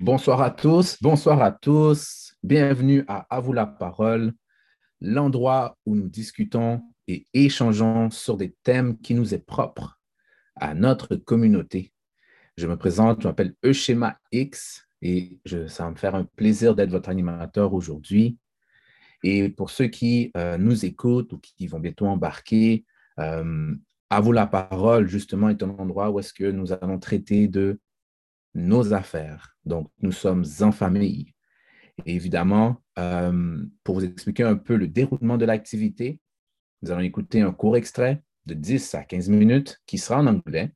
Bonsoir 0.00 0.42
à 0.42 0.50
tous, 0.50 0.96
bonsoir 1.00 1.42
à 1.42 1.52
tous. 1.52 2.34
Bienvenue 2.42 3.04
à 3.08 3.26
À 3.34 3.40
vous 3.40 3.52
la 3.52 3.66
parole, 3.66 4.32
l'endroit 5.00 5.76
où 5.86 5.96
nous 5.96 6.08
discutons 6.08 6.82
et 7.06 7.26
échangeons 7.32 8.10
sur 8.10 8.36
des 8.36 8.54
thèmes 8.62 8.98
qui 8.98 9.14
nous 9.14 9.34
est 9.34 9.44
propres 9.44 9.98
à 10.56 10.74
notre 10.74 11.16
communauté. 11.16 11.92
Je 12.56 12.66
me 12.66 12.76
présente, 12.76 13.22
je 13.22 13.28
m'appelle 13.28 13.54
Euschema 13.64 14.18
X 14.32 14.86
et 15.02 15.40
ça 15.66 15.84
va 15.84 15.90
me 15.90 15.96
faire 15.96 16.14
un 16.14 16.24
plaisir 16.24 16.74
d'être 16.74 16.90
votre 16.90 17.08
animateur 17.08 17.74
aujourd'hui. 17.74 18.38
Et 19.22 19.48
pour 19.48 19.70
ceux 19.70 19.88
qui 19.88 20.30
euh, 20.36 20.58
nous 20.58 20.84
écoutent 20.84 21.32
ou 21.32 21.38
qui 21.38 21.66
vont 21.66 21.80
bientôt 21.80 22.06
embarquer, 22.06 22.84
euh, 23.18 23.74
à 24.10 24.20
vous 24.20 24.32
la 24.32 24.46
parole, 24.46 25.08
justement, 25.08 25.48
est 25.48 25.62
un 25.62 25.70
endroit 25.70 26.10
où 26.10 26.18
est-ce 26.18 26.32
que 26.32 26.50
nous 26.50 26.72
allons 26.72 26.98
traiter 26.98 27.46
de 27.46 27.80
nos 28.54 28.92
affaires. 28.92 29.56
Donc, 29.64 29.90
nous 30.00 30.12
sommes 30.12 30.44
en 30.60 30.72
famille. 30.72 31.34
Évidemment, 32.06 32.82
euh, 32.98 33.64
pour 33.84 33.96
vous 33.96 34.04
expliquer 34.04 34.44
un 34.44 34.56
peu 34.56 34.76
le 34.76 34.88
déroulement 34.88 35.36
de 35.36 35.44
l'activité, 35.44 36.20
nous 36.82 36.90
allons 36.90 37.00
écouter 37.00 37.40
un 37.40 37.52
court 37.52 37.76
extrait 37.76 38.22
de 38.46 38.54
10 38.54 38.94
à 38.94 39.04
15 39.04 39.28
minutes 39.28 39.80
qui 39.86 39.98
sera 39.98 40.20
en 40.20 40.26
anglais. 40.26 40.72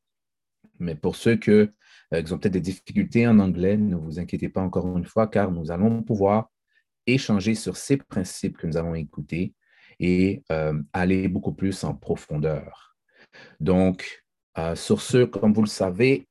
Mais 0.79 0.95
pour 0.95 1.15
ceux 1.17 1.37
que, 1.37 1.73
euh, 2.13 2.23
qui 2.23 2.33
ont 2.33 2.39
peut-être 2.39 2.53
des 2.53 2.61
difficultés 2.61 3.27
en 3.27 3.39
anglais, 3.39 3.77
ne 3.77 3.95
vous 3.95 4.19
inquiétez 4.19 4.49
pas 4.49 4.61
encore 4.61 4.97
une 4.99 5.05
fois, 5.05 5.29
car 5.29 5.53
nous 5.53 5.71
allons 5.71 6.03
pouvoir 6.03 6.51
échanger 7.07 7.55
sur 7.55 7.77
ces 7.77 7.97
principes 7.97 8.57
que 8.57 8.67
nous 8.67 8.77
avons 8.77 8.95
écoutés 8.95 9.55
et 10.01 10.43
euh, 10.51 10.81
aller 10.93 11.29
beaucoup 11.29 11.53
plus 11.53 11.85
en 11.85 11.95
profondeur. 11.95 12.97
Donc, 13.61 14.25
sur 14.75 15.01
ce, 15.01 15.25
comme 15.25 15.55
vous 15.55 15.63
le 15.63 15.67
savez, 15.67 16.29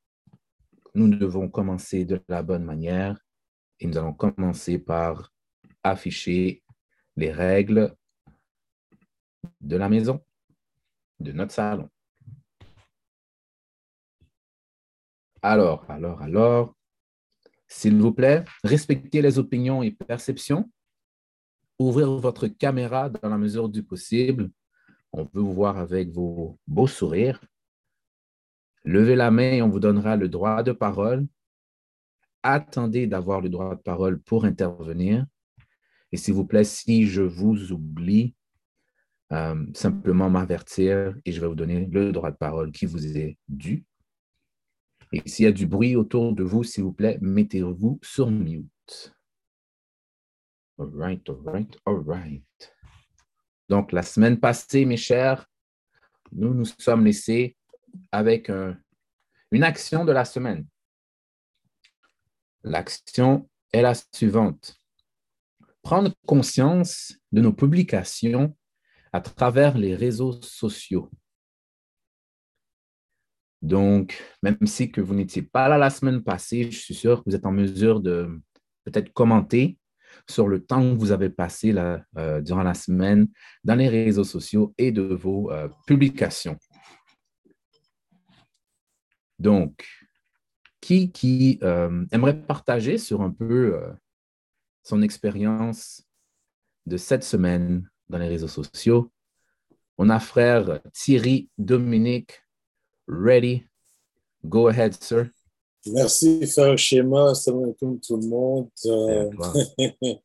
nous 0.94 1.08
devons 1.08 1.50
commencer 1.50 2.06
de 2.06 2.22
la 2.28 2.44
bonne 2.44 2.64
manière 2.64 3.20
et 3.80 3.88
nous 3.88 3.98
allons 3.98 4.14
commencer 4.14 4.78
par 4.78 5.32
afficher 5.84 6.64
les 7.16 7.32
règles 7.32 7.96
de 9.60 9.78
la 9.78 9.90
maison, 9.90 10.24
de 11.20 11.32
notre 11.32 11.54
salon. 11.54 11.90
Alors, 15.42 15.90
alors, 15.90 16.22
alors, 16.22 16.76
s'il 17.68 18.00
vous 18.00 18.14
plaît, 18.14 18.44
respectez 18.64 19.22
les 19.22 19.40
opinions 19.40 19.82
et 19.82 19.92
perceptions. 19.92 20.70
Ouvrir 21.80 22.12
votre 22.12 22.48
caméra 22.48 23.10
dans 23.10 23.30
la 23.30 23.38
mesure 23.38 23.70
du 23.70 23.82
possible. 23.82 24.52
On 25.12 25.24
veut 25.24 25.42
vous 25.42 25.54
voir 25.54 25.78
avec 25.78 26.12
vos 26.12 26.60
beaux 26.68 26.88
sourires. 26.88 27.42
Levez 28.84 29.16
la 29.16 29.32
main 29.32 29.54
et 29.54 29.62
on 29.62 29.70
vous 29.70 29.80
donnera 29.80 30.16
le 30.16 30.28
droit 30.28 30.64
de 30.64 30.72
parole. 30.72 31.28
Attendez 32.44 33.06
d'avoir 33.06 33.42
le 33.42 33.50
droit 33.50 33.76
de 33.76 33.82
parole 33.82 34.20
pour 34.20 34.46
intervenir. 34.46 35.26
Et 36.12 36.18
s'il 36.18 36.34
vous 36.34 36.46
plaît, 36.46 36.64
si 36.64 37.06
je 37.06 37.22
vous 37.22 37.72
oublie, 37.72 38.36
euh, 39.32 39.66
simplement 39.74 40.30
m'avertir 40.30 41.16
et 41.24 41.32
je 41.32 41.40
vais 41.40 41.48
vous 41.48 41.56
donner 41.56 41.86
le 41.86 42.12
droit 42.12 42.32
de 42.32 42.38
parole 42.38 42.72
qui 42.72 42.86
vous 42.86 43.06
est 43.18 43.38
dû. 43.48 43.86
Et 45.14 45.22
s'il 45.26 45.46
y 45.46 45.48
a 45.48 45.52
du 45.52 45.68
bruit 45.68 45.96
autour 45.96 46.34
de 46.34 46.44
vous, 46.44 46.64
s'il 46.64 46.84
vous 46.84 46.94
plaît, 46.94 47.18
mettez-vous 47.22 48.00
sur 48.02 48.32
mute. 48.32 49.14
All 50.78 50.90
right, 50.94 51.30
all 51.30 51.42
right, 51.46 51.78
all 51.86 52.04
right. 52.06 52.74
Donc, 53.70 53.92
la 53.92 54.04
semaine 54.04 54.40
passée, 54.40 54.84
mes 54.84 54.98
chers, 54.98 55.48
nous 56.32 56.54
nous 56.54 56.66
sommes 56.66 57.06
laissés 57.06 57.56
avec 58.12 58.50
une 59.52 59.64
action 59.64 60.06
de 60.06 60.12
la 60.12 60.26
semaine. 60.26 60.66
L'action 62.64 63.50
est 63.74 63.82
la 63.82 63.94
suivante. 64.14 64.76
Prendre 65.82 66.14
conscience 66.28 67.16
de 67.32 67.42
nos 67.42 67.54
publications 67.54 68.56
à 69.14 69.22
travers 69.22 69.78
les 69.78 69.96
réseaux 69.96 70.42
sociaux. 70.42 71.10
Donc, 73.62 74.22
même 74.42 74.58
si 74.66 74.92
que 74.92 75.02
vous 75.02 75.14
n'étiez 75.14 75.44
pas 75.44 75.68
là 75.68 75.78
la 75.78 75.90
semaine 75.90 76.24
passée, 76.24 76.72
je 76.72 76.80
suis 76.80 76.96
sûr 76.96 77.20
que 77.20 77.30
vous 77.30 77.36
êtes 77.36 77.46
en 77.46 77.52
mesure 77.52 78.00
de 78.00 78.42
peut-être 78.86 79.14
commenter 79.14 79.78
sur 80.28 80.48
le 80.48 80.64
temps 80.64 80.82
que 80.82 81.00
vous 81.00 81.12
avez 81.12 81.30
passé 81.30 81.74
euh, 82.18 82.42
durant 82.42 82.64
la 82.64 82.74
semaine 82.74 83.28
dans 83.64 83.76
les 83.76 83.88
réseaux 83.88 84.24
sociaux 84.24 84.74
et 84.78 84.92
de 84.92 85.02
vos 85.02 85.52
euh, 85.52 85.68
publications. 85.86 86.58
Donc, 89.42 89.88
qui, 90.82 91.12
qui 91.12 91.58
euh, 91.64 92.06
aimerait 92.12 92.40
partager 92.40 93.00
sur 93.00 93.22
un 93.22 93.32
peu 93.32 93.74
euh, 93.74 93.92
son 94.84 95.02
expérience 95.02 96.04
de 96.86 96.96
cette 96.96 97.24
semaine 97.24 97.90
dans 98.08 98.20
les 98.20 98.28
réseaux 98.28 98.48
sociaux? 98.48 99.12
On 99.98 100.10
a 100.10 100.20
frère 100.20 100.80
Thierry 100.94 101.50
Dominique. 101.58 102.44
Ready? 103.08 103.66
Go 104.46 104.68
ahead, 104.68 104.94
sir. 105.04 105.32
Merci, 105.88 106.46
frère 106.46 106.78
Schéma. 106.78 107.34
Salam 107.34 107.64
alaikum 107.64 108.00
tout 108.00 108.18
le 108.18 108.28
monde. 108.28 108.70
Euh, 108.86 109.32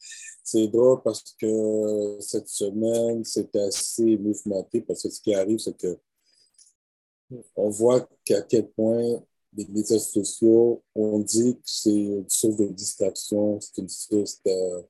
c'est 0.44 0.68
drôle 0.68 1.00
parce 1.02 1.24
que 1.40 2.18
cette 2.20 2.48
semaine, 2.48 3.24
c'est 3.24 3.56
assez 3.56 4.18
mouvementé 4.18 4.82
parce 4.82 5.04
que 5.04 5.08
ce 5.08 5.22
qui 5.22 5.34
arrive, 5.34 5.58
c'est 5.58 5.74
que 5.74 5.98
on 7.56 7.70
voit 7.70 8.08
qu'à 8.24 8.42
quel 8.42 8.70
point 8.70 9.22
les 9.52 9.66
médias 9.68 9.98
sociaux, 9.98 10.82
on 10.94 11.18
dit 11.20 11.56
que 11.56 11.62
c'est 11.64 11.94
une 11.94 12.28
source 12.28 12.56
de 12.56 12.66
distraction, 12.66 13.60
c'est 13.60 13.78
une 13.78 13.88
source 13.88 14.42
de, 14.44 14.86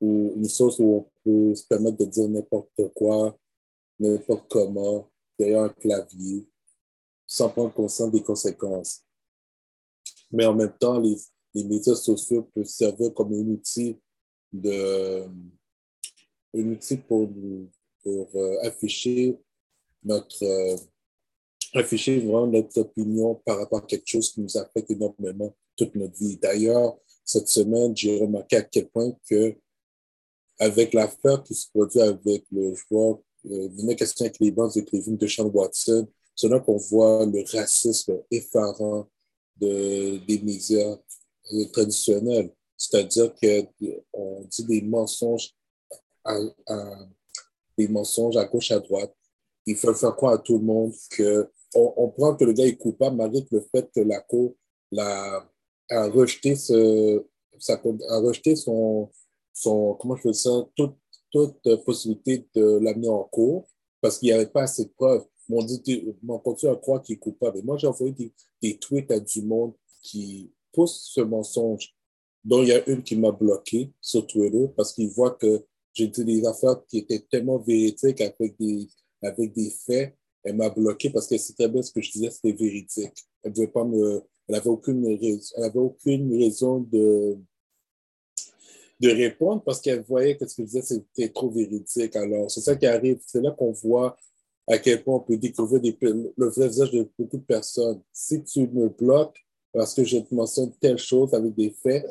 une 0.00 0.48
source 0.48 0.78
où 0.78 0.84
on 0.84 1.10
peut 1.24 1.54
se 1.54 1.66
permettre 1.66 1.98
de 1.98 2.06
dire 2.06 2.28
n'importe 2.28 2.88
quoi, 2.94 3.38
n'importe 3.98 4.46
comment, 4.48 5.10
derrière 5.38 5.64
un 5.64 5.68
clavier, 5.68 6.48
sans 7.26 7.50
prendre 7.50 7.74
conscience 7.74 8.10
des 8.10 8.22
conséquences. 8.22 9.04
Mais 10.32 10.46
en 10.46 10.54
même 10.54 10.76
temps, 10.78 10.98
les, 10.98 11.16
les 11.54 11.64
médias 11.64 11.94
sociaux 11.94 12.48
peuvent 12.54 12.64
servir 12.64 13.12
comme 13.12 13.32
un 13.34 13.46
outil 13.46 14.00
de, 14.52 15.26
un 16.54 16.72
outil 16.72 16.96
pour, 16.96 17.28
pour 18.02 18.28
euh, 18.34 18.58
afficher 18.62 19.38
notre, 20.02 20.44
afficher 21.74 22.20
vraiment 22.20 22.46
notre 22.46 22.80
opinion 22.80 23.34
par 23.44 23.58
rapport 23.58 23.78
à 23.78 23.86
quelque 23.86 24.06
chose 24.06 24.32
qui 24.32 24.40
nous 24.40 24.56
affecte 24.56 24.90
énormément 24.90 25.54
toute 25.76 25.94
notre 25.94 26.16
vie. 26.16 26.36
D'ailleurs, 26.36 26.98
cette 27.24 27.48
semaine, 27.48 27.96
j'ai 27.96 28.20
remarqué 28.20 28.56
à 28.56 28.62
quel 28.62 28.88
point 28.88 29.12
que 29.28 29.56
avec 30.58 30.92
l'affaire 30.92 31.42
qui 31.42 31.54
se 31.54 31.68
produit 31.70 32.00
avec 32.00 32.44
le 32.50 32.74
joueur, 32.74 33.20
euh, 33.50 33.94
question 33.94 34.26
avec 34.26 34.38
les 34.40 34.50
bandes 34.50 34.72
de 34.74 35.26
Sean 35.26 35.46
Watson, 35.46 36.06
c'est 36.36 36.48
là 36.48 36.60
qu'on 36.60 36.76
voit 36.76 37.24
le 37.24 37.42
racisme 37.50 38.18
effarant 38.30 39.08
de, 39.56 40.18
des 40.26 40.38
médias 40.40 40.98
euh, 41.52 41.64
traditionnels. 41.72 42.52
C'est-à-dire 42.76 43.32
qu'on 43.34 44.44
dit 44.48 44.64
des 44.64 44.82
mensonges 44.82 45.54
à, 46.24 46.38
des 47.76 47.88
mensonges 47.88 48.36
à 48.36 48.44
gauche, 48.44 48.70
à 48.70 48.80
droite. 48.80 49.14
Il 49.66 49.76
faut 49.76 49.92
faire 49.94 50.16
croire 50.16 50.34
à 50.34 50.38
tout 50.38 50.58
le 50.58 50.64
monde 50.64 50.92
que 51.10 51.48
on, 51.74 52.08
prend 52.08 52.34
que 52.34 52.44
le 52.44 52.52
gars 52.52 52.66
est 52.66 52.76
coupable 52.76 53.16
malgré 53.16 53.44
le 53.50 53.60
fait 53.60 53.90
que 53.94 54.00
la 54.00 54.20
Cour 54.20 54.54
a, 54.96 55.46
rejeté, 55.90 56.56
ce, 56.56 57.24
a 57.68 58.18
rejeté 58.18 58.56
son, 58.56 59.10
son, 59.52 59.94
comment 59.94 60.16
je 60.16 60.22
fais 60.22 60.32
ça, 60.32 60.50
toute, 60.74 60.96
toute 61.30 61.84
possibilité 61.84 62.46
de 62.54 62.78
l'amener 62.82 63.08
en 63.08 63.24
cours 63.24 63.68
parce 64.00 64.18
qu'il 64.18 64.28
n'y 64.28 64.32
avait 64.32 64.46
pas 64.46 64.62
assez 64.62 64.84
de 64.84 64.90
preuves. 64.90 65.24
On, 65.52 65.64
dit, 65.64 66.14
on 66.28 66.38
continue 66.38 66.72
à 66.72 66.76
croire 66.76 67.02
qu'il 67.02 67.16
est 67.16 67.18
coupable. 67.18 67.58
Et 67.58 67.62
moi, 67.62 67.76
j'ai 67.76 67.88
envoyé 67.88 68.12
des, 68.12 68.32
des, 68.62 68.78
tweets 68.78 69.10
à 69.10 69.18
du 69.18 69.42
monde 69.42 69.74
qui 70.00 70.52
pousse 70.72 71.10
ce 71.12 71.20
mensonge, 71.20 71.92
dont 72.44 72.62
il 72.62 72.68
y 72.68 72.72
a 72.72 72.88
une 72.88 73.02
qui 73.02 73.16
m'a 73.16 73.32
bloqué 73.32 73.92
sur 74.00 74.26
Twitter 74.26 74.68
parce 74.76 74.92
qu'il 74.92 75.10
voit 75.10 75.32
que 75.32 75.64
j'ai 75.92 76.06
dit 76.06 76.24
des 76.24 76.46
affaires 76.46 76.80
qui 76.86 76.98
étaient 76.98 77.26
tellement 77.28 77.58
véridiques 77.58 78.20
avec 78.20 78.56
des, 78.58 78.88
avec 79.22 79.52
des 79.52 79.70
faits 79.70 80.16
elle 80.44 80.56
m'a 80.56 80.70
bloqué 80.70 81.10
parce 81.10 81.26
que 81.26 81.36
c'était 81.38 81.68
bien 81.68 81.82
ce 81.82 81.92
que 81.92 82.00
je 82.00 82.10
disais, 82.10 82.30
c'était 82.30 82.52
véridique. 82.52 83.26
Elle 83.42 83.52
n'avait 83.52 83.68
pas 83.68 83.84
me, 83.84 84.22
elle 84.48 84.54
avait 84.54 84.68
aucune 84.68 85.06
raison, 85.06 85.54
elle 85.56 85.64
avait 85.64 85.78
aucune 85.78 86.38
raison 86.38 86.80
de, 86.80 87.38
de 89.00 89.10
répondre 89.10 89.62
parce 89.62 89.80
qu'elle 89.80 90.02
voyait 90.02 90.36
que 90.36 90.46
ce 90.46 90.56
que 90.56 90.62
je 90.62 90.66
disais, 90.66 90.82
c'était 90.82 91.28
trop 91.30 91.50
véridique. 91.50 92.16
Alors, 92.16 92.50
c'est 92.50 92.60
ça 92.60 92.76
qui 92.76 92.86
arrive. 92.86 93.18
C'est 93.26 93.40
là 93.40 93.50
qu'on 93.50 93.72
voit 93.72 94.16
à 94.66 94.78
quel 94.78 95.02
point 95.02 95.16
on 95.16 95.20
peut 95.20 95.36
découvrir 95.36 95.80
le 96.00 96.48
vrai 96.48 96.68
visage 96.68 96.90
de 96.92 97.08
beaucoup 97.18 97.38
de 97.38 97.42
personnes. 97.42 98.02
Si 98.12 98.42
tu 98.44 98.68
me 98.68 98.88
bloques 98.88 99.44
parce 99.72 99.94
que 99.94 100.04
je 100.04 100.18
te 100.18 100.34
mentionne 100.34 100.72
telle 100.80 100.98
chose 100.98 101.32
avec 101.34 101.54
des 101.54 101.70
faits, 101.70 102.06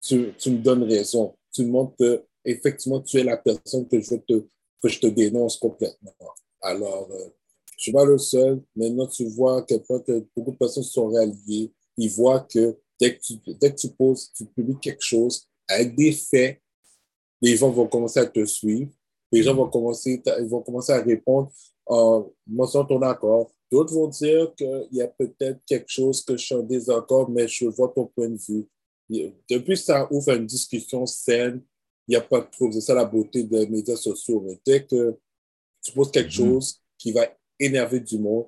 tu, 0.00 0.32
tu 0.38 0.50
me 0.50 0.58
donnes 0.58 0.84
raison. 0.84 1.36
Tu 1.52 1.64
montres 1.64 1.96
que 1.96 2.24
effectivement 2.44 3.00
tu 3.00 3.18
es 3.18 3.24
la 3.24 3.36
personne 3.36 3.86
que 3.86 4.00
je, 4.00 4.16
te, 4.16 4.46
que 4.82 4.88
je 4.88 5.00
te 5.00 5.06
dénonce 5.06 5.56
complètement. 5.56 6.14
Alors, 6.60 7.08
euh, 7.10 7.28
je 7.76 7.82
suis 7.82 7.92
pas 7.92 8.04
le 8.04 8.18
seul. 8.18 8.62
Maintenant, 8.74 9.06
tu 9.06 9.26
vois 9.28 9.62
que 9.62 9.74
beaucoup 10.36 10.52
de 10.52 10.56
personnes 10.56 10.82
sont 10.82 11.08
ralliées. 11.08 11.72
Ils 11.96 12.10
voient 12.10 12.40
que 12.40 12.76
dès 13.00 13.16
que 13.16 13.20
tu, 13.20 13.34
dès 13.60 13.70
que 13.72 13.76
tu 13.76 13.88
poses, 13.90 14.32
tu 14.34 14.44
publies 14.46 14.78
quelque 14.80 15.02
chose 15.02 15.46
avec 15.68 15.94
des 15.94 16.12
faits, 16.12 16.60
les 17.40 17.56
gens 17.56 17.70
vont 17.70 17.86
commencer 17.86 18.20
à 18.20 18.26
te 18.26 18.44
suivre. 18.44 18.90
Les 19.30 19.42
gens 19.42 19.54
vont 19.54 19.68
commencer, 19.68 20.22
ils 20.40 20.48
vont 20.48 20.62
commencer 20.62 20.92
à 20.92 21.02
répondre 21.02 21.52
en 21.86 22.30
mentionnant 22.46 22.86
ton 22.86 23.02
accord. 23.02 23.50
D'autres 23.70 23.94
vont 23.94 24.08
dire 24.08 24.54
qu'il 24.56 24.88
y 24.92 25.02
a 25.02 25.08
peut-être 25.08 25.60
quelque 25.66 25.88
chose 25.90 26.24
que 26.24 26.36
je 26.36 26.44
suis 26.44 26.54
en 26.54 26.62
désaccord, 26.62 27.28
mais 27.28 27.46
je 27.46 27.66
vois 27.66 27.92
ton 27.94 28.06
point 28.06 28.30
de 28.30 28.38
vue. 28.38 28.66
Depuis, 29.50 29.76
ça 29.76 30.08
ouvre 30.10 30.32
une 30.32 30.46
discussion 30.46 31.04
saine. 31.06 31.62
Il 32.06 32.12
n'y 32.12 32.16
a 32.16 32.22
pas 32.22 32.40
de 32.40 32.50
trouble. 32.50 32.72
C'est 32.72 32.80
ça 32.80 32.94
la 32.94 33.04
beauté 33.04 33.42
des 33.44 33.66
médias 33.66 33.96
sociaux. 33.96 34.42
Mais 34.44 34.58
dès 34.64 34.84
que 34.84 35.18
tu 35.82 35.92
poses 35.92 36.10
quelque 36.10 36.30
mm-hmm. 36.30 36.36
chose 36.36 36.80
qui 36.96 37.12
va 37.12 37.26
énerver 37.58 38.00
du 38.00 38.18
monde, 38.18 38.46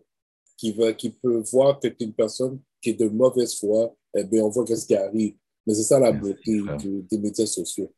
qui, 0.56 0.72
va, 0.72 0.92
qui 0.92 1.10
peut 1.10 1.42
voir 1.50 1.78
que 1.78 1.88
tu 1.88 1.94
es 2.00 2.06
une 2.06 2.14
personne 2.14 2.60
qui 2.80 2.90
est 2.90 2.94
de 2.94 3.08
mauvaise 3.08 3.58
foi, 3.58 3.94
eh 4.14 4.24
bien, 4.24 4.42
on 4.42 4.48
voit 4.48 4.64
qu'est-ce 4.64 4.86
qui 4.86 4.96
arrive. 4.96 5.34
Mais 5.66 5.74
c'est 5.74 5.82
ça 5.82 5.98
la 5.98 6.12
beauté 6.12 6.60
des 7.10 7.18
médias 7.18 7.46
sociaux. 7.46 7.92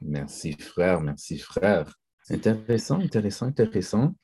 Merci, 0.00 0.52
frère. 0.52 1.00
Merci, 1.00 1.38
frère. 1.38 1.94
Intéressant, 2.30 3.00
intéressant, 3.00 3.46
intéressant. 3.46 4.14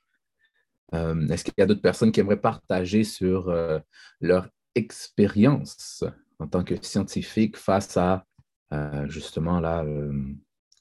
Euh, 0.95 1.29
est-ce 1.29 1.45
qu'il 1.45 1.55
y 1.59 1.63
a 1.63 1.67
d'autres 1.67 1.83
personnes 1.83 2.13
qui 2.13 2.21
aimeraient 2.21 2.41
partager 2.41 3.03
sur 3.03 3.49
euh, 3.49 3.79
leur 4.21 4.49
expérience 4.75 6.05
en 6.39 6.47
tant 6.47 6.63
que 6.63 6.75
scientifique 6.81 7.57
face 7.57 7.97
à 7.97 8.25
euh, 8.73 9.09
justement 9.09 9.59
là, 9.61 9.85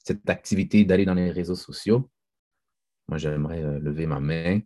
cette 0.04 0.28
activité 0.30 0.84
d'aller 0.84 1.04
dans 1.04 1.14
les 1.14 1.30
réseaux 1.30 1.56
sociaux? 1.56 2.08
Moi, 3.08 3.18
j'aimerais 3.18 3.62
lever 3.80 4.06
ma 4.06 4.20
main. 4.20 4.60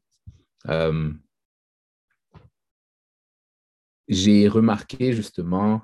J'ai 4.08 4.48
remarqué 4.48 5.12
justement 5.12 5.82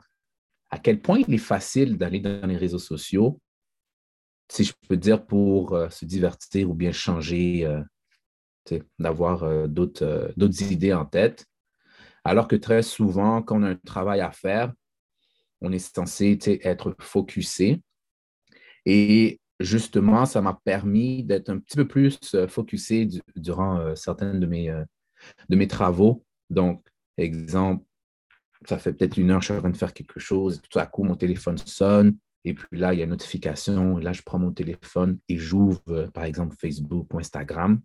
à 0.70 0.79
quel 0.79 1.00
point 1.00 1.20
il 1.26 1.32
est 1.35 1.38
facile 1.38 1.97
d'aller 1.97 2.20
dans 2.20 2.47
les 2.47 2.56
réseaux 2.56 2.79
sociaux, 2.79 3.41
si 4.50 4.64
je 4.64 4.73
peux 4.88 4.97
dire, 4.97 5.25
pour 5.25 5.79
se 5.91 6.05
divertir 6.05 6.70
ou 6.70 6.75
bien 6.75 6.93
changer 6.93 7.67
d'avoir 8.99 9.44
euh, 9.44 9.67
euh, 10.02 10.32
d'autres 10.37 10.62
idées 10.62 10.93
en 10.93 11.05
tête. 11.05 11.47
Alors 12.25 12.49
que 12.49 12.56
très 12.56 12.82
souvent, 12.82 13.43
quand 13.43 13.61
on 13.61 13.62
a 13.62 13.70
un 13.70 13.76
travail 13.76 14.20
à 14.20 14.32
faire, 14.32 14.73
on 15.61 15.73
est 15.73 15.79
censé 15.79 16.38
être 16.62 16.94
focusé. 16.99 17.82
Et 18.85 19.41
justement, 19.61 20.26
ça 20.26 20.41
m'a 20.41 20.58
permis 20.64 21.25
d'être 21.25 21.50
un 21.50 21.58
petit 21.58 21.76
peu 21.76 21.87
plus 21.87 22.19
euh, 22.35 22.47
focusé 22.49 23.08
durant 23.37 23.94
certains 23.97 24.35
de 24.35 24.47
mes, 24.47 24.69
de 25.49 25.56
mes 25.56 25.69
travaux. 25.69 26.25
Donc, 26.50 26.87
exemple, 27.17 27.85
ça 28.69 28.79
fait 28.79 28.93
peut-être 28.93 29.17
une 29.17 29.31
heure, 29.31 29.41
je 29.41 29.47
suis 29.47 29.55
en 29.55 29.61
train 29.61 29.70
de 29.70 29.76
faire 29.76 29.93
quelque 29.93 30.20
chose, 30.20 30.61
tout 30.69 30.79
à 30.79 30.87
coup, 30.87 31.05
mon 31.05 31.17
téléphone 31.17 31.58
sonne, 31.58 32.17
et 32.44 32.55
puis 32.55 32.79
là, 32.79 32.94
il 32.94 32.99
y 32.99 33.00
a 33.00 33.05
une 33.05 33.11
notification, 33.11 33.99
là, 33.99 34.12
je 34.12 34.23
prends 34.23 34.38
mon 34.38 34.53
téléphone 34.53 35.19
et 35.29 35.37
j'ouvre, 35.37 36.11
par 36.14 36.25
exemple, 36.25 36.56
Facebook 36.59 37.12
ou 37.12 37.19
Instagram 37.19 37.81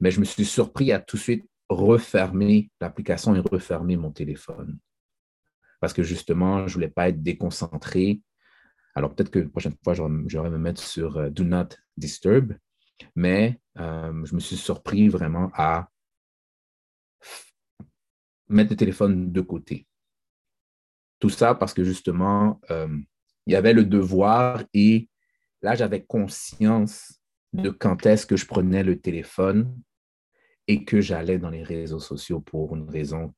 mais 0.00 0.10
je 0.10 0.20
me 0.20 0.24
suis 0.24 0.44
surpris 0.44 0.92
à 0.92 1.00
tout 1.00 1.16
de 1.16 1.22
suite 1.22 1.48
refermer 1.68 2.70
l'application 2.80 3.34
et 3.34 3.40
refermer 3.40 3.96
mon 3.96 4.10
téléphone. 4.10 4.78
Parce 5.80 5.92
que 5.92 6.02
justement, 6.02 6.66
je 6.66 6.72
ne 6.72 6.74
voulais 6.74 6.88
pas 6.88 7.08
être 7.08 7.22
déconcentré. 7.22 8.20
Alors 8.94 9.14
peut-être 9.14 9.30
que 9.30 9.40
la 9.40 9.48
prochaine 9.48 9.74
fois, 9.82 9.94
j'aurais 9.94 10.50
me 10.50 10.58
mettre 10.58 10.82
sur 10.82 11.16
euh, 11.16 11.30
Do 11.30 11.44
Not 11.44 11.76
Disturb, 11.96 12.56
mais 13.16 13.60
euh, 13.78 14.24
je 14.24 14.34
me 14.34 14.40
suis 14.40 14.56
surpris 14.56 15.08
vraiment 15.08 15.50
à 15.54 15.88
mettre 18.48 18.70
le 18.70 18.76
téléphone 18.76 19.32
de 19.32 19.40
côté. 19.40 19.86
Tout 21.18 21.30
ça 21.30 21.54
parce 21.54 21.74
que 21.74 21.84
justement, 21.84 22.60
euh, 22.70 22.88
il 23.46 23.52
y 23.52 23.56
avait 23.56 23.72
le 23.72 23.84
devoir 23.84 24.62
et 24.72 25.08
là, 25.62 25.74
j'avais 25.74 26.04
conscience 26.04 27.20
de 27.52 27.70
quand 27.70 28.04
est-ce 28.06 28.26
que 28.26 28.36
je 28.36 28.46
prenais 28.46 28.82
le 28.82 29.00
téléphone 29.00 29.80
et 30.66 30.84
que 30.84 31.00
j'allais 31.00 31.38
dans 31.38 31.50
les 31.50 31.62
réseaux 31.62 32.00
sociaux 32.00 32.40
pour 32.40 32.74
une 32.74 32.88
raison 32.88 33.34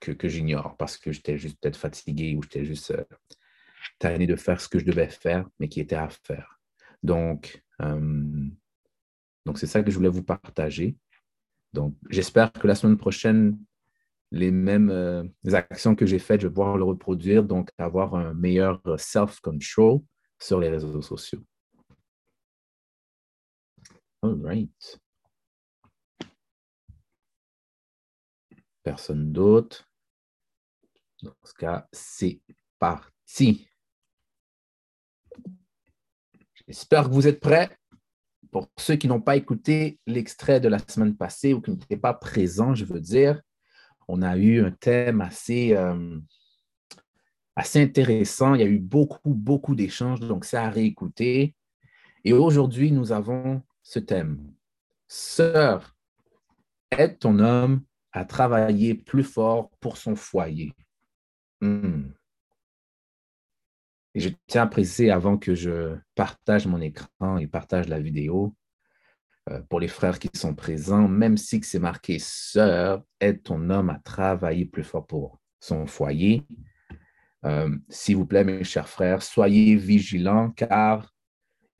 que, 0.00 0.28
j'ignore, 0.28 0.76
parce 0.76 0.98
que 0.98 1.10
j'étais 1.10 1.38
juste 1.38 1.58
peut-être 1.60 1.78
fatigué 1.78 2.36
ou 2.36 2.42
j'étais 2.42 2.64
juste 2.64 2.94
tanné 3.98 4.26
de 4.26 4.36
faire 4.36 4.60
ce 4.60 4.68
que 4.68 4.78
je 4.78 4.84
devais 4.84 5.08
faire, 5.08 5.48
mais 5.58 5.68
qui 5.68 5.80
était 5.80 5.96
à 5.96 6.08
faire. 6.08 6.60
Donc, 7.02 7.62
euh, 7.82 8.48
donc 9.44 9.58
c'est 9.58 9.66
ça 9.66 9.82
que 9.82 9.90
je 9.90 9.96
voulais 9.96 10.08
vous 10.08 10.24
partager. 10.24 10.96
Donc, 11.72 11.94
j'espère 12.10 12.52
que 12.52 12.66
la 12.66 12.74
semaine 12.74 12.96
prochaine, 12.96 13.58
les 14.30 14.50
mêmes 14.50 14.90
euh, 14.90 15.24
actions 15.52 15.94
que 15.94 16.06
j'ai 16.06 16.18
faites, 16.18 16.40
je 16.40 16.48
vais 16.48 16.52
pouvoir 16.52 16.76
le 16.76 16.84
reproduire, 16.84 17.44
donc 17.44 17.70
avoir 17.78 18.14
un 18.14 18.34
meilleur 18.34 18.80
self-control 18.98 20.00
sur 20.38 20.60
les 20.60 20.68
réseaux 20.68 21.02
sociaux. 21.02 21.42
All 24.22 24.40
right. 24.42 25.00
Personne 28.82 29.32
d'autre. 29.32 29.88
Dans 31.22 31.34
ce 31.44 31.54
cas, 31.54 31.88
c'est 31.92 32.40
parti. 32.78 33.68
J'espère 36.68 37.04
que 37.04 37.14
vous 37.14 37.28
êtes 37.28 37.40
prêts. 37.40 37.70
Pour 38.50 38.68
ceux 38.78 38.96
qui 38.96 39.08
n'ont 39.08 39.20
pas 39.20 39.36
écouté 39.36 39.98
l'extrait 40.06 40.60
de 40.60 40.68
la 40.68 40.78
semaine 40.78 41.16
passée 41.16 41.52
ou 41.52 41.60
qui 41.60 41.70
n'étaient 41.70 41.96
pas 41.96 42.14
présents, 42.14 42.74
je 42.74 42.84
veux 42.84 43.00
dire, 43.00 43.40
on 44.08 44.22
a 44.22 44.36
eu 44.36 44.64
un 44.64 44.70
thème 44.70 45.20
assez, 45.20 45.74
euh, 45.74 46.18
assez 47.54 47.82
intéressant. 47.82 48.54
Il 48.54 48.60
y 48.60 48.64
a 48.64 48.68
eu 48.68 48.78
beaucoup, 48.78 49.34
beaucoup 49.34 49.74
d'échanges, 49.74 50.20
donc 50.20 50.44
c'est 50.44 50.56
à 50.56 50.70
réécouter. 50.70 51.54
Et 52.24 52.32
aujourd'hui, 52.32 52.92
nous 52.92 53.12
avons 53.12 53.62
ce 53.82 53.98
thème. 53.98 54.52
Sœur, 55.08 55.94
aide 56.90 57.18
ton 57.18 57.38
homme 57.38 57.82
à 58.12 58.24
travailler 58.24 58.94
plus 58.94 59.24
fort 59.24 59.70
pour 59.80 59.96
son 59.96 60.16
foyer. 60.16 60.72
Hmm. 61.60 62.10
Et 64.16 64.20
je 64.20 64.30
tiens 64.46 64.62
à 64.62 64.66
préciser 64.66 65.10
avant 65.10 65.36
que 65.36 65.54
je 65.54 65.94
partage 66.14 66.66
mon 66.66 66.80
écran 66.80 67.36
et 67.36 67.46
partage 67.46 67.86
la 67.86 68.00
vidéo, 68.00 68.56
euh, 69.50 69.60
pour 69.68 69.78
les 69.78 69.88
frères 69.88 70.18
qui 70.18 70.30
sont 70.32 70.54
présents, 70.54 71.06
même 71.06 71.36
si 71.36 71.62
c'est 71.62 71.78
marqué 71.78 72.18
Sœur, 72.18 73.04
aide 73.20 73.42
ton 73.42 73.68
homme 73.68 73.90
à 73.90 73.98
travailler 73.98 74.64
plus 74.64 74.84
fort 74.84 75.06
pour 75.06 75.38
son 75.60 75.86
foyer. 75.86 76.46
Euh, 77.44 77.76
s'il 77.90 78.16
vous 78.16 78.24
plaît, 78.24 78.42
mes 78.42 78.64
chers 78.64 78.88
frères, 78.88 79.22
soyez 79.22 79.76
vigilants 79.76 80.50
car 80.50 81.14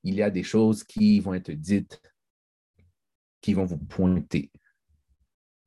il 0.03 0.17
y 0.17 0.23
a 0.23 0.29
des 0.29 0.43
choses 0.43 0.85
qui 0.85 1.21
vont 1.21 1.33
être 1.33 1.51
dites, 1.51 2.03
qui 3.41 3.55
vont 3.55 3.65
vous 3.65 3.79
pointer. 3.79 4.53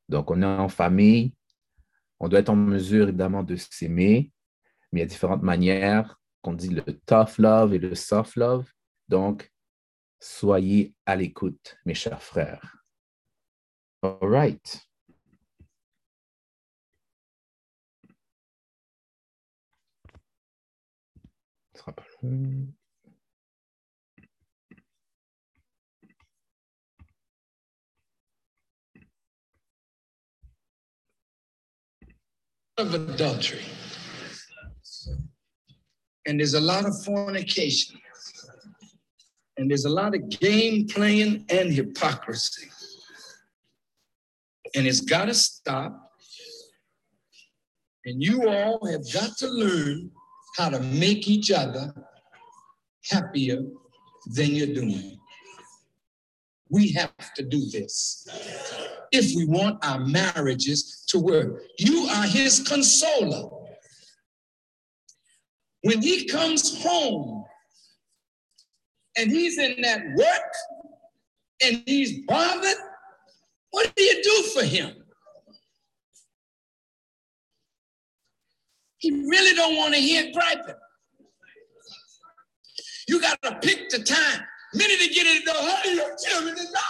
Donc, 0.08 0.30
on 0.30 0.44
est 0.44 0.46
en 0.46 0.70
famille, 0.70 1.34
on 2.20 2.28
doit 2.28 2.42
être 2.42 2.50
en 2.50 2.56
mesure, 2.56 3.08
évidemment, 3.08 3.42
de 3.42 3.56
s'aimer, 3.56 4.32
mais 4.92 5.00
il 5.00 5.02
y 5.02 5.04
a 5.04 5.08
différentes 5.08 5.42
manières 5.42 6.19
qu'on 6.42 6.54
dit 6.54 6.70
le 6.70 6.84
tough 7.06 7.38
love 7.38 7.74
et 7.74 7.80
le 7.80 7.96
soft 7.96 8.36
love. 8.36 8.72
Donc, 9.08 9.52
soyez 10.20 10.94
à 11.06 11.16
l'écoute, 11.16 11.78
mes 11.86 11.94
chers 11.94 12.24
frères. 12.24 12.84
All 14.02 14.18
right. 14.22 14.90
of 32.80 32.94
adultery. 32.94 33.79
And 36.30 36.40
there's 36.40 36.54
a 36.54 36.62
lot 36.62 36.86
of 36.86 37.04
fornication. 37.04 38.00
And 39.58 39.68
there's 39.68 39.86
a 39.86 39.90
lot 39.90 40.14
of 40.14 40.30
game 40.30 40.86
playing 40.86 41.44
and 41.50 41.74
hypocrisy. 41.74 42.70
And 44.76 44.86
it's 44.86 45.02
got 45.02 45.26
to 45.26 45.34
stop. 45.34 46.12
And 48.06 48.22
you 48.22 48.48
all 48.48 48.86
have 48.86 49.12
got 49.12 49.40
to 49.40 49.48
learn 49.48 50.12
how 50.56 50.70
to 50.70 50.80
make 50.80 51.28
each 51.28 51.50
other 51.50 51.96
happier 53.10 53.64
than 54.28 54.52
you're 54.52 54.76
doing. 54.76 55.20
We 56.70 56.92
have 56.92 57.34
to 57.38 57.44
do 57.44 57.66
this 57.72 58.28
if 59.12 59.36
we 59.36 59.46
want 59.46 59.84
our 59.84 60.00
marriages 60.02 61.04
to 61.08 61.18
work. 61.18 61.64
You 61.80 62.02
are 62.04 62.28
his 62.28 62.60
consoler. 62.68 63.59
When 65.82 66.02
he 66.02 66.26
comes 66.28 66.84
home 66.84 67.46
and 69.18 69.32
he's 69.32 69.58
in 69.58 69.82
that 69.82 70.02
work 70.16 70.54
and 71.64 71.84
he's 71.86 72.26
bothered, 72.26 72.76
what 73.72 73.94
do 73.96 74.04
you 74.04 74.22
do 74.24 74.44
for 74.54 74.64
him? 74.64 74.96
He 78.98 79.12
really 79.12 79.56
don't 79.56 79.78
want 79.78 79.94
to 79.94 80.00
hear 80.00 80.32
griping. 80.34 80.76
You 83.08 83.22
got 83.22 83.42
to 83.44 83.56
pick 83.62 83.90
the 83.90 84.00
time. 84.00 84.46
Minute 84.74 85.00
to 85.00 85.08
get 85.08 85.24
the 85.24 85.52
door, 85.52 85.62
hey, 85.84 85.96
your 85.96 86.16
children 86.24 86.56
is 86.56 86.72
not 86.72 86.84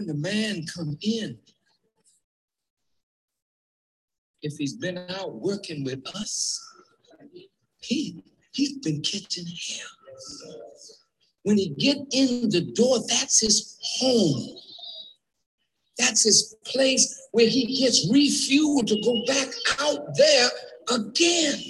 When 0.00 0.06
the 0.06 0.14
man 0.14 0.64
come 0.64 0.96
in, 1.02 1.36
if 4.40 4.54
he's 4.56 4.72
been 4.72 4.96
out 4.96 5.34
working 5.34 5.84
with 5.84 6.00
us, 6.16 6.58
he, 7.82 8.24
he's 8.54 8.78
been 8.78 9.02
catching 9.02 9.44
hell. 9.44 10.56
When 11.42 11.58
he 11.58 11.74
get 11.74 11.98
in 12.12 12.48
the 12.48 12.72
door, 12.74 13.00
that's 13.10 13.40
his 13.40 13.76
home. 13.98 14.56
That's 15.98 16.24
his 16.24 16.56
place 16.64 17.28
where 17.32 17.48
he 17.48 17.66
gets 17.78 18.10
refueled 18.10 18.86
to 18.86 19.02
go 19.04 19.22
back 19.26 19.52
out 19.80 20.16
there 20.16 20.48
again. 20.92 21.60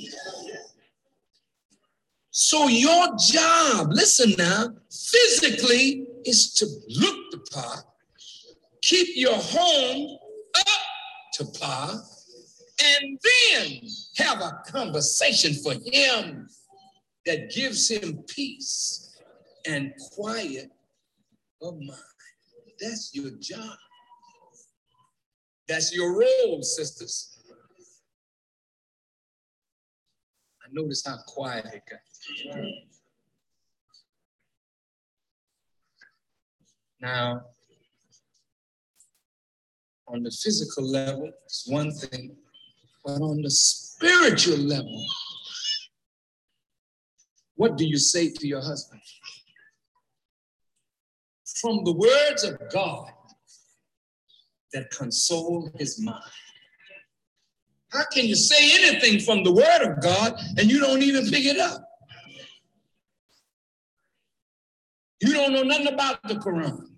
So 2.31 2.69
your 2.69 3.09
job, 3.19 3.89
listen 3.91 4.35
now, 4.39 4.69
physically 4.89 6.07
is 6.25 6.53
to 6.55 6.67
look 6.91 7.31
the 7.33 7.39
part, 7.51 7.90
keep 8.83 9.09
your 9.17 9.37
home 9.37 10.19
up 10.57 10.67
to 11.35 11.45
par, 11.59 11.91
and 12.83 13.19
then 13.23 13.81
have 14.17 14.41
a 14.41 14.63
conversation 14.67 15.55
for 15.55 15.75
him 15.93 16.49
that 17.27 17.51
gives 17.51 17.91
him 17.91 18.25
peace 18.29 19.19
and 19.67 19.93
quiet 20.13 20.71
of 21.63 21.75
mind. 21.79 22.01
That's 22.81 23.11
your 23.15 23.31
job. 23.39 23.77
That's 25.69 25.95
your 25.95 26.19
role, 26.19 26.63
sisters. 26.63 27.39
I 30.63 30.69
notice 30.73 31.05
how 31.07 31.19
quiet 31.27 31.67
it 31.73 31.83
got. 31.89 32.01
Now, 37.01 37.43
on 40.13 40.23
the 40.23 40.31
physical 40.31 40.85
level, 40.85 41.31
it's 41.45 41.67
one 41.69 41.93
thing. 41.93 42.37
But 43.05 43.21
on 43.21 43.43
the 43.43 43.51
spiritual 43.51 44.59
level, 44.59 45.05
what 47.57 47.77
do 47.77 47.87
you 47.87 47.99
say 47.99 48.31
to 48.31 48.47
your 48.47 48.61
husband? 48.61 49.01
From 51.61 51.85
the 51.85 51.93
words 51.93 52.45
of 52.45 52.59
God 52.73 53.11
that 54.73 54.91
console 54.91 55.71
his 55.79 56.01
mind. 56.01 56.23
How 57.89 58.05
can 58.13 58.25
you 58.25 58.37
say 58.37 58.87
anything 58.87 59.21
from 59.21 59.43
the 59.43 59.53
word 59.53 59.83
of 59.83 60.01
God 60.01 60.35
and 60.57 60.71
you 60.71 60.81
don't 60.81 61.03
even 61.03 61.29
pick 61.29 61.45
it 61.45 61.59
up? 61.59 61.83
You 65.21 65.35
don't 65.35 65.53
know 65.53 65.63
nothing 65.63 65.89
about 65.89 66.23
the 66.23 66.35
Quran. 66.35 66.90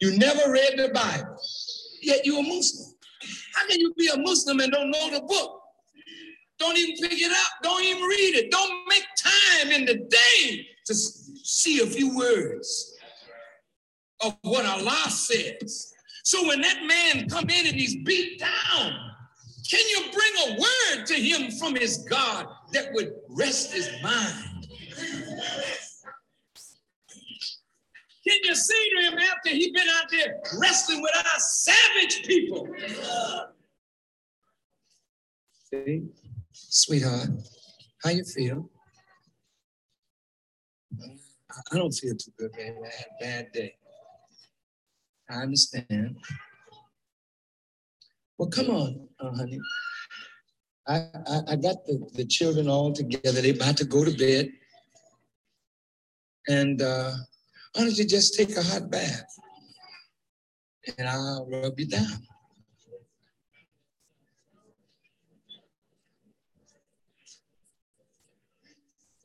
You 0.00 0.16
never 0.18 0.50
read 0.50 0.74
the 0.76 0.90
Bible, 0.92 1.36
yet 2.02 2.26
you're 2.26 2.40
a 2.40 2.42
Muslim. 2.42 2.94
How 3.54 3.66
can 3.68 3.80
you 3.80 3.94
be 3.94 4.08
a 4.08 4.18
Muslim 4.18 4.60
and 4.60 4.72
don't 4.72 4.90
know 4.90 5.10
the 5.10 5.20
book? 5.20 5.60
Don't 6.58 6.76
even 6.76 6.96
pick 6.96 7.20
it 7.20 7.30
up. 7.30 7.52
Don't 7.62 7.82
even 7.84 8.02
read 8.02 8.34
it. 8.36 8.50
Don't 8.50 8.88
make 8.88 9.04
time 9.16 9.72
in 9.72 9.84
the 9.84 9.94
day 9.94 10.66
to 10.86 10.94
see 10.94 11.80
a 11.80 11.86
few 11.86 12.16
words 12.16 12.94
of 14.24 14.36
what 14.42 14.64
Allah 14.64 15.06
says. 15.08 15.92
So 16.24 16.46
when 16.46 16.60
that 16.60 16.84
man 16.84 17.28
come 17.28 17.50
in 17.50 17.66
and 17.66 17.76
he's 17.76 17.96
beat 18.04 18.38
down, 18.38 18.92
can 19.68 19.80
you 19.88 20.04
bring 20.12 20.56
a 20.56 20.60
word 20.60 21.06
to 21.06 21.14
him 21.14 21.50
from 21.52 21.74
his 21.74 21.98
God 22.08 22.46
that 22.72 22.92
would 22.92 23.12
rest 23.28 23.72
his 23.72 23.90
mind? 24.02 24.53
Can 28.26 28.38
you 28.44 28.54
see 28.54 28.90
to 28.96 29.10
him 29.10 29.18
after 29.18 29.50
he 29.50 29.70
been 29.70 29.86
out 29.88 30.10
there 30.10 30.40
wrestling 30.58 31.02
with 31.02 31.12
our 31.16 31.38
savage 31.38 32.26
people? 32.26 32.68
See, 35.70 36.04
sweetheart, 36.52 37.28
how 38.02 38.10
you 38.10 38.24
feel? 38.24 38.70
I 41.72 41.76
don't 41.76 41.92
feel 41.92 42.14
too 42.16 42.32
good, 42.38 42.52
baby. 42.52 42.76
I 42.82 42.96
had 42.96 43.06
a 43.06 43.24
bad 43.24 43.52
day. 43.52 43.74
I 45.30 45.42
understand. 45.42 46.16
Well, 48.38 48.48
come 48.48 48.70
on, 48.70 49.08
uh, 49.20 49.32
honey. 49.32 49.60
I, 50.86 50.96
I, 51.26 51.40
I 51.48 51.56
got 51.56 51.84
the, 51.86 52.06
the 52.14 52.24
children 52.24 52.68
all 52.68 52.92
together. 52.92 53.40
They 53.40 53.50
about 53.50 53.76
to 53.78 53.84
go 53.84 54.04
to 54.04 54.10
bed. 54.10 54.50
And 56.48 56.82
uh, 56.82 57.12
why 57.74 57.84
don't 57.84 57.96
you 57.98 58.06
just 58.06 58.34
take 58.34 58.56
a 58.56 58.62
hot 58.62 58.88
bath 58.88 59.24
and 60.96 61.08
I'll 61.08 61.48
rub 61.50 61.78
you 61.78 61.88
down? 61.88 62.06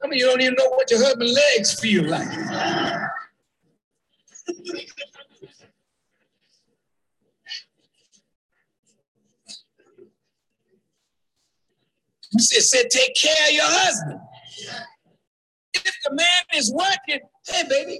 I 0.04 0.08
mean, 0.08 0.20
you 0.20 0.26
don't 0.26 0.42
even 0.42 0.56
know 0.58 0.70
what 0.70 0.90
your 0.90 1.04
husband's 1.04 1.34
legs 1.34 1.80
feel 1.80 2.06
like. 2.06 2.28
It 12.32 12.64
said, 12.64 12.90
take 12.90 13.14
care 13.16 13.48
of 13.50 13.54
your 13.54 13.66
husband. 13.66 14.20
If 15.74 15.96
the 16.06 16.16
man 16.16 16.26
is 16.56 16.74
working, 16.74 17.20
hey, 17.48 17.64
baby, 17.68 18.00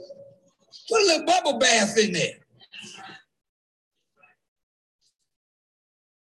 Put 0.90 1.02
a 1.02 1.06
little 1.06 1.26
bubble 1.26 1.60
bath 1.60 1.98
in 1.98 2.14
there. 2.14 2.34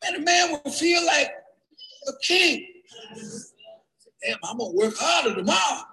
And 0.06 0.18
the 0.18 0.20
man 0.20 0.52
will 0.52 0.72
feel 0.72 1.06
like 1.06 1.32
a 2.08 2.12
king. 2.22 2.68
Damn, 4.24 4.38
I'm 4.44 4.58
gonna 4.58 4.74
work 4.74 4.94
harder 4.98 5.36
tomorrow. 5.36 5.84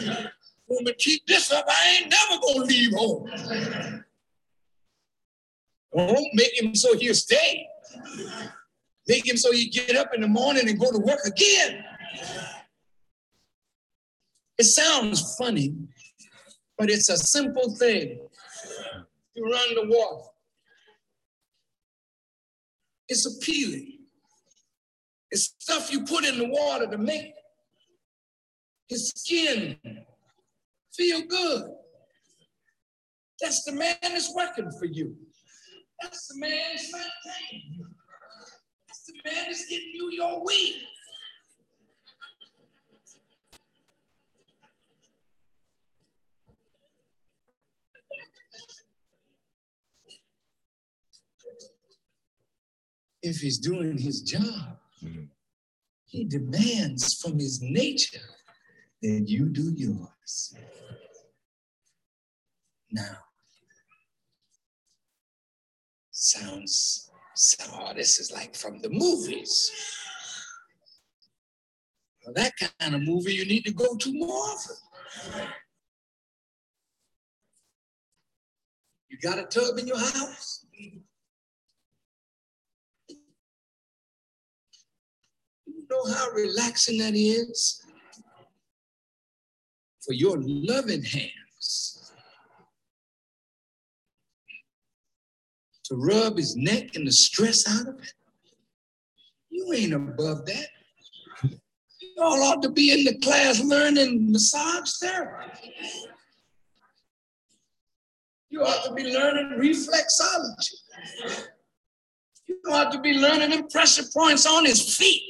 I'm 0.00 0.84
gonna 0.84 0.94
keep 0.94 1.26
this 1.26 1.52
up. 1.52 1.66
I 1.68 1.98
ain't 2.00 2.10
never 2.10 2.40
gonna 2.40 2.64
leave 2.64 2.92
home. 2.92 3.30
Don't 5.96 6.34
make 6.34 6.60
him 6.60 6.74
so 6.74 6.96
he'll 6.96 7.14
stay. 7.14 7.66
Make 9.08 9.28
him 9.28 9.36
so 9.36 9.52
he 9.52 9.68
get 9.68 9.96
up 9.96 10.14
in 10.14 10.20
the 10.20 10.28
morning 10.28 10.68
and 10.68 10.78
go 10.78 10.90
to 10.90 10.98
work 10.98 11.20
again. 11.24 11.84
It 14.58 14.64
sounds 14.64 15.36
funny, 15.36 15.74
but 16.78 16.90
it's 16.90 17.08
a 17.08 17.16
simple 17.16 17.74
thing. 17.74 18.20
You 19.34 19.44
run 19.44 19.74
the 19.74 19.86
water. 19.86 20.24
It's 23.08 23.26
appealing. 23.26 23.98
It's 25.30 25.54
stuff 25.58 25.92
you 25.92 26.04
put 26.04 26.24
in 26.24 26.38
the 26.38 26.48
water 26.48 26.86
to 26.86 26.98
make 26.98 27.32
his 28.88 29.08
skin 29.10 29.76
feel 30.92 31.22
good. 31.22 31.64
That's 33.40 33.64
the 33.64 33.72
man 33.72 33.96
that's 34.00 34.34
working 34.34 34.70
for 34.78 34.86
you. 34.86 35.16
That's 36.00 36.28
the 36.28 36.38
man 36.38 36.58
that's 36.72 36.92
maintaining 36.92 37.74
you. 37.78 37.86
That's 38.88 39.04
the 39.06 39.14
man 39.24 39.44
that's 39.46 39.66
getting 39.66 39.92
you 39.94 40.10
your 40.12 40.42
wings. 40.44 40.82
If 53.26 53.38
he's 53.38 53.58
doing 53.58 53.98
his 53.98 54.22
job, 54.22 54.78
mm-hmm. 55.04 55.24
he 56.06 56.24
demands 56.24 57.20
from 57.20 57.38
his 57.38 57.60
nature 57.60 58.18
that 59.02 59.24
you 59.26 59.46
do 59.48 59.72
yours. 59.76 60.54
Now, 62.90 63.18
sounds, 66.10 67.10
so, 67.34 67.64
oh, 67.74 67.92
this 67.94 68.18
is 68.18 68.32
like 68.32 68.54
from 68.54 68.80
the 68.80 68.88
movies. 68.88 69.70
Well, 72.24 72.34
that 72.34 72.54
kind 72.80 72.94
of 72.94 73.02
movie 73.02 73.34
you 73.34 73.44
need 73.44 73.64
to 73.66 73.72
go 73.72 73.96
to 73.96 74.12
more 74.12 74.36
often. 74.36 74.76
You 79.08 79.18
got 79.18 79.38
a 79.38 79.44
tub 79.44 79.78
in 79.78 79.86
your 79.86 79.98
house? 79.98 80.66
Know 85.90 86.12
how 86.12 86.30
relaxing 86.30 86.98
that 86.98 87.14
is? 87.14 87.82
For 90.04 90.12
your 90.12 90.36
loving 90.40 91.02
hands 91.02 92.12
to 95.84 95.96
rub 95.96 96.36
his 96.36 96.56
neck 96.56 96.96
and 96.96 97.06
the 97.06 97.12
stress 97.12 97.68
out 97.68 97.88
of 97.88 98.00
it. 98.00 98.12
You 99.50 99.72
ain't 99.72 99.94
above 99.94 100.44
that. 100.46 100.66
You 101.42 102.22
all 102.22 102.42
ought 102.42 102.62
to 102.62 102.70
be 102.70 102.92
in 102.92 103.04
the 103.04 103.18
class 103.20 103.62
learning 103.62 104.32
massage 104.32 104.90
therapy. 105.00 105.72
You 108.50 108.62
ought 108.62 108.84
to 108.84 108.94
be 108.94 109.04
learning 109.04 109.58
reflexology. 109.58 110.74
You 112.48 112.60
ought 112.70 112.90
to 112.92 113.00
be 113.00 113.12
learning 113.12 113.50
them 113.50 113.68
pressure 113.68 114.04
points 114.14 114.46
on 114.46 114.64
his 114.64 114.96
feet. 114.96 115.22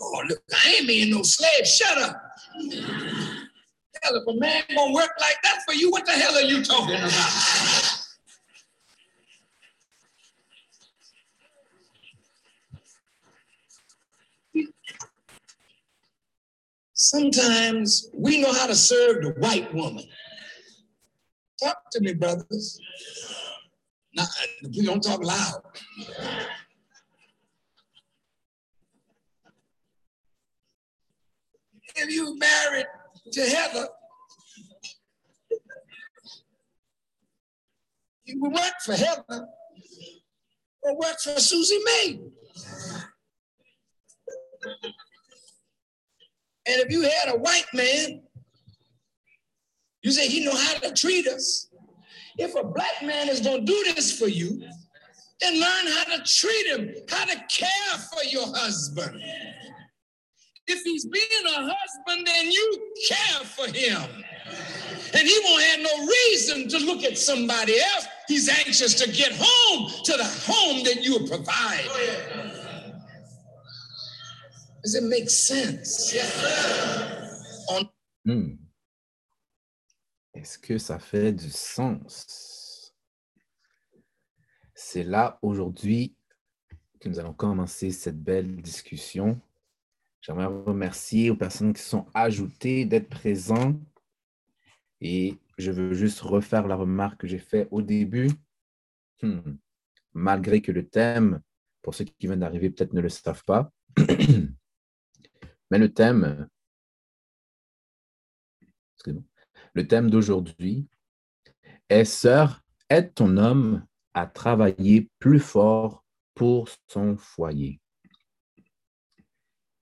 Oh, 0.00 0.22
look, 0.28 0.42
I 0.64 0.76
ain't 0.76 0.86
being 0.88 1.10
no 1.10 1.22
slave. 1.22 1.66
Shut 1.66 1.98
up. 1.98 2.22
Hell, 4.02 4.16
if 4.16 4.26
a 4.26 4.40
man 4.40 4.62
gonna 4.74 4.94
work 4.94 5.10
like 5.20 5.36
that 5.42 5.60
for 5.66 5.74
you, 5.74 5.90
what 5.90 6.06
the 6.06 6.12
hell 6.12 6.36
are 6.36 6.42
you 6.42 6.62
talking 6.62 6.96
about? 6.96 8.00
Sometimes 16.94 18.10
we 18.14 18.40
know 18.40 18.52
how 18.52 18.66
to 18.66 18.74
serve 18.74 19.22
the 19.22 19.30
white 19.38 19.72
woman. 19.74 20.04
Talk 21.62 21.90
to 21.92 22.00
me, 22.00 22.14
brothers. 22.14 22.78
Now, 24.14 24.24
we 24.62 24.84
don't 24.84 25.02
talk 25.02 25.22
loud. 25.24 25.62
If 32.02 32.10
you 32.10 32.34
married 32.38 32.86
to 33.32 33.40
Heather, 33.42 33.86
you 38.24 38.40
work 38.40 38.72
for 38.82 38.94
Heather 38.94 39.46
or 40.82 40.98
work 40.98 41.20
for 41.22 41.38
Susie 41.38 41.78
May. 41.84 42.20
And 46.66 46.80
if 46.80 46.90
you 46.90 47.02
had 47.02 47.34
a 47.34 47.38
white 47.38 47.66
man, 47.74 48.22
you 50.02 50.10
say 50.10 50.26
he 50.26 50.42
know 50.42 50.56
how 50.56 50.78
to 50.78 50.94
treat 50.94 51.26
us. 51.26 51.68
If 52.38 52.54
a 52.54 52.64
black 52.64 53.02
man 53.02 53.28
is 53.28 53.42
to 53.42 53.60
do 53.60 53.84
this 53.94 54.18
for 54.18 54.28
you, 54.28 54.62
then 55.40 55.60
learn 55.60 55.86
how 55.88 56.04
to 56.16 56.22
treat 56.24 56.66
him, 56.66 56.94
how 57.10 57.26
to 57.26 57.36
care 57.48 57.98
for 58.10 58.24
your 58.24 58.46
husband. 58.56 59.20
If 60.72 60.84
he's 60.84 61.04
being 61.04 61.44
a 61.48 61.74
husband, 61.74 62.26
then 62.26 62.52
you 62.52 62.92
care 63.08 63.44
for 63.44 63.66
him. 63.66 64.24
And 65.12 65.28
he 65.28 65.36
won't 65.44 65.62
have 65.64 65.80
no 65.80 66.06
reason 66.06 66.68
to 66.68 66.78
look 66.86 67.02
at 67.02 67.18
somebody 67.18 67.74
else. 67.80 68.06
He's 68.28 68.48
anxious 68.48 68.94
to 69.02 69.10
get 69.10 69.32
home 69.36 69.90
to 70.04 70.12
the 70.12 70.24
home 70.46 70.84
that 70.84 71.02
you 71.02 71.26
provide. 71.26 71.88
Does 74.84 74.94
it 74.94 75.04
make 75.04 75.28
sense? 75.28 76.14
On... 77.70 77.88
Hmm. 78.24 78.54
Est-ce 80.34 80.56
que 80.56 80.78
ça 80.78 81.00
fait 81.00 81.32
du 81.32 81.50
sens? 81.50 82.92
C'est 84.74 85.02
là 85.02 85.38
aujourd'hui 85.42 86.14
que 87.00 87.08
nous 87.08 87.18
allons 87.18 87.34
commencer 87.34 87.90
cette 87.90 88.22
belle 88.22 88.62
discussion. 88.62 89.40
J'aimerais 90.20 90.46
remercier 90.46 91.30
aux 91.30 91.36
personnes 91.36 91.72
qui 91.72 91.82
sont 91.82 92.06
ajoutées 92.14 92.84
d'être 92.84 93.08
présents. 93.08 93.80
Et 95.00 95.38
je 95.56 95.70
veux 95.70 95.94
juste 95.94 96.20
refaire 96.20 96.66
la 96.66 96.76
remarque 96.76 97.22
que 97.22 97.26
j'ai 97.26 97.38
faite 97.38 97.68
au 97.70 97.80
début. 97.80 98.30
Hmm. 99.22 99.56
Malgré 100.12 100.60
que 100.60 100.72
le 100.72 100.88
thème, 100.88 101.40
pour 101.82 101.94
ceux 101.94 102.04
qui 102.04 102.26
viennent 102.26 102.40
d'arriver, 102.40 102.70
peut-être 102.70 102.92
ne 102.92 103.00
le 103.00 103.08
savent 103.08 103.44
pas, 103.44 103.72
mais 105.70 105.78
le 105.78 105.92
thème, 105.92 106.48
le 109.74 109.86
thème 109.86 110.10
d'aujourd'hui 110.10 110.88
est 111.88 112.04
Sœur, 112.04 112.62
aide 112.88 113.14
ton 113.14 113.36
homme 113.36 113.86
à 114.14 114.26
travailler 114.26 115.08
plus 115.18 115.40
fort 115.40 116.04
pour 116.34 116.68
son 116.88 117.16
foyer. 117.16 117.80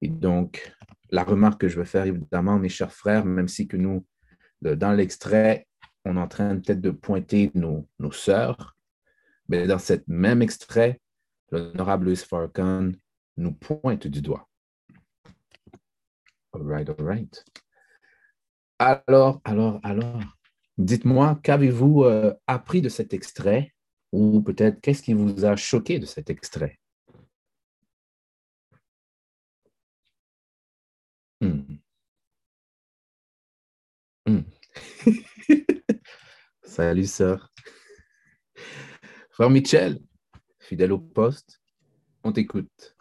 Et 0.01 0.09
donc, 0.09 0.73
la 1.11 1.25
remarque 1.25 1.61
que 1.63 1.69
je 1.69 1.79
veux 1.79 1.85
faire, 1.85 2.07
évidemment, 2.07 2.59
mes 2.59 2.69
chers 2.69 2.93
frères, 2.93 3.25
même 3.25 3.49
si 3.49 3.67
que 3.67 3.77
nous, 3.77 4.07
dans 4.63 4.93
l'extrait, 4.93 5.67
on 6.05 6.17
est 6.17 6.21
en 6.21 6.29
train 6.29 6.57
peut-être 6.57 6.81
de 6.81 6.91
pointer 6.91 7.51
nos, 7.55 7.89
nos 7.99 8.13
sœurs, 8.13 8.77
mais 9.49 9.67
dans 9.67 9.79
cet 9.79 10.07
même 10.09 10.43
extrait, 10.43 11.01
l'honorable 11.51 12.07
Louis 12.07 12.17
Farrakhan 12.17 12.93
nous 13.37 13.53
pointe 13.53 14.07
du 14.07 14.21
doigt. 14.21 14.49
All 16.53 16.63
right, 16.63 16.89
all 16.89 17.05
right. 17.05 17.45
Alors, 18.79 19.41
alors, 19.45 19.81
alors, 19.83 20.23
dites-moi, 20.77 21.39
qu'avez-vous 21.43 22.05
euh, 22.05 22.35
appris 22.47 22.81
de 22.81 22.89
cet 22.89 23.13
extrait? 23.13 23.75
Ou 24.13 24.41
peut-être 24.41 24.81
qu'est-ce 24.81 25.03
qui 25.03 25.13
vous 25.13 25.45
a 25.45 25.57
choqué 25.57 25.99
de 25.99 26.07
cet 26.07 26.31
extrait? 26.31 26.79
Hmm. 31.41 31.79
Hmm. 34.27 34.43
Salut, 36.79 37.07
sœur. 37.07 37.51
Frère 39.33 39.51
Michel, 39.51 39.99
fidèle 40.61 40.93
au 40.93 41.01
poste, 41.01 41.61
on 42.23 42.31
t'écoute. 42.31 42.97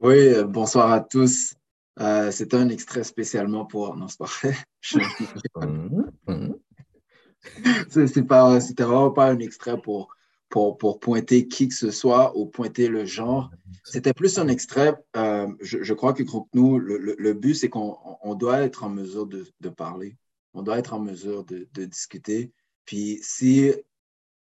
Oui, 0.00 0.34
euh, 0.34 0.44
bonsoir 0.44 0.92
à 0.92 1.00
tous. 1.00 1.54
Euh, 2.00 2.30
c'est 2.30 2.52
un 2.52 2.68
extrait 2.68 3.04
spécialement 3.04 3.64
pour. 3.64 3.96
Non, 3.96 4.08
c'est 4.08 4.18
pas 4.18 4.26
vrai. 4.26 4.54
C'était 7.88 8.84
vraiment 8.84 9.10
pas 9.10 9.30
un 9.30 9.38
extrait 9.38 9.80
pour, 9.80 10.14
pour, 10.50 10.76
pour, 10.76 11.00
pointer 11.00 11.48
qui 11.48 11.68
que 11.68 11.74
ce 11.74 11.90
soit 11.90 12.36
ou 12.36 12.44
pointer 12.44 12.88
le 12.88 13.06
genre. 13.06 13.50
C'était 13.84 14.12
plus 14.12 14.36
un 14.36 14.48
extrait. 14.48 14.94
Euh, 15.16 15.48
je, 15.62 15.94
crois 15.94 16.12
que 16.12 16.24
nous, 16.52 16.78
le, 16.78 17.16
le, 17.18 17.32
but, 17.32 17.54
c'est 17.54 17.70
qu'on 17.70 17.96
on 18.22 18.34
doit 18.34 18.60
être 18.60 18.84
en 18.84 18.90
mesure 18.90 19.26
de, 19.26 19.46
de, 19.60 19.68
parler. 19.70 20.18
On 20.52 20.60
doit 20.60 20.78
être 20.78 20.92
en 20.92 21.00
mesure 21.00 21.46
de, 21.46 21.66
de 21.72 21.86
discuter. 21.86 22.52
Puis 22.88 23.20
si 23.20 23.70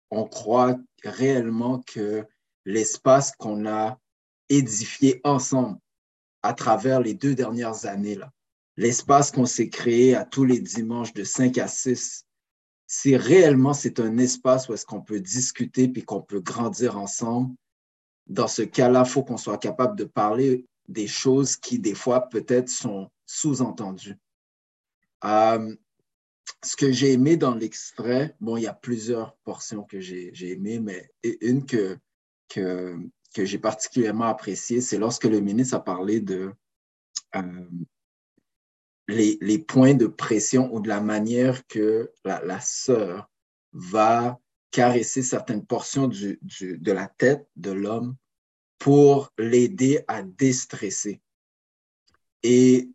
on 0.10 0.26
croit 0.26 0.76
réellement 1.04 1.80
que 1.86 2.26
l'espace 2.66 3.34
qu'on 3.34 3.68
a 3.68 4.00
édifié 4.50 5.22
ensemble 5.24 5.78
à 6.42 6.56
travers 6.56 7.02
les 7.02 7.14
deux 7.14 7.36
dernières 7.36 7.86
années, 7.86 8.16
là, 8.16 8.32
l'espace 8.78 9.30
qu'on 9.30 9.46
s'est 9.46 9.70
créé 9.70 10.16
à 10.16 10.26
tous 10.26 10.44
les 10.44 10.60
dimanches 10.60 11.14
de 11.14 11.24
5 11.24 11.60
à 11.60 11.68
6, 11.68 12.26
si 12.88 13.16
réellement 13.16 13.74
c'est 13.76 14.00
un 14.00 14.18
espace 14.18 14.68
où 14.68 14.74
est-ce 14.74 14.88
qu'on 14.88 15.02
peut 15.02 15.20
discuter 15.20 15.88
puis 15.88 16.04
qu'on 16.04 16.24
peut 16.24 16.42
grandir 16.42 16.98
ensemble, 16.98 17.54
dans 18.26 18.48
ce 18.48 18.64
cas-là, 18.64 19.04
il 19.06 19.10
faut 19.10 19.24
qu'on 19.24 19.38
soit 19.38 19.60
capable 19.60 19.96
de 19.96 20.06
parler 20.06 20.66
des 20.88 21.08
choses 21.08 21.56
qui, 21.58 21.78
des 21.78 21.94
fois, 21.94 22.22
peut-être 22.22 22.70
sont 22.70 23.12
sous-entendues. 23.28 24.18
Euh, 25.26 25.76
ce 26.64 26.76
que 26.76 26.92
j'ai 26.92 27.14
aimé 27.14 27.38
dans 27.38 27.56
l'extrait, 27.56 28.36
bon, 28.40 28.58
il 28.58 28.64
y 28.64 28.68
a 28.68 28.74
plusieurs 28.74 29.36
portions 29.44 29.84
que 29.84 30.00
j'ai 30.00 30.52
aimées, 30.52 30.80
mais 30.80 31.12
une 31.42 31.66
que, 31.66 31.98
que, 32.50 32.98
j'ai 33.36 33.58
particulièrement 33.58 34.26
appréciée, 34.26 34.82
c'est 34.82 34.98
lorsque 34.98 35.26
le 35.26 35.40
ministre 35.40 35.76
a 35.76 35.84
parlé 35.84 36.20
de 36.20 36.54
euh, 37.36 37.70
les, 39.08 39.38
les, 39.42 39.60
points 39.60 39.94
de 39.94 40.08
pression 40.08 40.74
ou 40.74 40.80
de 40.80 40.88
la 40.88 41.02
manière 41.02 41.66
que 41.68 42.12
la, 42.24 42.44
la 42.44 42.60
sœur 42.60 43.30
va 43.74 44.40
caresser 44.70 45.22
certaines 45.22 45.66
portions 45.66 46.08
du, 46.08 46.40
du, 46.42 46.78
de 46.78 46.92
la 46.92 47.08
tête 47.08 47.48
de 47.56 47.72
l'homme 47.72 48.16
pour 48.80 49.32
l'aider 49.38 50.04
à 50.08 50.24
déstresser. 50.24 51.22
Et 52.44 52.90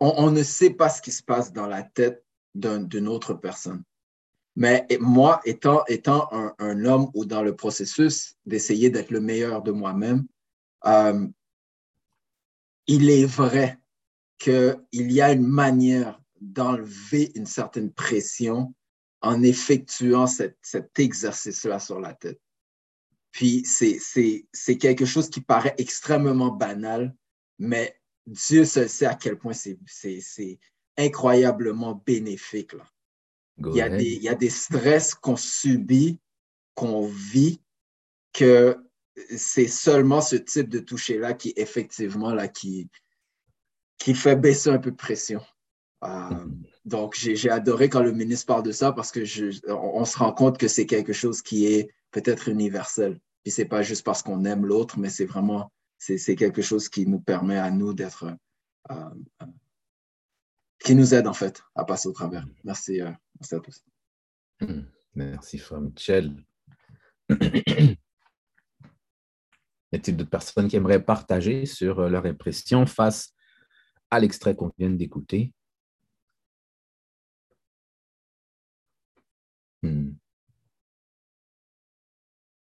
on, 0.00 0.30
ne 0.30 0.42
sait 0.42 0.70
pas 0.70 0.88
ce 0.88 1.02
qui 1.02 1.12
se 1.12 1.22
passe 1.22 1.52
dans 1.52 1.66
la 1.66 1.82
tête 1.82 2.24
d'une 2.54 3.06
autre 3.06 3.34
personne. 3.34 3.84
Mais 4.56 4.86
moi, 4.98 5.40
étant, 5.44 5.84
étant 5.86 6.28
un, 6.58 6.84
homme 6.84 7.10
ou 7.14 7.24
dans 7.24 7.42
le 7.42 7.54
processus 7.54 8.36
d'essayer 8.46 8.90
d'être 8.90 9.10
le 9.10 9.20
meilleur 9.20 9.62
de 9.62 9.70
moi-même, 9.70 10.26
euh, 10.86 11.26
il 12.86 13.10
est 13.10 13.26
vrai 13.26 13.78
qu'il 14.38 14.80
y 14.92 15.20
a 15.20 15.32
une 15.32 15.46
manière 15.46 16.20
d'enlever 16.40 17.30
une 17.34 17.46
certaine 17.46 17.92
pression 17.92 18.74
en 19.20 19.42
effectuant 19.42 20.26
cet 20.26 20.98
exercice-là 20.98 21.78
sur 21.78 22.00
la 22.00 22.14
tête. 22.14 22.40
Puis 23.32 23.64
c'est 23.64 24.78
quelque 24.78 25.04
chose 25.04 25.30
qui 25.30 25.40
paraît 25.40 25.74
extrêmement 25.78 26.50
banal, 26.50 27.14
mais 27.58 27.99
Dieu 28.30 28.64
seul 28.64 28.88
sait 28.88 29.06
à 29.06 29.14
quel 29.14 29.36
point 29.36 29.52
c'est 29.52 30.58
incroyablement 30.96 32.00
bénéfique. 32.06 32.74
Là. 32.74 32.84
Il 33.58 33.74
y, 33.74 33.82
a 33.82 33.88
des, 33.88 34.04
il 34.04 34.22
y, 34.22 34.28
a 34.28 34.34
des, 34.34 34.48
stress 34.48 35.14
qu'on 35.14 35.36
subit, 35.36 36.18
qu'on 36.74 37.06
vit, 37.06 37.60
que 38.32 38.78
c'est 39.36 39.66
seulement 39.66 40.22
ce 40.22 40.36
type 40.36 40.68
de 40.68 40.78
toucher-là 40.78 41.34
qui, 41.34 41.52
effectivement, 41.56 42.32
là, 42.32 42.48
qui, 42.48 42.88
qui 43.98 44.14
fait 44.14 44.36
baisser 44.36 44.70
un 44.70 44.78
peu 44.78 44.92
de 44.92 44.96
pression. 44.96 45.42
Euh, 46.04 46.06
mm-hmm. 46.08 46.62
donc, 46.86 47.14
j'ai 47.16 47.50
adoré 47.50 47.90
quand 47.90 48.02
le 48.02 48.12
ministre 48.12 48.46
parle 48.46 48.62
de 48.62 48.72
ça 48.72 48.92
parce 48.92 49.12
que 49.12 49.24
je, 49.24 49.60
on, 49.68 50.04
se 50.06 50.16
rend 50.16 50.32
compte 50.32 50.56
que 50.56 50.68
c'est 50.68 50.86
quelque 50.86 51.12
chose 51.12 51.42
qui 51.42 51.66
est 51.66 51.90
peut-être 52.12 52.48
universel. 52.48 53.20
Puis 53.42 53.50
c'est 53.50 53.66
pas 53.66 53.82
juste 53.82 54.04
parce 54.04 54.22
qu'on 54.22 54.44
aime 54.44 54.64
l'autre, 54.64 54.98
mais 54.98 55.10
c'est 55.10 55.26
vraiment 55.26 55.70
c'est 56.00 56.34
quelque 56.36 56.62
chose 56.62 56.88
qui 56.88 57.06
nous 57.06 57.20
permet 57.20 57.58
à 57.58 57.70
nous 57.70 57.92
d'être 57.92 58.24
euh, 58.90 58.94
euh, 59.42 59.46
qui 60.82 60.94
nous 60.94 61.14
aide 61.14 61.26
en 61.26 61.34
fait 61.34 61.62
à 61.74 61.84
passer 61.84 62.08
au 62.08 62.12
travers. 62.12 62.46
Merci, 62.64 63.00
merci 63.38 63.54
à 63.54 63.60
tous. 63.60 63.84
Mm. 64.60 64.80
Merci, 65.14 65.58
Frère 65.58 65.80
Michel. 65.80 66.44
Y 69.92 69.96
a-t-il 69.96 70.16
d'autres 70.16 70.30
personnes 70.30 70.68
qui 70.68 70.76
aimeraient 70.76 71.04
partager 71.04 71.66
sur 71.66 72.08
leur 72.08 72.24
impression 72.24 72.86
face 72.86 73.34
à 74.10 74.20
l'extrait 74.20 74.54
qu'on 74.54 74.72
vient 74.78 74.90
d'écouter? 74.90 75.52
Hmm. 79.82 80.12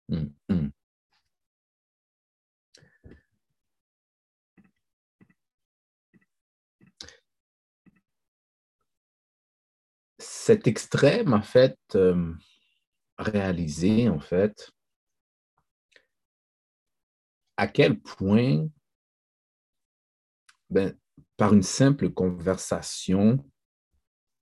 Hmm, 0.10 0.30
hmm. 0.50 0.71
Cet 10.44 10.66
extrait 10.66 11.24
m'a 11.24 11.44
fait 11.44 11.78
euh, 11.94 12.34
réaliser, 13.20 14.10
en 14.10 14.20
fait, 14.20 14.72
à 17.58 17.68
quel 17.68 18.00
point, 18.00 18.68
ben, 20.72 20.98
par 21.38 21.54
une 21.54 21.62
simple 21.62 22.10
conversation, 22.10 23.46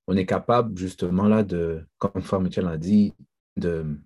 on 0.07 0.15
est 0.15 0.25
capable 0.25 0.77
justement 0.77 1.27
là 1.27 1.43
de, 1.43 1.85
comme 1.97 2.21
Frère 2.21 2.77
dit, 2.77 3.13
de, 3.57 3.99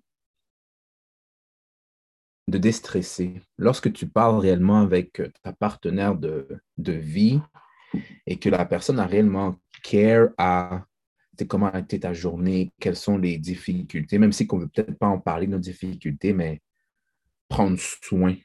de 2.48 2.58
déstresser. 2.58 3.40
Lorsque 3.56 3.92
tu 3.92 4.08
parles 4.08 4.40
réellement 4.40 4.80
avec 4.80 5.22
ta 5.44 5.52
partenaire 5.52 6.16
de, 6.16 6.60
de 6.76 6.92
vie 6.92 7.40
et 8.26 8.36
que 8.40 8.48
la 8.48 8.66
personne 8.66 8.98
a 8.98 9.06
réellement 9.06 9.54
care 9.84 10.30
à 10.38 10.84
comment 11.46 11.70
a 11.70 11.80
été 11.80 12.00
ta 12.00 12.12
journée, 12.12 12.72
quelles 12.80 12.96
sont 12.96 13.18
les 13.18 13.38
difficultés, 13.38 14.18
même 14.18 14.32
si 14.32 14.46
on 14.50 14.56
ne 14.56 14.62
veut 14.62 14.68
peut-être 14.68 14.98
pas 14.98 15.08
en 15.08 15.18
parler 15.18 15.46
nos 15.46 15.58
difficultés, 15.58 16.32
mais 16.32 16.60
prendre 17.48 17.78
soin. 17.78 18.36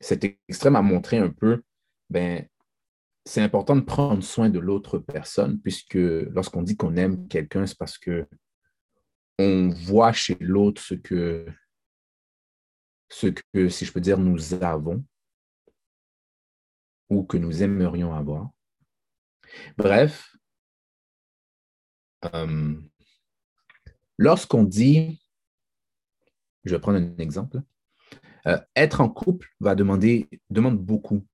Cet 0.00 0.24
extrême 0.24 0.76
a 0.76 0.82
montré 0.82 1.18
un 1.18 1.30
peu, 1.30 1.62
ben, 2.10 2.46
c'est 3.24 3.42
important 3.42 3.76
de 3.76 3.82
prendre 3.82 4.22
soin 4.22 4.48
de 4.48 4.58
l'autre 4.58 4.98
personne, 4.98 5.60
puisque 5.60 5.94
lorsqu'on 5.94 6.62
dit 6.62 6.76
qu'on 6.76 6.96
aime 6.96 7.28
quelqu'un, 7.28 7.66
c'est 7.66 7.78
parce 7.78 7.98
que 7.98 8.26
on 9.38 9.68
voit 9.68 10.12
chez 10.12 10.36
l'autre 10.40 10.82
ce 10.82 10.94
que, 10.94 11.46
ce 13.08 13.26
que, 13.26 13.68
si 13.68 13.84
je 13.84 13.92
peux 13.92 14.00
dire, 14.00 14.18
nous 14.18 14.54
avons 14.64 15.04
ou 17.10 17.24
que 17.24 17.36
nous 17.36 17.62
aimerions 17.62 18.14
avoir. 18.14 18.50
Bref, 19.76 20.36
euh, 22.24 22.74
lorsqu'on 24.16 24.64
dit, 24.64 25.20
je 26.64 26.74
vais 26.74 26.80
prendre 26.80 26.98
un 26.98 27.16
exemple, 27.18 27.62
euh, 28.46 28.58
être 28.76 29.00
en 29.00 29.08
couple 29.08 29.48
va 29.60 29.74
demander, 29.74 30.28
demande 30.50 30.78
beaucoup. 30.78 31.26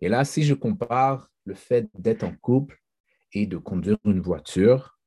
Et 0.00 0.08
là, 0.08 0.24
si 0.24 0.42
je 0.42 0.54
compare 0.54 1.30
le 1.44 1.54
fait 1.54 1.88
d'être 1.94 2.24
en 2.24 2.34
couple 2.34 2.82
et 3.32 3.46
de 3.46 3.56
conduire 3.56 3.96
une 4.04 4.20
voiture, 4.20 4.98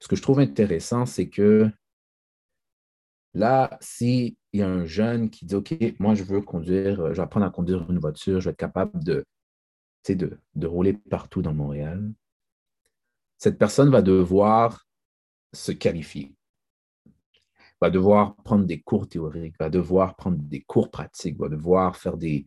ce 0.00 0.08
que 0.08 0.16
je 0.16 0.22
trouve 0.22 0.38
intéressant, 0.40 1.06
c'est 1.06 1.28
que 1.28 1.70
là, 3.34 3.76
s'il 3.80 4.36
y 4.52 4.62
a 4.62 4.68
un 4.68 4.86
jeune 4.86 5.30
qui 5.30 5.44
dit, 5.44 5.54
OK, 5.54 5.74
moi, 5.98 6.14
je 6.14 6.22
veux 6.22 6.40
conduire, 6.40 7.08
je 7.08 7.16
vais 7.16 7.20
apprendre 7.20 7.46
à 7.46 7.50
conduire 7.50 7.90
une 7.90 7.98
voiture, 7.98 8.40
je 8.40 8.46
vais 8.46 8.52
être 8.52 8.56
capable 8.56 9.02
de 9.02 9.24
rouler 10.62 10.94
partout 10.94 11.42
dans 11.42 11.54
Montréal, 11.54 12.12
cette 13.38 13.56
personne 13.56 13.90
va 13.90 14.02
devoir 14.02 14.84
se 15.52 15.72
qualifier, 15.72 16.34
va 17.80 17.88
devoir 17.88 18.36
prendre 18.36 18.66
des 18.66 18.80
cours 18.80 19.08
théoriques, 19.08 19.54
va 19.58 19.70
devoir 19.70 20.16
prendre 20.16 20.38
des 20.38 20.62
cours 20.62 20.90
pratiques, 20.90 21.38
va 21.38 21.48
devoir 21.48 21.96
faire 21.96 22.16
des, 22.16 22.46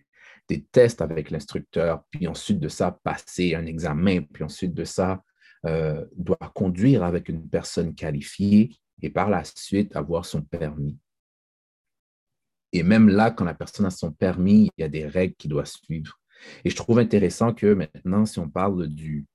tests 0.73 1.01
avec 1.01 1.32
l'instructeur, 1.32 2.04
puis 2.10 2.27
ensuite 2.27 2.60
de 2.60 2.67
ça, 2.67 2.99
passer 3.06 3.56
un 3.56 3.65
examen, 3.65 4.21
puis 4.21 4.43
ensuite 4.43 4.73
de 4.73 4.84
ça, 4.84 5.23
euh, 5.65 6.06
doit 6.17 6.51
conduire 6.54 7.06
avec 7.06 7.30
une 7.30 7.47
personne 7.47 7.95
qualifiée 7.95 8.75
et 9.01 9.10
par 9.10 9.30
la 9.30 9.45
suite 9.45 9.95
avoir 9.95 10.25
son 10.25 10.41
permis. 10.41 10.99
Et 12.73 12.84
même 12.84 13.08
là, 13.08 13.32
quand 13.32 13.45
la 13.45 13.54
personne 13.54 13.86
a 13.86 13.91
son 13.91 14.12
permis, 14.12 14.69
il 14.77 14.82
y 14.82 14.84
a 14.84 14.89
des 14.89 15.08
règles 15.08 15.36
qu'il 15.36 15.51
doit 15.51 15.63
suivre. 15.63 16.19
Et 16.65 16.69
je 16.69 16.75
trouve 16.75 16.99
intéressant 16.99 17.54
que 17.54 17.73
maintenant, 17.73 18.25
si 18.25 18.38
on 18.39 18.49
parle 18.49 18.89
du 18.89 19.25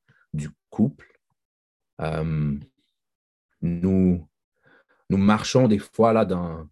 couple, 0.69 1.16
euh, 2.01 2.55
nous, 3.63 4.29
nous 5.11 5.17
marchons 5.17 5.69
des 5.69 5.79
fois 5.79 6.13
là 6.13 6.25
dans 6.25 6.69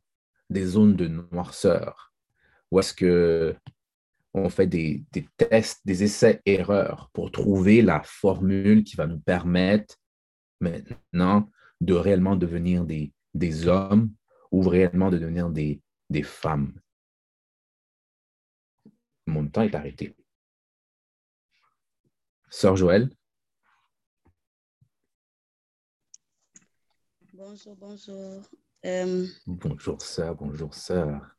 des 0.51 0.67
zones 0.67 0.97
de 0.97 1.09
noirceur, 1.09 2.13
où 2.71 2.79
est-ce 2.81 2.95
que 2.95 3.57
on 4.35 4.51
fait 4.51 4.67
des, 4.67 5.05
tests, 5.37 5.81
des 5.85 6.03
essais-erreurs 6.03 7.09
pour 7.13 7.31
trouver 7.31 7.83
la 7.83 8.03
formule 8.03 8.83
qui 8.83 8.97
va 8.97 9.07
nous 9.07 9.21
permettre 9.21 9.97
maintenant 10.61 11.49
de 11.81 11.95
réellement 11.95 12.35
devenir 12.35 12.85
des, 12.85 13.13
des 13.33 13.69
hommes 13.69 14.13
ou 14.51 14.63
réellement 14.63 15.11
de 15.11 15.19
devenir 15.19 15.51
des, 15.51 15.81
des 16.11 16.25
femmes. 16.25 16.73
Mon 19.27 19.47
temps 19.47 19.63
est 19.63 19.75
arrêté. 19.75 20.17
Sœur 22.51 22.77
Joël. 22.77 23.11
Bonjour, 27.37 27.75
bonjour. 27.75 28.43
Euh, 28.87 29.27
bonjour, 29.45 30.01
sœur, 30.01 30.37
bonjour, 30.37 30.73
sœur. 30.73 31.35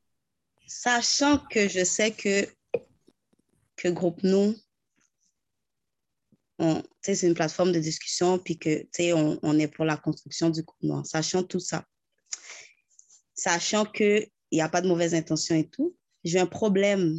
Sachant 0.67 1.37
que 1.37 1.69
je 1.69 1.85
sais 1.85 2.11
que 2.11 2.45
que 3.77 3.87
Groupe 3.87 4.21
Nous, 4.23 4.57
c'est 7.01 7.21
une 7.25 7.33
plateforme 7.33 7.71
de 7.71 7.79
discussion, 7.79 8.37
puis 8.39 8.59
que 8.59 8.85
on, 9.13 9.39
on 9.41 9.57
est 9.57 9.69
pour 9.69 9.85
la 9.85 9.95
construction 9.95 10.49
du 10.49 10.63
groupe 10.63 10.83
noir, 10.83 11.05
sachant 11.05 11.43
tout 11.43 11.61
ça. 11.61 11.85
Sachant 13.33 13.85
qu'il 13.85 14.29
n'y 14.51 14.61
a 14.61 14.67
pas 14.67 14.81
de 14.81 14.89
mauvaise 14.89 15.15
intention 15.15 15.55
et 15.55 15.69
tout, 15.69 15.95
j'ai 16.25 16.41
un 16.41 16.45
problème 16.45 17.17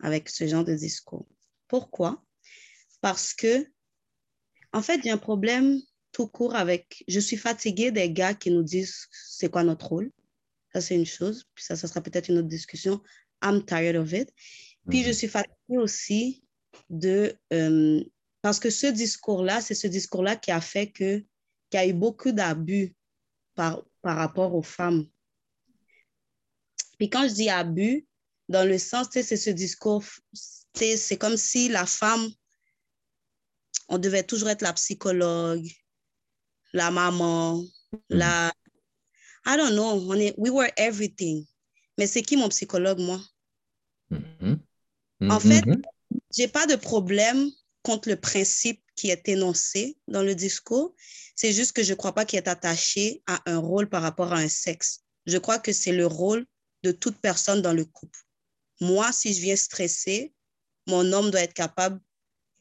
avec 0.00 0.30
ce 0.30 0.46
genre 0.46 0.64
de 0.64 0.74
discours. 0.74 1.28
Pourquoi? 1.68 2.24
Parce 3.02 3.34
que, 3.34 3.70
en 4.72 4.80
fait, 4.80 5.02
j'ai 5.04 5.10
un 5.10 5.18
problème 5.18 5.82
tout 6.16 6.28
court 6.28 6.54
avec, 6.54 7.04
je 7.08 7.20
suis 7.20 7.36
fatiguée 7.36 7.90
des 7.90 8.10
gars 8.10 8.32
qui 8.32 8.50
nous 8.50 8.62
disent 8.62 9.06
c'est 9.12 9.50
quoi 9.50 9.64
notre 9.64 9.88
rôle. 9.88 10.10
Ça, 10.72 10.80
c'est 10.80 10.94
une 10.94 11.04
chose. 11.04 11.44
Puis 11.54 11.62
ça, 11.62 11.76
ça 11.76 11.86
sera 11.86 12.00
peut-être 12.00 12.30
une 12.30 12.38
autre 12.38 12.48
discussion. 12.48 13.02
I'm 13.44 13.62
tired 13.62 13.96
of 13.96 14.10
it. 14.14 14.32
Puis 14.88 15.02
je 15.02 15.08
mhm. 15.08 15.12
suis 15.12 15.28
fatiguée 15.28 15.76
aussi 15.76 16.42
de... 16.88 17.36
Euh, 17.52 18.02
parce 18.40 18.58
que 18.58 18.70
ce 18.70 18.86
discours-là, 18.86 19.60
c'est 19.60 19.74
ce 19.74 19.88
discours-là 19.88 20.36
qui 20.36 20.52
a 20.52 20.62
fait 20.62 20.90
que 20.90 21.18
qu'il 21.68 21.80
y 21.80 21.82
a 21.82 21.86
eu 21.86 21.92
beaucoup 21.92 22.32
d'abus 22.32 22.94
par, 23.54 23.84
par 24.00 24.16
rapport 24.16 24.54
aux 24.54 24.62
femmes. 24.62 25.04
Puis 26.96 27.10
quand 27.10 27.28
je 27.28 27.34
dis 27.34 27.50
abus, 27.50 28.06
dans 28.48 28.66
le 28.66 28.78
sens, 28.78 29.08
c'est 29.10 29.36
ce 29.36 29.50
discours, 29.50 30.02
c'est 30.72 31.18
comme 31.18 31.36
si 31.36 31.68
la 31.68 31.84
femme, 31.84 32.26
on 33.88 33.98
devait 33.98 34.22
toujours 34.22 34.48
être 34.48 34.62
la 34.62 34.72
psychologue, 34.72 35.68
la 36.76 36.90
maman, 36.90 37.56
mhm. 37.92 38.00
la... 38.10 38.52
I 39.46 39.56
don't 39.56 39.72
know, 39.72 40.00
on 40.10 40.18
est, 40.18 40.34
we 40.36 40.50
were 40.50 40.70
everything. 40.76 41.46
Mais 41.98 42.06
c'est 42.06 42.22
qui 42.22 42.36
mon 42.36 42.48
psychologue, 42.48 42.98
moi? 42.98 43.20
Mhm. 44.10 44.60
En 45.30 45.40
fait, 45.40 45.62
mm-hmm. 45.62 45.82
je 46.36 46.42
n'ai 46.42 46.48
pas 46.48 46.66
de 46.66 46.76
problème 46.76 47.50
contre 47.82 48.08
le 48.08 48.16
principe 48.16 48.82
qui 48.96 49.10
est 49.10 49.28
énoncé 49.28 49.96
dans 50.08 50.22
le 50.22 50.34
discours. 50.34 50.94
C'est 51.34 51.52
juste 51.52 51.72
que 51.72 51.82
je 51.82 51.92
ne 51.92 51.96
crois 51.96 52.14
pas 52.14 52.24
qu'il 52.24 52.38
est 52.38 52.48
attaché 52.48 53.22
à 53.26 53.40
un 53.46 53.58
rôle 53.58 53.88
par 53.88 54.02
rapport 54.02 54.32
à 54.32 54.38
un 54.38 54.48
sexe. 54.48 55.00
Je 55.26 55.38
crois 55.38 55.58
que 55.58 55.72
c'est 55.72 55.92
le 55.92 56.06
rôle 56.06 56.44
de 56.82 56.92
toute 56.92 57.16
personne 57.18 57.62
dans 57.62 57.72
le 57.72 57.84
couple. 57.84 58.20
Moi, 58.80 59.10
si 59.12 59.32
je 59.32 59.40
viens 59.40 59.56
stresser, 59.56 60.34
mon 60.86 61.12
homme 61.12 61.30
doit 61.30 61.42
être 61.42 61.54
capable 61.54 62.00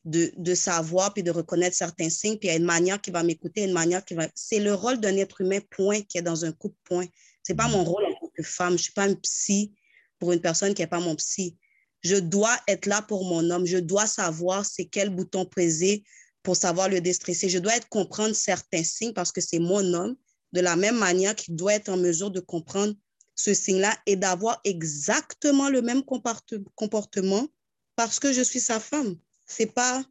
de, 0.06 0.32
de, 0.38 0.56
savoir 0.56 1.13
puis 1.13 1.24
de 1.24 1.32
reconnaître 1.32 1.76
certains 1.76 2.10
signes, 2.10 2.38
puis 2.38 2.48
il 2.48 2.52
y 2.52 2.54
a 2.54 2.58
une 2.58 2.63
manière 2.63 3.02
qui 3.02 3.12
va 3.12 3.24
m'écouter, 3.24 3.63
une 3.63 3.74
manière 3.74 4.06
qui 4.06 4.13
va... 4.13 4.28
C'est 4.36 4.60
le 4.60 4.74
rôle 4.74 5.00
d'un 5.00 5.18
être 5.18 5.41
humain, 5.41 5.60
point, 5.72 6.02
qui 6.02 6.20
est 6.20 6.22
dans 6.22 6.46
un 6.46 6.52
couple, 6.52 6.78
point. 6.84 7.06
Ce 7.44 7.52
n'est 7.52 7.58
pas 7.58 7.68
mon 7.68 7.84
rôle 7.84 8.06
en 8.06 8.13
tant 8.13 8.32
que 8.36 8.44
femme. 8.44 8.70
Je 8.70 8.74
ne 8.74 8.78
suis 8.80 8.94
pas 8.94 9.08
une 9.08 9.20
psy 9.20 9.74
pour 10.20 10.32
une 10.32 10.41
personne 10.41 10.74
qui 10.74 10.82
n'est 10.82 10.88
pas 10.88 11.00
mon 11.00 11.15
psy. 11.15 11.58
Je 12.04 12.15
dois 12.15 12.56
être 12.68 12.86
là 12.86 13.02
pour 13.02 13.26
mon 13.26 13.50
homme. 13.50 13.65
Je 13.65 13.78
dois 13.78 14.06
savoir 14.06 14.65
c'est 14.65 14.86
quel 14.86 15.10
bouton 15.10 15.46
peser 15.46 16.04
pour 16.44 16.56
savoir 16.56 16.88
le 16.88 17.02
déstresser. 17.02 17.50
Je 17.50 17.58
dois 17.58 17.76
être 17.76 17.89
comprendre 17.89 18.36
certains 18.36 18.84
signes 18.84 19.13
parce 19.13 19.32
que 19.32 19.41
c'est 19.41 19.60
mon 19.60 19.94
homme, 19.94 20.15
de 20.54 20.62
la 20.62 20.76
même 20.76 20.98
manière 20.98 21.36
qu'il 21.36 21.56
doit 21.56 21.74
être 21.74 21.89
en 21.89 21.98
mesure 21.98 22.30
de 22.30 22.39
comprendre 22.39 22.94
ce 23.34 23.54
signe-là 23.54 23.98
et 24.06 24.15
d'avoir 24.15 24.62
exactement 24.63 25.70
le 25.70 25.82
même 25.82 26.04
comportement 26.04 27.48
parce 27.96 28.20
que 28.20 28.32
je 28.32 28.41
suis 28.41 28.60
sa 28.60 28.80
femme. 28.80 29.18
C'est 29.45 29.73
pas. 29.73 30.03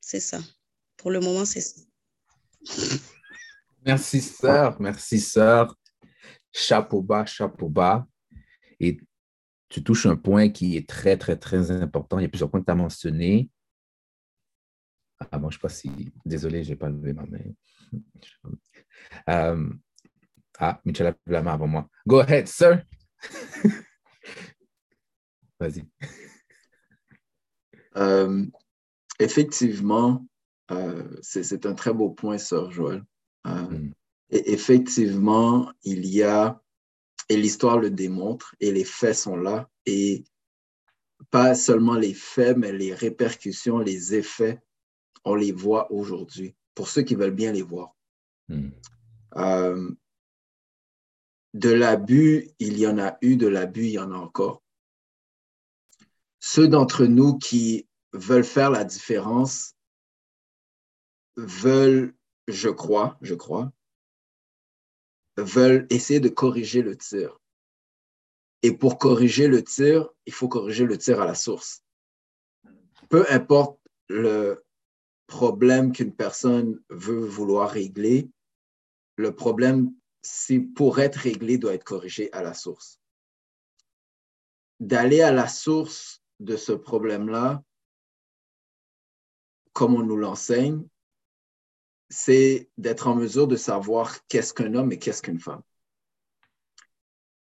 C'est 0.00 0.20
ça. 0.20 0.40
Pour 0.96 1.10
le 1.10 1.20
moment, 1.20 1.44
c'est 1.44 1.60
ça. 1.60 1.80
Merci, 3.84 4.20
sœur. 4.20 4.80
Merci, 4.80 5.18
sœur. 5.20 5.76
Chapeau 6.52 7.02
bas, 7.02 7.24
chapeau 7.24 7.68
bas. 7.68 8.06
Et 8.78 9.00
tu 9.68 9.82
touches 9.82 10.06
un 10.06 10.16
point 10.16 10.50
qui 10.50 10.76
est 10.76 10.88
très, 10.88 11.16
très, 11.16 11.36
très 11.36 11.70
important. 11.70 12.18
Il 12.18 12.22
y 12.22 12.26
a 12.26 12.28
plusieurs 12.28 12.50
points 12.50 12.60
que 12.60 12.66
tu 12.66 12.72
as 12.72 12.76
mentionnés. 12.76 13.50
Ah, 15.18 15.38
bon, 15.38 15.50
je 15.50 15.56
ne 15.56 15.58
sais 15.58 15.62
pas 15.62 15.68
si. 15.68 16.12
Désolé, 16.24 16.62
je 16.62 16.70
n'ai 16.70 16.76
pas 16.76 16.88
levé 16.88 17.12
ma 17.12 17.26
main. 17.26 17.38
Euh, 19.28 19.68
ah, 20.58 20.80
Michel 20.84 21.08
a 21.08 21.14
la 21.26 21.42
main 21.42 21.54
avant 21.54 21.66
moi. 21.66 21.88
Go 22.06 22.20
ahead, 22.20 22.46
sir. 22.46 22.84
Vas-y. 25.60 25.84
Euh, 27.96 28.46
effectivement, 29.18 30.26
euh, 30.70 31.08
c'est 31.20 31.66
un 31.66 31.74
très 31.74 31.92
beau 31.92 32.10
point, 32.10 32.38
Sœur 32.38 32.70
Joël. 32.70 33.04
Euh, 33.46 33.50
mm. 33.50 33.92
et 34.30 34.52
effectivement, 34.52 35.70
il 35.82 36.06
y 36.06 36.22
a, 36.22 36.60
et 37.28 37.36
l'histoire 37.36 37.78
le 37.78 37.90
démontre, 37.90 38.54
et 38.60 38.72
les 38.72 38.84
faits 38.84 39.16
sont 39.16 39.36
là, 39.36 39.68
et 39.86 40.24
pas 41.30 41.54
seulement 41.54 41.94
les 41.94 42.14
faits, 42.14 42.56
mais 42.56 42.72
les 42.72 42.94
répercussions, 42.94 43.78
les 43.78 44.14
effets, 44.14 44.60
on 45.24 45.34
les 45.34 45.52
voit 45.52 45.92
aujourd'hui, 45.92 46.54
pour 46.74 46.88
ceux 46.88 47.02
qui 47.02 47.14
veulent 47.14 47.30
bien 47.30 47.52
les 47.52 47.62
voir. 47.62 47.94
Mm. 48.48 48.70
de 51.54 51.70
l'abus, 51.70 52.50
il 52.58 52.78
y 52.78 52.86
en 52.86 52.98
a 52.98 53.18
eu, 53.22 53.36
de 53.36 53.46
l'abus, 53.46 53.84
il 53.84 53.92
y 53.92 53.98
en 53.98 54.12
a 54.12 54.16
encore 54.16 54.61
ceux 56.44 56.66
d'entre 56.66 57.06
nous 57.06 57.38
qui 57.38 57.86
veulent 58.12 58.44
faire 58.44 58.70
la 58.70 58.82
différence 58.82 59.76
veulent, 61.36 62.16
je 62.48 62.68
crois, 62.68 63.16
je 63.22 63.36
crois, 63.36 63.72
veulent 65.36 65.86
essayer 65.88 66.18
de 66.18 66.28
corriger 66.28 66.82
le 66.82 66.96
tir. 66.96 67.38
Et 68.62 68.76
pour 68.76 68.98
corriger 68.98 69.46
le 69.46 69.62
tir, 69.62 70.10
il 70.26 70.32
faut 70.32 70.48
corriger 70.48 70.84
le 70.84 70.98
tir 70.98 71.20
à 71.20 71.26
la 71.26 71.36
source. 71.36 71.84
Peu 73.08 73.24
importe 73.30 73.80
le 74.08 74.64
problème 75.28 75.92
qu'une 75.92 76.14
personne 76.14 76.82
veut 76.90 77.24
vouloir 77.24 77.70
régler, 77.70 78.28
le 79.14 79.32
problème, 79.32 79.94
si 80.22 80.58
pour 80.58 80.98
être 80.98 81.16
réglé, 81.20 81.56
doit 81.56 81.74
être 81.74 81.84
corrigé 81.84 82.32
à 82.32 82.42
la 82.42 82.52
source. 82.52 83.00
D'aller 84.80 85.22
à 85.22 85.30
la 85.30 85.46
source 85.46 86.21
de 86.44 86.56
ce 86.56 86.72
problème-là, 86.72 87.62
comme 89.72 89.94
on 89.94 90.02
nous 90.02 90.16
l'enseigne, 90.16 90.84
c'est 92.10 92.68
d'être 92.76 93.08
en 93.08 93.14
mesure 93.14 93.48
de 93.48 93.56
savoir 93.56 94.26
qu'est-ce 94.26 94.52
qu'un 94.52 94.74
homme 94.74 94.92
et 94.92 94.98
qu'est-ce 94.98 95.22
qu'une 95.22 95.40
femme. 95.40 95.62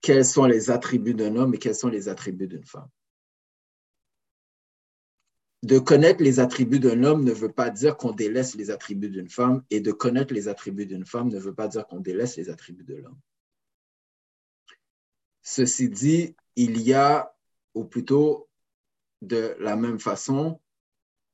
Quels 0.02 0.26
sont 0.26 0.46
les 0.46 0.70
attributs 0.70 1.14
d'un 1.14 1.36
homme 1.36 1.54
et 1.54 1.58
quels 1.58 1.76
sont 1.76 1.88
les 1.88 2.10
attributs 2.10 2.48
d'une 2.48 2.66
femme. 2.66 2.90
De 5.64 5.80
connaître 5.80 6.22
les 6.22 6.40
attributs 6.40 6.80
d'un 6.80 7.04
homme 7.04 7.24
ne 7.24 7.32
veut 7.32 7.52
pas 7.52 7.70
dire 7.70 7.98
qu'on 7.98 8.12
délaisse 8.12 8.56
les 8.56 8.70
attributs 8.70 9.10
d'une 9.10 9.30
femme 9.30 9.64
et 9.70 9.80
de 9.80 9.92
connaître 9.92 10.34
les 10.34 10.48
attributs 10.48 10.86
d'une 10.86 11.06
femme 11.06 11.30
ne 11.30 11.40
veut 11.40 11.56
pas 11.56 11.68
dire 11.68 11.88
qu'on 11.88 12.00
délaisse 12.00 12.36
les 12.38 12.50
attributs 12.50 12.84
de 12.84 12.96
l'homme. 12.96 13.20
Ceci 15.42 15.90
dit, 15.90 16.36
il 16.56 16.82
y 16.82 16.94
a, 16.94 17.34
ou 17.74 17.86
plutôt 17.86 18.47
de 19.22 19.56
la 19.60 19.76
même 19.76 20.00
façon, 20.00 20.62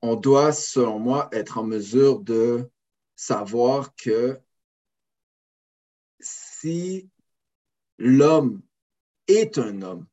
on 0.02 0.15
doit, 0.15 0.52
selon 0.52 1.00
moi, 1.00 1.30
être 1.32 1.58
en 1.58 1.63
mesure 1.63 2.19
de 2.19 2.69
savoir 3.15 3.96
que 3.96 4.39
si 6.19 7.10
l'homme 7.98 8.62
est 9.28 9.58
un 9.58 9.82
homme 9.82 10.08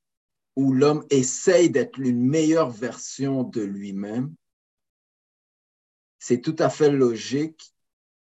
ou 0.57 0.73
l'homme 0.73 1.07
essaye 1.11 1.71
d'être 1.71 1.99
une 1.99 2.25
meilleure 2.25 2.71
version 2.71 3.43
de 3.45 3.63
lui-même, 3.63 4.35
c'est 6.19 6.41
tout 6.41 6.57
à 6.59 6.69
fait 6.69 6.91
logique 6.91 7.75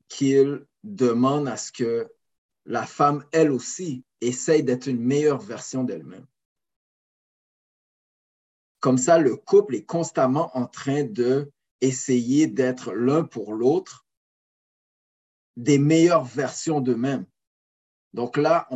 qu'il 0.09 0.65
demande 0.85 1.49
à 1.49 1.57
ce 1.57 1.73
que 1.73 2.11
la 2.67 2.87
femme, 2.87 3.25
elle 3.33 3.51
aussi, 3.51 4.05
essaye 4.21 4.63
d'être 4.63 4.87
une 4.87 5.01
meilleure 5.01 5.41
version 5.41 5.83
d'elle-même. 5.83 6.27
Comme 8.81 8.99
ça, 8.99 9.19
le 9.19 9.37
couple 9.37 9.77
est 9.77 9.85
constamment 9.85 10.57
en 10.57 10.67
train 10.67 11.05
de 11.05 11.53
essayer 11.83 12.47
d'être 12.47 12.93
l'un 12.93 13.25
pour 13.25 13.53
l'autre 13.53 14.07
des 15.57 15.79
meilleures 15.79 16.25
versions 16.25 16.81
d'eux-mêmes. 16.81 17.27
Donc 18.13 18.37
là, 18.37 18.69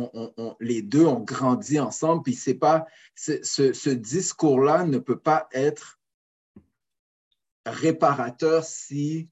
les 0.59 0.81
deux 0.81 1.05
ont 1.05 1.19
grandi 1.19 1.79
ensemble, 1.79 2.23
puis 2.23 2.33
c'est 2.33 2.53
pas 2.53 2.85
ce, 3.15 3.89
discours-là 3.89 4.85
ne 4.85 4.97
peut 4.97 5.19
pas 5.19 5.49
être 5.51 5.99
réparateur 7.65 8.63
si 8.63 9.27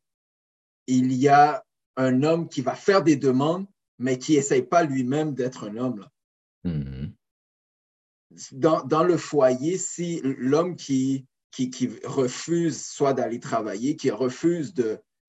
il 0.88 1.13
y 1.13 1.29
a 1.29 1.63
un 1.95 2.23
homme 2.23 2.49
qui 2.49 2.62
va 2.62 2.75
faire 2.75 3.03
des 3.03 3.15
demandes, 3.15 3.67
mais 3.99 4.17
qui 4.17 4.36
n'essaye 4.36 4.63
pas 4.63 4.83
lui-même 4.83 5.33
d'être 5.33 5.69
un 5.69 5.77
homme. 5.77 5.99
Là. 5.99 6.12
Mm-hmm 6.65 7.12
dans, 8.52 9.04
le 9.04 9.17
foyer, 9.17 9.78
si 9.78 10.22
l'homme 10.24 10.76
qui, 10.76 11.26
refuse 12.04 12.84
soit 12.84 13.13
d'aller 13.13 13.39
travailler, 13.39 13.96
qui 13.96 14.12
refuse 14.12 14.74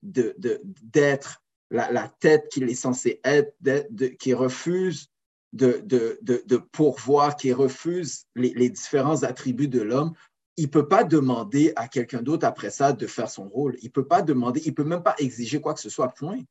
d'être 0.01 1.43
la, 1.71 2.09
tête 2.19 2.47
qu'il 2.49 2.69
est 2.69 2.75
censé 2.75 3.19
être, 3.23 3.55
qui 4.19 4.33
refuse 4.33 5.09
de, 5.53 6.57
pourvoir, 6.71 7.35
qui 7.35 7.53
refuse 7.53 8.25
les, 8.35 8.69
différents 8.69 9.23
attributs 9.23 9.67
de 9.67 9.81
l'homme, 9.81 10.13
il 10.57 10.65
ne 10.65 10.69
peut 10.69 10.87
pas 10.87 11.03
demander 11.03 11.73
à 11.75 11.87
quelqu'un 11.87 12.21
d'autre 12.21 12.47
après 12.47 12.69
ça 12.69 12.93
de 12.93 13.07
faire 13.07 13.29
son 13.29 13.49
rôle. 13.49 13.75
Il 13.81 13.85
ne 13.85 13.91
peut 13.91 14.07
pas 14.07 14.21
demander, 14.21 14.61
il 14.61 14.69
ne 14.69 14.73
peut 14.73 14.85
même 14.85 15.03
pas 15.03 15.15
exiger 15.17 15.59
quoi 15.59 15.73
que 15.73 15.81
ce 15.81 15.89
soit. 15.89 16.09
Point. 16.09 16.43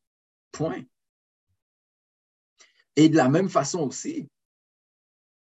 Point. 0.52 0.82
Et 2.96 3.08
de 3.08 3.16
la 3.16 3.28
même 3.28 3.48
façon 3.48 3.80
aussi, 3.80 4.28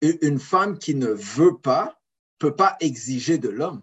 une 0.03 0.39
femme 0.39 0.79
qui 0.79 0.95
ne 0.95 1.09
veut 1.09 1.59
pas 1.59 2.01
peut 2.39 2.55
pas 2.55 2.77
exiger 2.81 3.39
de 3.39 3.49
l'homme. 3.49 3.83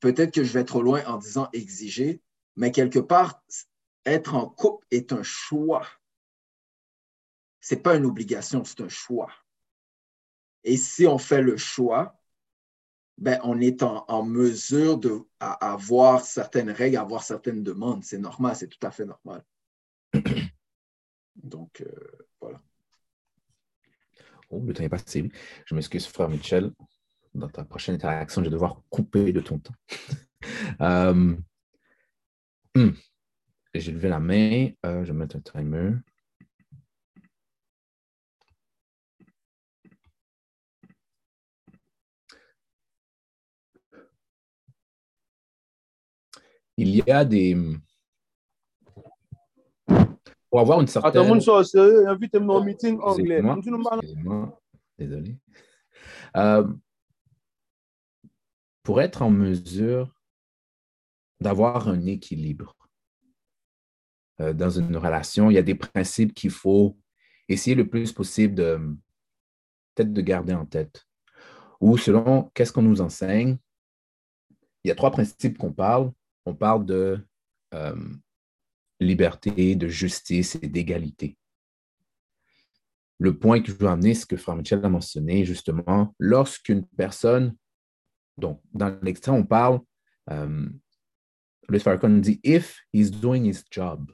Peut-être 0.00 0.32
que 0.32 0.44
je 0.44 0.52
vais 0.52 0.64
trop 0.64 0.82
loin 0.82 1.04
en 1.06 1.18
disant 1.18 1.48
exiger, 1.52 2.22
mais 2.56 2.72
quelque 2.72 2.98
part, 2.98 3.42
être 4.06 4.34
en 4.34 4.48
couple 4.48 4.86
est 4.90 5.12
un 5.12 5.22
choix. 5.22 5.86
Ce 7.60 7.74
n'est 7.74 7.80
pas 7.82 7.96
une 7.96 8.06
obligation, 8.06 8.64
c'est 8.64 8.80
un 8.80 8.88
choix. 8.88 9.30
Et 10.64 10.76
si 10.76 11.06
on 11.06 11.18
fait 11.18 11.42
le 11.42 11.56
choix, 11.56 12.18
ben, 13.18 13.38
on 13.44 13.60
est 13.60 13.82
en, 13.82 14.24
mesure 14.24 14.96
d'avoir 14.98 16.24
certaines 16.24 16.70
règles, 16.70 16.96
avoir 16.96 17.22
certaines 17.22 17.62
demandes. 17.62 18.02
C'est 18.02 18.18
normal, 18.18 18.56
c'est 18.56 18.68
tout 18.68 18.86
à 18.86 18.90
fait 18.90 19.04
normal. 19.04 19.44
Donc, 21.36 21.82
euh, 21.82 22.26
voilà. 22.40 22.62
Oh, 24.50 24.62
le 24.66 24.74
temps 24.74 24.82
est 24.82 24.88
passé. 24.88 25.30
Je 25.66 25.74
m'excuse, 25.74 26.06
frère 26.06 26.28
Michel. 26.28 26.72
Dans 27.34 27.48
ta 27.48 27.64
prochaine 27.64 27.94
interaction, 27.94 28.42
je 28.42 28.46
vais 28.46 28.52
devoir 28.52 28.82
couper 28.90 29.32
de 29.32 29.40
ton 29.40 29.58
temps. 29.58 29.74
Euh, 30.80 31.36
hmm. 32.74 32.90
J'ai 33.74 33.92
levé 33.92 34.08
la 34.08 34.20
main. 34.20 34.70
Euh, 34.86 35.04
je 35.04 35.12
vais 35.12 35.18
mettre 35.18 35.36
un 35.36 35.40
timer. 35.40 35.92
Il 46.78 46.96
y 46.96 47.10
a 47.10 47.24
des, 47.26 47.54
pour 50.50 50.60
avoir 50.60 50.80
une 50.80 50.88
certaine... 50.88 51.22
Attends, 51.22 51.34
mon 51.34 51.40
chose, 51.40 51.74
invite-moi 51.74 52.56
au 52.56 52.64
meeting 52.64 52.98
anglais. 53.00 53.40
Désolé. 54.98 55.38
Euh, 56.36 56.66
pour 58.82 59.00
être 59.00 59.22
en 59.22 59.30
mesure 59.30 60.14
d'avoir 61.40 61.88
un 61.88 62.04
équilibre 62.06 62.76
euh, 64.40 64.52
dans 64.52 64.70
une 64.70 64.96
relation, 64.96 65.50
il 65.50 65.54
y 65.54 65.58
a 65.58 65.62
des 65.62 65.74
principes 65.74 66.34
qu'il 66.34 66.50
faut 66.50 66.98
essayer 67.48 67.74
le 67.74 67.88
plus 67.88 68.12
possible 68.12 68.54
de 68.54 68.78
peut-être 69.94 70.12
de 70.12 70.20
garder 70.20 70.54
en 70.54 70.66
tête. 70.66 71.06
Ou 71.80 71.96
selon 71.96 72.50
qu'est-ce 72.54 72.72
qu'on 72.72 72.82
nous 72.82 73.00
enseigne, 73.00 73.56
il 74.84 74.88
y 74.88 74.90
a 74.90 74.94
trois 74.94 75.10
principes 75.10 75.58
qu'on 75.58 75.72
parle. 75.72 76.12
On 76.46 76.54
parle 76.54 76.84
de 76.84 77.26
euh, 77.74 77.96
liberté, 79.00 79.74
de 79.74 79.88
justice 79.88 80.56
et 80.56 80.68
d'égalité. 80.68 81.36
Le 83.18 83.38
point 83.38 83.60
que 83.60 83.68
je 83.68 83.76
veux 83.76 83.88
amener, 83.88 84.14
c'est 84.14 84.26
que 84.26 84.36
Frère 84.36 84.56
Michel 84.56 84.84
a 84.84 84.88
mentionné 84.88 85.44
justement, 85.44 86.14
lorsqu'une 86.18 86.86
personne, 86.86 87.56
donc 88.38 88.62
dans 88.72 88.98
l'extrait, 89.02 89.32
on 89.32 89.44
parle, 89.44 89.80
euh, 90.30 90.68
Louis 91.68 91.80
Farrakhan 91.80 92.20
dit, 92.20 92.40
if 92.42 92.80
he's 92.92 93.10
doing 93.10 93.44
his 93.44 93.62
job. 93.70 94.12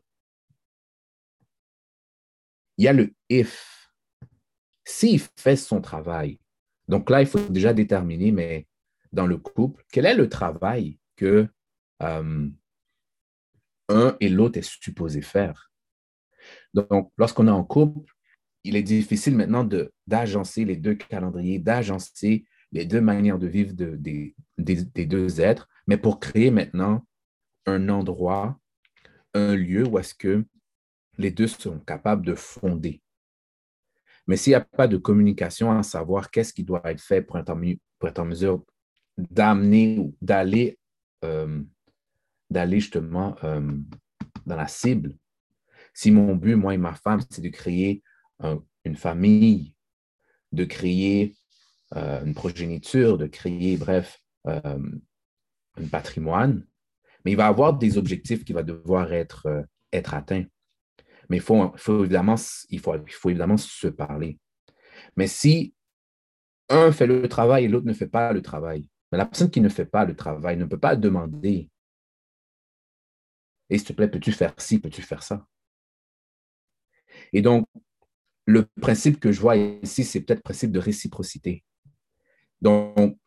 Il 2.77 2.85
y 2.85 2.89
a 2.89 2.93
le 2.93 3.15
if. 3.29 3.91
S'il 4.85 5.21
fait 5.37 5.57
son 5.57 5.81
travail. 5.81 6.39
Donc 6.87 7.11
là, 7.11 7.21
il 7.21 7.27
faut 7.27 7.49
déjà 7.49 7.73
déterminer, 7.73 8.31
mais 8.31 8.67
dans 9.13 9.27
le 9.27 9.39
couple, 9.39 9.85
quel 9.91 10.07
est 10.07 10.15
le 10.15 10.29
travail 10.29 10.99
que 11.17 11.49
euh, 12.03 12.49
un 13.89 14.17
et 14.21 14.29
l'autre 14.29 14.59
est 14.59 14.63
supposé 14.63 15.23
faire. 15.23 15.71
Donc, 16.75 17.13
lorsqu'on 17.17 17.49
est 17.49 17.53
en 17.53 17.65
couple, 17.65 18.13
il 18.65 18.77
est 18.77 18.83
difficile 18.83 19.37
maintenant 19.37 19.69
d'agencer 20.07 20.65
les 20.65 20.77
deux 20.77 20.95
calendriers, 20.95 21.59
d'agencer 21.59 22.47
les 22.73 22.85
deux 22.85 23.01
manières 23.01 23.39
de 23.39 23.47
vivre 23.47 23.73
des, 23.73 24.35
deux 24.59 25.41
êtres, 25.41 25.69
mais 25.87 25.97
pour 25.97 26.19
créer 26.19 26.51
maintenant 26.51 27.07
un 27.65 27.89
endroit, 27.89 28.59
un 29.35 29.55
lieu 29.55 29.87
où 29.87 29.99
est-ce 29.99 30.15
que 30.15 30.45
les 31.19 31.31
deux 31.31 31.47
sont 31.47 31.79
capables 31.79 32.27
de 32.27 32.35
fonder. 32.35 33.01
Mais 34.27 34.37
s'il 34.37 34.51
n'y 34.51 34.57
a 34.57 34.61
pas 34.61 34.89
de 34.89 34.97
communication 34.97 35.71
à 35.71 35.83
savoir 35.83 36.31
qu'est-ce 36.31 36.53
qui 36.53 36.65
doit 36.65 36.83
être 36.85 37.01
fait 37.01 37.23
pour 37.23 37.39
être 37.39 37.51
en, 37.51 38.25
mesure 38.25 38.65
d'amener 39.17 39.99
ou 39.99 40.17
d'aller 40.21 40.79
euh, 41.25 41.63
d'aller 42.51 42.81
justement 42.81 43.37
euh, 43.45 43.73
dans 44.47 44.57
la 44.57 44.69
cible. 44.69 45.17
Si 45.95 46.11
mon 46.11 46.35
but, 46.35 46.57
moi 46.57 46.75
et 46.75 46.79
ma 46.79 46.95
femme, 46.95 47.21
c'est 47.31 47.43
de 47.43 47.49
créer 47.49 48.03
une 48.85 48.97
famille, 48.97 49.73
de 50.53 50.65
créer 50.65 51.35
euh, 51.95 52.25
une 52.25 52.35
progéniture, 52.35 53.17
de 53.17 53.27
créer, 53.27 53.77
bref, 53.77 54.21
euh, 54.47 54.79
un 55.77 55.87
patrimoine, 55.91 56.67
mais 57.25 57.33
il 57.33 57.37
va 57.37 57.47
avoir 57.47 57.79
des 57.79 57.97
objectifs 57.99 58.45
qui 58.45 58.53
vont 58.53 58.63
devoir 58.63 59.13
être, 59.13 59.67
atteints. 59.93 60.45
Mais 61.31 61.39
il 61.39 61.43
faut, 61.43 61.73
faut, 61.77 62.05
évidemment, 62.05 62.37
il, 62.69 62.81
faut, 62.81 62.95
il 62.95 63.13
faut 63.13 63.31
évidemment 63.31 63.57
se 63.57 63.89
parler. 63.89 64.39
Mais 65.17 65.27
si 65.27 65.75
un 66.69 66.93
fait 66.93 67.07
le 67.07 67.29
travail 67.29 67.65
et 67.65 67.69
l'autre 67.69 67.87
ne 67.87 67.93
fait 67.93 68.07
pas 68.07 68.33
le 68.33 68.43
travail, 68.43 68.89
mais 69.11 69.19
la 69.19 69.27
personne 69.27 69.51
qui 69.51 69.61
ne 69.61 69.69
fait 69.69 69.87
pas 69.87 70.05
le 70.05 70.15
travail 70.15 70.57
ne 70.57 70.65
peut 70.65 70.79
pas 70.79 70.97
demander 70.97 71.69
et 73.71 73.79
s'il 73.79 73.87
te 73.89 73.93
plaît, 73.93 74.09
peux-tu 74.09 74.33
faire 74.33 74.55
ci, 74.59 74.79
peux-tu 74.79 75.03
faire 75.03 75.23
ça? 75.23 75.47
Et 77.33 77.43
donc, 77.43 77.67
le 78.47 78.67
principe 78.81 79.19
que 79.19 79.33
je 79.33 79.41
vois 79.41 79.57
ici, 79.57 80.05
c'est 80.05 80.21
peut-être 80.21 80.39
le 80.39 80.43
principe 80.45 80.73
de 80.73 80.79
réciprocité. 80.79 81.65
Donc, 82.61 83.19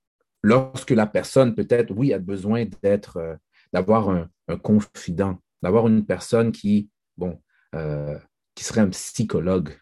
lorsque 0.42 0.92
la 0.92 1.08
personne, 1.08 1.56
peut-être, 1.56 1.92
oui, 1.92 2.14
a 2.14 2.20
besoin 2.20 2.66
d'être, 2.82 3.18
euh, 3.18 3.36
d'avoir 3.74 4.10
un, 4.10 4.30
confident, 4.64 5.38
d'avoir 5.62 5.88
une 5.88 6.06
personne 6.06 6.52
qui, 6.52 6.90
bon, 7.18 7.42
euh, 7.76 8.18
qui 8.56 8.64
serait 8.64 8.82
un 8.82 8.90
psychologue. 8.90 9.78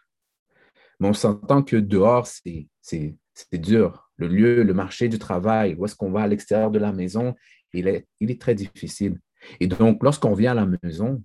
Mais 1.00 1.08
on 1.08 1.14
s'entend 1.14 1.62
que 1.62 1.78
dehors, 1.78 2.26
c'est, 2.26 2.68
c'est, 2.82 3.16
c'est 3.34 3.60
dur. 3.60 4.10
Le 4.18 4.28
lieu, 4.28 4.64
le 4.64 4.74
marché 4.74 5.08
du 5.08 5.20
travail, 5.20 5.76
où 5.76 5.86
est-ce 5.86 5.96
qu'on 5.96 6.12
va 6.12 6.22
à 6.22 6.28
l'extérieur 6.28 6.72
de 6.72 6.80
la 6.80 6.92
maison, 6.92 7.36
il 7.74 7.88
est, 7.88 8.08
il 8.20 8.32
est 8.32 8.42
très 8.42 8.56
difficile. 8.56 9.20
Et 9.60 9.68
donc, 9.68 10.04
lorsqu'on 10.04 10.34
vient 10.34 10.52
à 10.52 10.66
la 10.66 10.68
maison, 10.84 11.24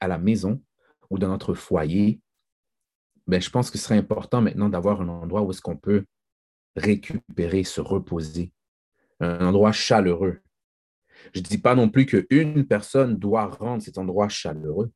à 0.00 0.08
la 0.08 0.18
maison 0.18 0.62
ou 1.10 1.18
dans 1.18 1.28
notre 1.28 1.54
foyer, 1.54 2.20
ben, 3.26 3.40
je 3.40 3.50
pense 3.50 3.70
que 3.70 3.78
ce 3.78 3.84
serait 3.84 3.98
important 3.98 4.40
maintenant 4.40 4.68
d'avoir 4.68 5.00
un 5.00 5.08
endroit 5.08 5.42
où 5.42 5.50
est-ce 5.50 5.62
qu'on 5.62 5.76
peut 5.76 6.04
récupérer, 6.76 7.64
se 7.64 7.80
reposer, 7.80 8.52
un 9.20 9.46
endroit 9.46 9.72
chaleureux. 9.72 10.40
Je 11.32 11.40
ne 11.40 11.44
dis 11.44 11.58
pas 11.58 11.74
non 11.74 11.88
plus 11.88 12.06
qu'une 12.06 12.66
personne 12.66 13.16
doit 13.16 13.46
rendre 13.46 13.82
cet 13.82 13.98
endroit 13.98 14.28
chaleureux, 14.28 14.92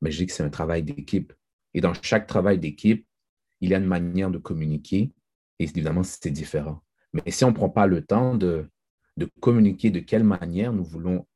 mais 0.00 0.10
je 0.10 0.18
dis 0.18 0.26
que 0.26 0.32
c'est 0.32 0.42
un 0.42 0.50
travail 0.50 0.82
d'équipe. 0.82 1.32
Et 1.74 1.80
dans 1.80 1.94
chaque 1.94 2.26
travail 2.26 2.58
d'équipe, 2.58 3.06
il 3.60 3.70
y 3.70 3.74
a 3.74 3.78
une 3.78 3.86
manière 3.86 4.30
de 4.30 4.38
communiquer, 4.38 5.12
et 5.58 5.64
évidemment, 5.64 6.02
c'est 6.02 6.30
différent. 6.30 6.82
Mais 7.12 7.30
si 7.30 7.44
on 7.44 7.50
ne 7.50 7.54
prend 7.54 7.70
pas 7.70 7.86
le 7.86 8.04
temps 8.04 8.34
de, 8.34 8.68
de 9.16 9.28
communiquer 9.40 9.90
de 9.90 10.00
quelle 10.00 10.24
manière 10.24 10.72
nous 10.72 10.84
voulons 10.84 11.26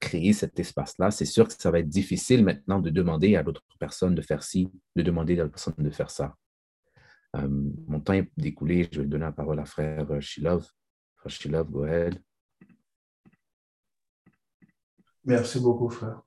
créer 0.00 0.32
cet 0.32 0.58
espace-là, 0.58 1.10
c'est 1.10 1.26
sûr 1.26 1.46
que 1.46 1.54
ça 1.56 1.70
va 1.70 1.78
être 1.78 1.88
difficile 1.88 2.42
maintenant 2.44 2.80
de 2.80 2.90
demander 2.90 3.36
à 3.36 3.42
l'autre 3.42 3.62
personne 3.78 4.14
de 4.14 4.22
faire 4.22 4.42
ci, 4.42 4.70
de 4.96 5.02
demander 5.02 5.34
à 5.38 5.42
l'autre 5.42 5.52
personne 5.52 5.74
de 5.78 5.90
faire 5.90 6.10
ça. 6.10 6.34
Euh, 7.36 7.48
mon 7.86 8.00
temps 8.00 8.14
est 8.14 8.30
découlé, 8.36 8.88
je 8.90 9.02
vais 9.02 9.06
donner 9.06 9.26
la 9.26 9.32
parole 9.32 9.60
à 9.60 9.64
frère 9.64 10.10
euh, 10.10 10.20
Shilov. 10.20 10.66
Frère 11.16 11.30
Shilov, 11.30 11.70
go 11.70 11.84
ahead. 11.84 12.20
Merci 15.24 15.60
beaucoup, 15.60 15.90
frère. 15.90 16.22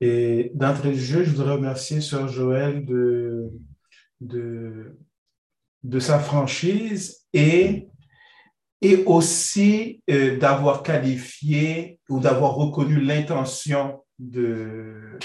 Et 0.00 0.50
d'entrée 0.54 0.92
de 0.92 0.96
jeu, 0.96 1.22
je 1.22 1.30
voudrais 1.30 1.54
remercier 1.54 2.00
Sœur 2.00 2.28
Joël 2.28 2.84
de, 2.84 3.50
de, 4.20 4.98
de 5.84 5.98
sa 5.98 6.18
franchise 6.18 7.26
et 7.32 7.88
et 8.82 9.04
aussi 9.04 10.02
euh, 10.10 10.38
d'avoir 10.38 10.82
qualifié 10.82 12.00
ou 12.08 12.20
d'avoir 12.20 12.54
reconnu 12.54 13.00
l'intention 13.00 14.04
de 14.18 15.18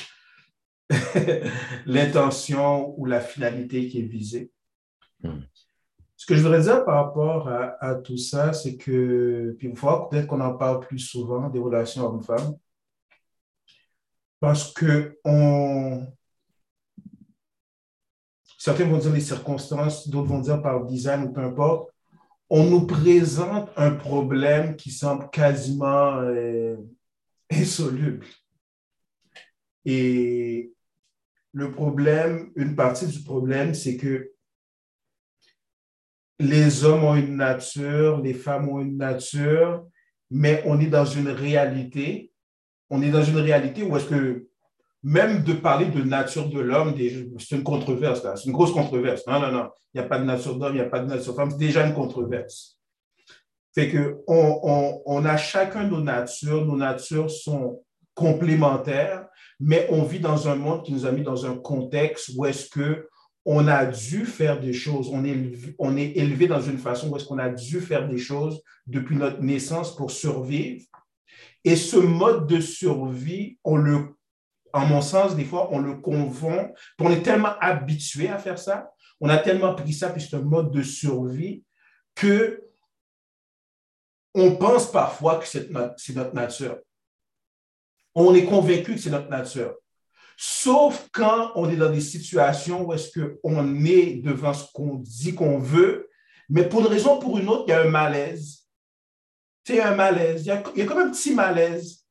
l'intention 1.86 2.94
ou 3.00 3.06
la 3.06 3.22
finalité 3.22 3.88
qui 3.88 4.00
est 4.00 4.08
visée. 4.08 4.52
Hmm. 5.24 5.42
Ce 6.16 6.26
que 6.26 6.36
je 6.36 6.42
voudrais 6.42 6.62
dire 6.62 6.86
par 6.86 7.06
rapport 7.06 7.50
à, 7.50 7.96
tout 7.96 8.18
ça, 8.18 8.54
c'est 8.54 8.78
que, 8.78 9.56
puis 9.58 9.74
faut 9.76 10.06
peut-être 10.06 10.28
qu'on 10.28 10.42
en 10.42 10.56
parle 10.56 10.80
plus 10.80 11.00
souvent 11.00 11.50
des 11.50 11.58
relations 11.58 12.06
hommes-femmes, 12.06 12.56
parce 14.40 14.72
que 14.72 15.18
on, 15.26 16.06
certains 18.60 18.86
vont 18.86 19.00
dire 19.00 19.14
les 19.14 19.20
circonstances, 19.20 20.08
d'autres 20.10 20.28
vont 20.28 20.42
dire 20.42 20.62
par 20.62 20.86
design 20.86 21.24
ou 21.24 21.34
peu 21.34 21.42
importe, 21.42 21.92
on 22.54 22.66
nous 22.66 22.86
présente 22.86 23.70
un 23.78 23.92
problème 23.92 24.76
qui 24.76 24.92
semble 24.92 25.30
quasiment 25.30 26.18
euh, 26.18 26.76
insoluble. 27.50 28.26
Et 29.86 30.74
le 31.54 31.72
problème, 31.72 32.52
une 32.58 32.76
partie 32.76 33.08
du 33.08 33.24
problème, 33.24 33.74
c'est 33.74 33.96
que 33.96 34.34
les 36.40 36.84
hommes 36.84 37.06
ont 37.06 37.16
une 37.16 37.38
nature, 37.38 38.20
les 38.20 38.34
femmes 38.34 38.68
ont 38.68 38.82
une 38.82 38.98
nature, 38.98 39.88
mais 40.30 40.62
on 40.66 40.78
est 40.82 40.88
dans 40.88 41.06
une 41.06 41.30
réalité. 41.30 42.34
On 42.90 43.02
est 43.02 43.12
dans 43.12 43.24
une 43.24 43.38
réalité 43.38 43.84
où 43.84 43.96
est-ce 43.96 44.10
que 44.10 44.50
même 45.04 45.44
de 45.44 45.54
parler 45.54 45.88
de 45.88 46.04
nature 46.04 46.48
de 46.50 46.60
l'homme, 46.60 46.96
c'est 47.40 47.56
une 47.56 47.64
controverse, 47.64 48.22
c'est 48.36 48.46
une 48.46 48.52
grosse 48.52 48.72
controverse. 48.72 49.26
Non, 49.28 49.40
non, 49.40 49.52
non, 49.52 49.70
il 49.94 50.00
n'y 50.00 50.06
a 50.06 50.08
pas 50.08 50.20
de 50.20 50.26
nature 50.26 50.58
d'homme, 50.58 50.74
il 50.74 50.82
n'y 50.82 50.86
a 50.86 50.90
pas 50.90 51.00
de 51.00 51.08
nature 51.08 51.34
de 51.34 51.38
femme, 51.38 51.52
c'est 51.52 51.58
déjà 51.58 51.86
une 51.88 51.94
controverse. 51.94 52.78
Fait 53.74 53.90
que 53.90 54.18
on, 54.28 55.26
a 55.26 55.38
chacun 55.38 55.86
nos 55.86 56.02
natures, 56.02 56.66
nos 56.66 56.76
natures 56.76 57.32
sont 57.32 57.82
complémentaires, 58.14 59.26
mais 59.60 59.88
on 59.90 60.04
vit 60.04 60.20
dans 60.20 60.50
un 60.50 60.56
monde 60.56 60.84
qui 60.84 60.94
nous 60.94 61.06
a 61.06 61.12
mis 61.12 61.24
dans 61.24 61.46
un 61.46 61.56
contexte 61.56 62.32
où 62.36 62.46
est-ce 62.46 62.70
que 62.70 63.08
on 63.44 63.68
a 63.68 63.86
dû 63.86 64.26
faire 64.26 64.60
des 64.60 64.74
choses, 64.74 65.10
on 65.12 65.26
est, 65.26 65.36
on 65.80 65.98
est 65.98 66.16
élevé 66.16 66.46
dans 66.46 66.62
une 66.62 66.78
façon 66.78 67.10
où 67.10 67.16
est-ce 67.16 67.26
qu'on 67.26 67.40
a 67.40 67.50
dû 67.50 67.82
faire 67.82 68.08
des 68.08 68.20
choses 68.20 68.62
depuis 68.86 69.16
notre 69.16 69.42
naissance 69.42 69.96
pour 69.96 70.12
survivre. 70.12 70.86
Et 71.64 71.76
ce 71.76 71.98
mode 71.98 72.46
de 72.46 72.60
survie, 72.60 73.58
on 73.64 73.78
le 73.78 74.16
en 74.74 74.86
mon 74.86 75.02
sens, 75.02 75.36
des 75.36 75.46
fois, 75.46 75.70
on 75.72 75.80
le 75.80 75.96
confond. 75.96 76.74
On 77.00 77.12
est 77.12 77.22
tellement 77.22 77.58
habitué 77.60 78.30
à 78.30 78.38
faire 78.38 78.58
ça, 78.58 78.92
on 79.20 79.30
a 79.30 79.38
tellement 79.38 79.76
pris 79.76 79.94
ça, 79.94 80.10
puis 80.10 80.22
c'est 80.22 80.36
un 80.36 80.42
mode 80.42 80.72
de 80.72 80.82
survie, 80.82 81.64
que 82.16 82.64
on 84.34 84.56
pense 84.56 84.92
parfois 84.92 85.40
que 85.40 85.48
c'est 85.48 85.70
notre, 85.70 86.34
nature. 86.34 86.78
On 88.16 88.34
est 88.34 88.46
convaincu 88.46 88.96
que 88.96 89.00
c'est 89.00 89.10
notre 89.10 89.30
nature. 89.30 89.76
Sauf 90.38 91.10
quand 91.12 91.52
on 91.56 91.70
est 91.70 91.76
dans 91.76 91.92
des 91.92 92.02
situations 92.02 92.84
où 92.84 92.94
est-ce 92.94 93.20
qu'on 93.20 93.86
est 93.86 94.16
devant 94.24 94.54
ce 94.54 94.72
qu'on 94.72 94.96
dit 94.96 95.36
qu'on 95.36 95.60
veut, 95.60 96.10
mais 96.50 96.68
pour 96.68 96.82
une 96.82 96.88
raison 96.88 97.18
ou 97.18 97.20
pour 97.20 97.38
une 97.38 97.48
autre, 97.50 97.66
il 97.68 97.72
y 97.72 97.74
a 97.74 97.82
un 97.82 97.90
malaise. 97.90 98.62
Tu 99.64 99.80
un 99.80 99.96
malaise. 99.96 100.46
Il 100.46 100.48
y, 100.48 100.52
a, 100.52 100.64
il 100.76 100.80
y 100.80 100.82
a 100.82 100.86
comme 100.86 100.98
un 100.98 101.12
petit 101.12 101.34
malaise. 101.34 102.04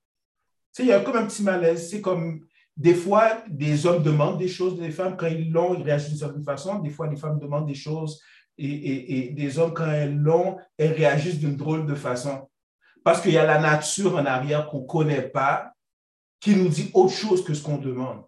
Tu 0.75 0.83
il 0.83 0.89
y 0.89 0.93
a 0.93 1.01
comme 1.01 1.17
un 1.17 1.27
petit 1.27 1.43
malaise. 1.43 1.91
C'est 1.91 2.01
comme 2.01 2.47
des 2.81 2.95
fois, 2.95 3.43
des 3.47 3.85
hommes 3.85 4.03
demandent 4.03 4.39
des 4.39 4.49
choses 4.49 4.81
des 4.81 4.91
femmes. 4.91 5.15
Quand 5.15 5.27
ils 5.27 5.53
l'ont, 5.53 5.75
ils 5.75 5.83
réagissent 5.83 6.09
d'une 6.09 6.19
certaine 6.19 6.45
façon. 6.45 6.79
Des 6.79 6.89
fois, 6.89 7.09
les 7.09 7.17
femmes 7.17 7.39
demandent 7.39 7.67
des 7.67 7.75
choses 7.75 8.23
et, 8.57 9.35
des 9.37 9.59
hommes, 9.59 9.75
quand 9.75 9.91
elles 9.91 10.17
l'ont, 10.17 10.57
elles 10.79 10.95
réagissent 10.95 11.39
d'une 11.39 11.57
drôle 11.57 11.85
de 11.85 11.95
façon. 11.95 12.49
Parce 13.05 13.21
qu'il 13.21 13.33
y 13.33 13.37
a 13.37 13.45
la 13.45 13.61
nature 13.61 14.17
en 14.17 14.25
arrière 14.25 14.67
qu'on 14.67 14.81
ne 14.81 14.87
connaît 14.87 15.29
pas 15.29 15.75
qui 16.41 16.57
nous 16.57 16.71
dit 16.71 16.91
autre 16.95 17.13
chose 17.13 17.45
que 17.45 17.53
ce 17.53 17.63
qu'on 17.63 17.77
demande. 17.77 18.25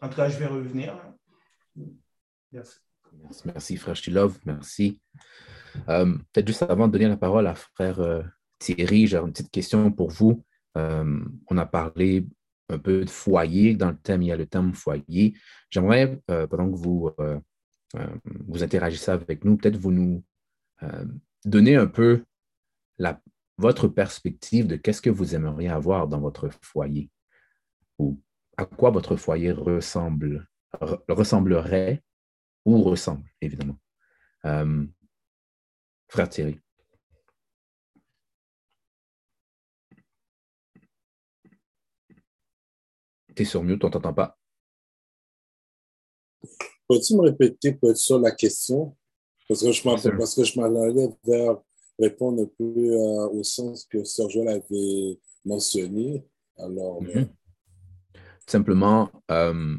En 0.00 0.08
tout 0.08 0.14
cas, 0.14 0.28
je 0.28 0.38
vais 0.38 0.46
revenir. 0.46 0.96
Merci. 2.52 2.78
Merci, 3.44 3.76
frère 3.78 3.96
Chilov. 3.96 4.38
Merci. 4.44 5.00
Euh, 5.88 6.16
peut-être 6.32 6.46
juste 6.46 6.62
avant 6.62 6.86
de 6.86 6.92
donner 6.92 7.08
la 7.08 7.16
parole 7.16 7.48
à 7.48 7.56
frère 7.56 7.98
euh, 7.98 8.22
Thierry, 8.60 9.08
j'ai 9.08 9.16
une 9.16 9.32
petite 9.32 9.50
question 9.50 9.90
pour 9.90 10.10
vous. 10.10 10.44
Euh, 10.76 11.18
on 11.48 11.58
a 11.58 11.66
parlé 11.66 12.24
un 12.68 12.78
peu 12.78 13.04
de 13.04 13.10
foyer. 13.10 13.74
Dans 13.74 13.90
le 13.90 13.96
thème, 13.96 14.22
il 14.22 14.28
y 14.28 14.32
a 14.32 14.36
le 14.36 14.46
terme 14.46 14.72
foyer. 14.74 15.34
J'aimerais, 15.70 16.20
pendant 16.26 16.70
que 16.70 16.76
vous, 16.76 17.10
vous 18.46 18.62
interagissez 18.62 19.10
avec 19.10 19.44
nous, 19.44 19.56
peut-être 19.56 19.76
vous 19.76 19.92
nous 19.92 20.22
donner 21.44 21.76
un 21.76 21.86
peu 21.86 22.24
votre 23.58 23.88
perspective 23.88 24.66
de 24.66 24.76
qu'est-ce 24.76 25.02
que 25.02 25.10
vous 25.10 25.34
aimeriez 25.34 25.68
avoir 25.68 26.08
dans 26.08 26.20
votre 26.20 26.48
foyer 26.62 27.10
ou 27.98 28.20
à 28.56 28.64
quoi 28.64 28.90
votre 28.90 29.16
foyer 29.16 29.52
ressemble, 29.52 30.48
ressemblerait 31.08 32.02
ou 32.64 32.82
ressemble, 32.82 33.28
évidemment. 33.40 33.78
Euh, 34.44 34.84
frère 36.08 36.28
Thierry. 36.28 36.60
Sur 43.44 43.62
mute, 43.62 43.82
on 43.84 43.88
ne 43.88 43.92
t'entend 43.92 44.14
pas. 44.14 44.38
Peux-tu 46.88 47.16
me 47.16 47.22
répéter 47.22 47.72
peut 47.74 47.94
sur 47.94 48.18
la 48.18 48.30
question? 48.30 48.96
Parce 49.48 49.62
que 49.62 49.72
je 50.44 50.58
m'en 50.60 50.64
allais 50.64 51.08
vers 51.24 51.58
répondre 51.98 52.42
un 52.42 52.50
peu 52.58 52.64
euh, 52.64 53.28
au 53.28 53.42
sens 53.42 53.86
que 53.86 54.04
Sergio 54.04 54.46
avait 54.48 55.18
mentionné. 55.44 56.24
Alors, 56.58 57.02
mm-hmm. 57.02 57.28
Simplement, 58.46 59.10
euh, 59.30 59.76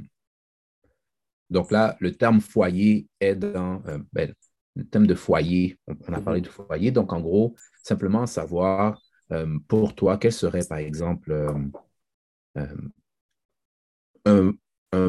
donc 1.50 1.72
là, 1.72 1.98
le 2.00 2.16
terme 2.16 2.42
foyer 2.42 3.08
est 3.20 3.36
dans 3.36 3.82
euh, 3.88 4.00
ben, 4.14 4.34
le 4.76 4.86
thème 4.86 5.08
de 5.08 5.16
foyer. 5.16 5.80
On, 5.88 6.14
a 6.14 6.22
parlé 6.22 6.42
de 6.42 6.48
foyer. 6.48 6.92
Donc, 6.92 7.14
en 7.14 7.22
gros, 7.22 7.56
simplement 7.84 8.26
savoir 8.26 9.02
pour 9.68 9.94
toi, 9.94 10.18
quel 10.18 10.32
serait, 10.32 10.66
par 10.68 10.80
exemple, 10.80 11.32
un, 14.26 14.54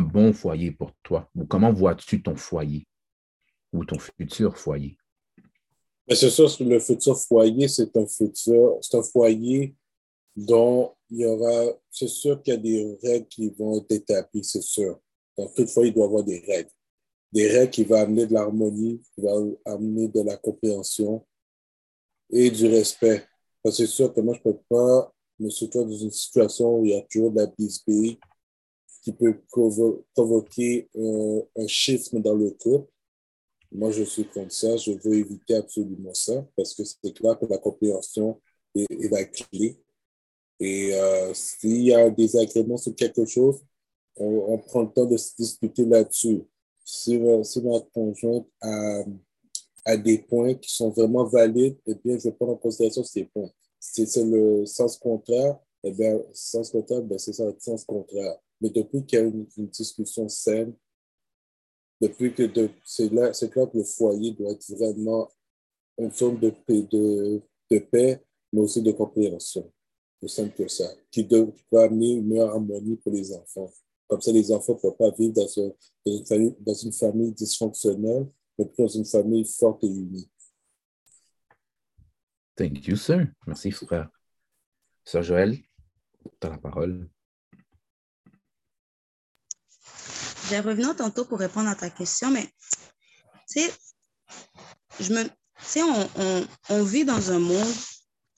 bon 0.01 0.33
foyer 0.33 0.73
pour 0.73 0.93
toi? 1.03 1.31
Ou 1.35 1.47
comment 1.47 1.73
vois-tu 1.73 2.23
ton 2.23 2.37
foyer 2.37 2.87
ou 3.73 3.85
ton 3.85 3.99
futur 3.99 4.59
foyer? 4.59 4.97
C'est 6.09 6.31
sûr 6.31 6.51
le 6.61 6.81
futur 6.81 7.19
foyer, 7.19 7.69
c'est 7.69 7.97
un 7.97 8.07
futur, 8.07 8.79
c'est 8.83 8.97
un 8.97 9.03
foyer 9.03 9.77
dont 10.35 10.95
il 11.09 11.21
y 11.21 11.27
aura, 11.27 11.73
c'est 11.91 12.09
sûr 12.09 12.43
qu'il 12.43 12.55
y 12.55 12.57
a 12.57 12.61
des 12.61 12.99
règles 13.03 13.29
qui 13.29 13.49
vont 13.51 13.79
être 13.79 13.93
établies, 13.93 14.45
c'est 14.45 14.63
sûr. 14.63 14.99
Donc, 15.37 15.55
toutefois, 15.55 15.87
il 15.87 15.95
doit 15.95 16.05
y 16.05 16.09
avoir 16.09 16.25
des 16.25 16.41
règles. 16.41 16.71
Des 17.33 17.49
règles 17.49 17.71
qui 17.71 17.85
vont 17.85 17.97
amener 17.97 18.27
de 18.27 18.35
l'harmonie, 18.35 19.01
qui 19.15 19.21
vont 19.21 19.57
amener 19.65 20.09
de 20.09 20.21
la 20.23 20.37
compréhension 20.37 21.25
et 22.31 22.51
du 22.51 22.67
respect. 22.67 23.25
C'est 23.71 23.87
sûr 23.87 24.13
que 24.13 24.21
moi, 24.21 24.35
je 24.35 24.49
ne 24.49 24.53
peux 24.53 24.61
pas 24.69 25.13
me 25.39 25.51
situer 25.51 25.85
dans 25.85 25.91
une 25.91 26.11
situation 26.11 26.79
où 26.79 26.85
il 26.85 26.93
y 26.93 26.97
a 26.97 27.03
toujours 27.03 27.31
de 27.31 27.41
la 27.41 27.47
bisbille 27.47 28.19
qui 29.03 29.13
peut 29.13 29.41
provoquer 30.15 30.89
un, 30.97 31.67
schisme 31.67 32.21
dans 32.21 32.35
le 32.35 32.51
couple. 32.51 32.91
Moi, 33.73 33.91
je 33.93 34.03
suis 34.03 34.25
contre 34.25 34.53
ça. 34.53 34.77
Je 34.77 34.93
veux 34.93 35.15
éviter 35.15 35.55
absolument 35.55 36.15
ça 36.15 36.47
parce 36.57 36.75
que 36.75 36.83
c'est 36.85 37.13
clair 37.13 37.39
que 37.39 37.47
la 37.47 37.59
compréhension 37.59 38.41
est, 38.75 39.11
la 39.11 39.25
clé 39.25 39.79
et 40.61 40.95
euh, 40.95 41.33
s'il 41.33 41.83
y 41.85 41.95
a 41.95 42.01
un 42.05 42.11
désagrément 42.11 42.77
sur 42.77 42.95
quelque 42.95 43.25
chose, 43.25 43.63
on, 44.17 44.59
prend 44.59 44.83
le 44.83 44.91
temps 44.91 45.07
de 45.07 45.17
se 45.17 45.35
discuter 45.37 45.87
là-dessus. 45.87 46.43
Si, 46.85 47.19
si, 47.45 47.63
conjointe 47.95 48.47
a, 48.61 49.03
a, 49.87 49.97
des 49.97 50.19
points 50.19 50.55
qui 50.55 50.71
sont 50.75 50.91
vraiment 50.91 51.25
valides, 51.25 51.79
eh 51.87 51.95
bien, 51.95 52.19
je 52.19 52.29
prendre 52.29 52.53
en 52.53 52.57
considération 52.57 53.03
ces 53.05 53.25
points. 53.25 53.51
Si 53.79 54.07
c'est 54.07 54.25
le 54.25 54.67
sens 54.67 54.99
contraire, 54.99 55.59
eh 55.83 55.93
bien, 55.93 56.21
sens 56.35 56.71
contraire, 56.71 57.03
ben, 57.03 57.19
c'est 57.19 57.33
ça, 57.33 57.47
le 57.47 57.57
sens 57.59 57.85
contraire. 57.85 58.37
Mais 58.61 58.71
depuis 58.71 59.05
qu'il 59.05 59.19
y 59.19 59.23
a 59.23 59.25
une, 59.25 59.47
discussion 59.69 60.29
saine, 60.29 60.75
depuis 62.01 62.35
que 62.35 62.51
c'est 62.85 63.13
là, 63.13 63.33
c'est 63.33 63.51
clair 63.51 63.71
que 63.71 63.79
le 63.79 63.85
foyer 63.85 64.33
doit 64.33 64.53
être 64.53 64.71
vraiment 64.71 65.31
une 65.99 66.13
zone 66.13 66.39
de, 66.39 66.51
paix, 67.79 68.25
mais 68.53 68.61
aussi 68.61 68.83
de 68.83 68.93
compréhension 68.93 69.71
aussi 70.23 70.35
simple 70.35 70.55
que 70.55 70.69
ça, 70.69 70.85
qui, 71.11 71.25
doit, 71.25 71.53
amener 71.73 72.15
une 72.15 72.27
meilleure 72.27 72.51
harmonie 72.51 72.97
pour 72.97 73.13
les 73.13 73.33
enfants. 73.33 73.71
Comme 74.07 74.21
ça, 74.21 74.33
les 74.33 74.51
enfants 74.53 74.75
ne 74.75 74.81
peuvent 74.81 74.97
pas 74.97 75.11
vivre 75.17 75.35
dans, 75.35 76.75
une 76.75 76.93
famille, 76.93 77.33
dysfonctionnelle, 77.33 78.29
mais 78.59 78.71
dans 78.77 78.89
une 78.89 79.05
famille 79.05 79.45
forte 79.45 79.85
et 79.85 79.89
unie. 79.89 80.31
Thank 82.57 82.87
you, 82.87 82.97
sir. 82.97 83.27
Merci, 83.47 83.71
frère. 83.71 84.11
Sœur 85.05 85.23
Joël, 85.23 85.57
tu 86.41 86.47
as 86.47 86.51
la 86.51 86.59
parole. 86.59 87.09
Je 90.51 90.57
vais 90.57 90.69
revenir 90.69 90.97
tantôt 90.97 91.25
pour 91.25 91.39
répondre 91.39 91.69
à 91.69 91.77
ta 91.77 91.91
question, 91.91 92.29
mais 92.33 92.45
tu 93.49 93.61
sais, 93.61 93.73
je 94.99 95.15
me, 95.15 95.25
on, 95.77 96.09
on, 96.17 96.47
on 96.71 96.83
vit 96.83 97.05
dans 97.05 97.31
un 97.31 97.39
monde 97.39 97.73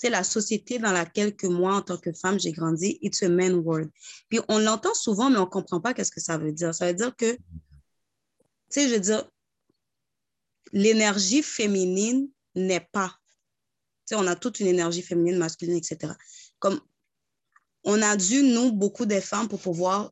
c'est 0.03 0.11
la 0.11 0.25
société 0.25 0.81
dans 0.81 0.91
laquelle 0.91 1.37
que 1.37 1.47
moi, 1.47 1.77
en 1.77 1.81
tant 1.81 1.97
que 1.97 2.13
femme, 2.13 2.39
j'ai 2.39 2.51
grandi, 2.51 2.99
it's 3.03 3.23
a 3.23 3.29
man 3.29 3.55
world. 3.55 3.89
Puis 4.29 4.41
on 4.49 4.59
l'entend 4.59 4.93
souvent, 4.95 5.31
mais 5.31 5.39
on 5.39 5.43
ne 5.43 5.47
comprend 5.47 5.81
pas 5.81 5.95
qu'est-ce 5.95 6.11
que 6.11 6.21
ça 6.21 6.39
veut 6.39 6.51
dire. 6.51 6.75
Ça 6.75 6.89
veut 6.89 6.95
dire 6.95 7.15
que, 7.15 7.33
tu 7.33 7.41
sais, 8.69 8.89
je 8.89 8.95
veux 8.95 9.01
dire, 9.01 9.31
l'énergie 10.73 11.41
féminine 11.41 12.29
n'est 12.57 12.87
pas. 12.93 13.17
Tu 14.07 14.07
sais, 14.07 14.15
on 14.17 14.27
a 14.27 14.35
toute 14.35 14.59
une 14.59 14.67
énergie 14.67 15.03
féminine, 15.03 15.39
masculine, 15.39 15.77
etc. 15.77 16.13
Comme 16.59 16.81
on 17.85 18.03
a 18.03 18.17
dû, 18.17 18.43
nous, 18.43 18.73
beaucoup 18.73 19.07
des 19.07 19.21
femmes, 19.21 19.47
pour 19.47 19.61
pouvoir 19.61 20.11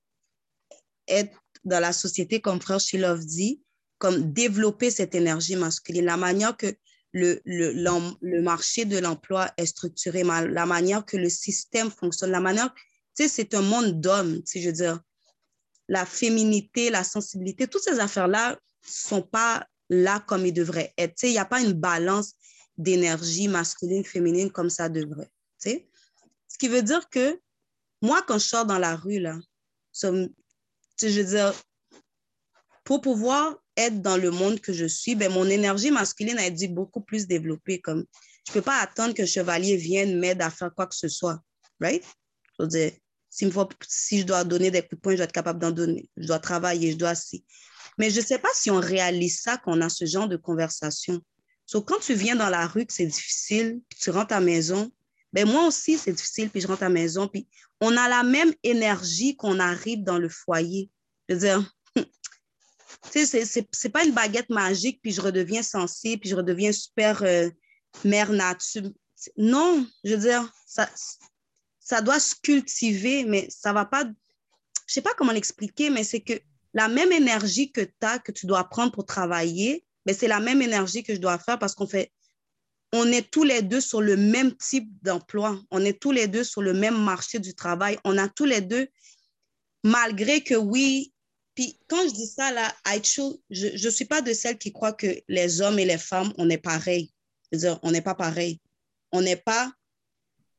être 1.08 1.39
dans 1.64 1.80
la 1.80 1.92
société, 1.92 2.40
comme 2.40 2.60
frère 2.60 2.80
Shilov 2.80 3.24
dit, 3.24 3.62
comme 3.98 4.32
développer 4.32 4.90
cette 4.90 5.14
énergie 5.14 5.56
masculine. 5.56 6.06
La 6.06 6.16
manière 6.16 6.56
que 6.56 6.74
le, 7.12 7.40
le, 7.44 7.72
le 8.20 8.42
marché 8.42 8.84
de 8.84 8.98
l'emploi 8.98 9.50
est 9.56 9.66
structuré, 9.66 10.22
la 10.22 10.66
manière 10.66 11.04
que 11.04 11.16
le 11.16 11.28
système 11.28 11.90
fonctionne, 11.90 12.30
la 12.30 12.40
manière, 12.40 12.72
tu 13.16 13.24
sais, 13.24 13.28
c'est 13.28 13.54
un 13.54 13.62
monde 13.62 14.00
d'hommes, 14.00 14.42
tu 14.44 14.60
je 14.60 14.68
veux 14.68 14.72
dire, 14.72 15.00
la 15.88 16.06
féminité, 16.06 16.88
la 16.88 17.04
sensibilité, 17.04 17.66
toutes 17.66 17.82
ces 17.82 17.98
affaires-là 17.98 18.58
sont 18.80 19.22
pas 19.22 19.66
là 19.88 20.20
comme 20.20 20.46
ils 20.46 20.52
devraient 20.52 20.94
être. 20.96 21.16
Tu 21.16 21.26
sais, 21.26 21.28
il 21.30 21.32
n'y 21.32 21.38
a 21.38 21.44
pas 21.44 21.60
une 21.60 21.72
balance 21.72 22.34
d'énergie 22.78 23.48
masculine, 23.48 24.04
féminine 24.04 24.50
comme 24.50 24.70
ça 24.70 24.88
devrait. 24.88 25.30
Tu 25.60 25.70
sais? 25.70 25.88
Ce 26.48 26.56
qui 26.56 26.68
veut 26.68 26.82
dire 26.82 27.08
que 27.10 27.38
moi, 28.00 28.22
quand 28.26 28.38
je 28.38 28.46
sors 28.46 28.64
dans 28.64 28.78
la 28.78 28.96
rue, 28.96 29.18
là, 29.18 29.36
je 31.08 31.20
veux 31.20 31.36
dire, 31.36 31.54
pour 32.84 33.00
pouvoir 33.00 33.56
être 33.76 34.02
dans 34.02 34.16
le 34.16 34.30
monde 34.30 34.60
que 34.60 34.72
je 34.72 34.86
suis, 34.86 35.14
ben, 35.14 35.32
mon 35.32 35.48
énergie 35.48 35.90
masculine 35.90 36.38
a 36.38 36.46
été 36.46 36.68
beaucoup 36.68 37.00
plus 37.00 37.26
développée. 37.26 37.80
Comme, 37.80 38.04
je 38.46 38.52
ne 38.52 38.54
peux 38.54 38.62
pas 38.62 38.80
attendre 38.80 39.14
qu'un 39.14 39.26
chevalier 39.26 39.76
vienne 39.76 40.18
m'aide 40.18 40.42
à 40.42 40.50
faire 40.50 40.74
quoi 40.74 40.86
que 40.86 40.94
ce 40.94 41.08
soit. 41.08 41.40
Right? 41.80 42.04
Je 42.58 42.64
veux 42.64 42.90
si, 43.30 43.50
si 43.88 44.20
je 44.20 44.26
dois 44.26 44.44
donner 44.44 44.70
des 44.70 44.82
coups 44.82 44.96
de 44.96 45.00
poing, 45.00 45.12
je 45.12 45.18
dois 45.18 45.24
être 45.24 45.32
capable 45.32 45.60
d'en 45.60 45.70
donner. 45.70 46.10
Je 46.16 46.26
dois 46.26 46.40
travailler, 46.40 46.92
je 46.92 46.96
dois 46.96 47.14
si. 47.14 47.44
Mais 47.96 48.10
je 48.10 48.20
ne 48.20 48.24
sais 48.24 48.38
pas 48.38 48.48
si 48.54 48.70
on 48.70 48.80
réalise 48.80 49.40
ça, 49.40 49.56
qu'on 49.58 49.80
a 49.80 49.88
ce 49.88 50.04
genre 50.04 50.28
de 50.28 50.36
conversation. 50.36 51.20
So, 51.66 51.82
quand 51.82 52.00
tu 52.00 52.14
viens 52.14 52.34
dans 52.34 52.48
la 52.48 52.66
rue, 52.66 52.84
que 52.84 52.92
c'est 52.92 53.06
difficile, 53.06 53.80
puis 53.88 53.98
tu 54.00 54.10
rentres 54.10 54.32
à 54.32 54.40
la 54.40 54.46
maison, 54.46 54.90
ben 55.32 55.48
moi 55.48 55.66
aussi, 55.66 55.96
c'est 55.96 56.12
difficile, 56.12 56.50
puis 56.50 56.60
je 56.60 56.66
rentre 56.66 56.82
à 56.82 56.86
la 56.86 56.94
maison, 56.94 57.28
puis 57.28 57.46
on 57.80 57.96
a 57.96 58.08
la 58.08 58.22
même 58.22 58.52
énergie 58.62 59.36
qu'on 59.36 59.58
arrive 59.58 60.02
dans 60.02 60.18
le 60.18 60.28
foyer. 60.28 60.90
Je 61.28 61.34
veux 61.34 61.40
dire, 61.40 61.74
tu 63.12 63.26
sais, 63.26 63.44
c'est 63.44 63.88
pas 63.88 64.04
une 64.04 64.12
baguette 64.12 64.50
magique, 64.50 65.00
puis 65.02 65.12
je 65.12 65.20
redeviens 65.20 65.62
sensible, 65.62 66.20
puis 66.20 66.30
je 66.30 66.36
redeviens 66.36 66.72
super 66.72 67.22
euh, 67.22 67.48
mère 68.04 68.32
nature. 68.32 68.90
Non, 69.36 69.86
je 70.04 70.14
veux 70.14 70.20
dire, 70.20 70.52
ça, 70.66 70.88
ça 71.78 72.00
doit 72.00 72.20
se 72.20 72.34
cultiver, 72.42 73.24
mais 73.24 73.48
ça 73.50 73.72
va 73.72 73.84
pas. 73.84 74.04
je 74.04 74.92
sais 74.92 75.02
pas 75.02 75.14
comment 75.14 75.32
l'expliquer, 75.32 75.90
mais 75.90 76.04
c'est 76.04 76.20
que 76.20 76.34
la 76.72 76.88
même 76.88 77.12
énergie 77.12 77.72
que 77.72 77.80
tu 77.80 77.92
as, 78.02 78.18
que 78.18 78.32
tu 78.32 78.46
dois 78.46 78.64
prendre 78.64 78.92
pour 78.92 79.04
travailler, 79.04 79.84
mais 80.06 80.14
c'est 80.14 80.28
la 80.28 80.40
même 80.40 80.62
énergie 80.62 81.02
que 81.02 81.14
je 81.14 81.20
dois 81.20 81.38
faire 81.38 81.58
parce 81.58 81.74
qu'on 81.74 81.86
fait, 81.86 82.12
on 82.92 83.06
est 83.12 83.30
tous 83.30 83.44
les 83.44 83.62
deux 83.62 83.80
sur 83.80 84.00
le 84.00 84.16
même 84.16 84.56
type 84.56 84.90
d'emploi. 85.02 85.60
On 85.70 85.84
est 85.84 86.00
tous 86.00 86.12
les 86.12 86.26
deux 86.26 86.44
sur 86.44 86.62
le 86.62 86.72
même 86.72 87.00
marché 87.00 87.38
du 87.38 87.54
travail. 87.54 87.98
On 88.04 88.18
a 88.18 88.28
tous 88.28 88.44
les 88.44 88.60
deux, 88.60 88.88
malgré 89.84 90.42
que 90.42 90.54
oui, 90.54 91.12
puis 91.54 91.78
quand 91.88 92.08
je 92.08 92.14
dis 92.14 92.26
ça, 92.26 92.52
là, 92.52 92.74
je 93.50 93.84
ne 93.84 93.90
suis 93.90 94.04
pas 94.04 94.22
de 94.22 94.32
celles 94.32 94.58
qui 94.58 94.72
croient 94.72 94.92
que 94.92 95.20
les 95.28 95.60
hommes 95.60 95.78
et 95.78 95.84
les 95.84 95.98
femmes, 95.98 96.32
on 96.38 96.48
est 96.48 96.58
pareil. 96.58 97.12
Je 97.50 97.58
veux 97.58 97.60
dire, 97.60 97.78
on 97.82 97.90
n'est 97.90 98.02
pas 98.02 98.14
pareil. 98.14 98.60
On 99.12 99.20
n'est 99.20 99.36
pas, 99.36 99.72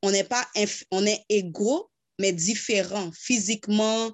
on 0.01 0.11
n'est 0.11 0.25
pas, 0.25 0.47
on 0.91 1.05
est 1.05 1.25
égaux, 1.29 1.89
mais 2.19 2.33
différents 2.33 3.11
physiquement. 3.13 4.11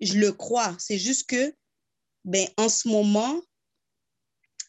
Je 0.00 0.18
le 0.18 0.32
crois. 0.32 0.76
C'est 0.78 0.98
juste 0.98 1.28
que, 1.28 1.54
ben, 2.24 2.46
en 2.56 2.68
ce 2.68 2.88
moment, 2.88 3.40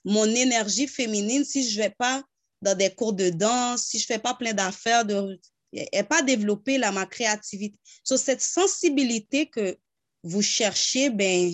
mon 0.06 0.26
énergie 0.26 0.88
féminine, 0.88 1.44
si 1.44 1.70
je 1.70 1.78
ne 1.78 1.84
vais 1.84 1.96
pas 1.98 2.24
dans 2.64 2.76
des 2.76 2.90
cours 2.90 3.14
de 3.14 3.30
danse, 3.30 3.88
si 3.88 4.00
je 4.00 4.06
fais 4.06 4.20
pas 4.20 4.34
plein 4.34 4.54
d'affaires, 4.54 5.06
de, 5.06 5.40
n'est 5.74 6.04
pas 6.04 6.22
développée 6.22 6.78
là, 6.78 6.92
ma 6.92 7.06
créativité. 7.06 7.78
Sur 8.04 8.18
cette 8.18 8.42
sensibilité 8.42 9.48
que 9.48 9.78
vous 10.24 10.42
cherchez, 10.42 11.10
ben, 11.10 11.54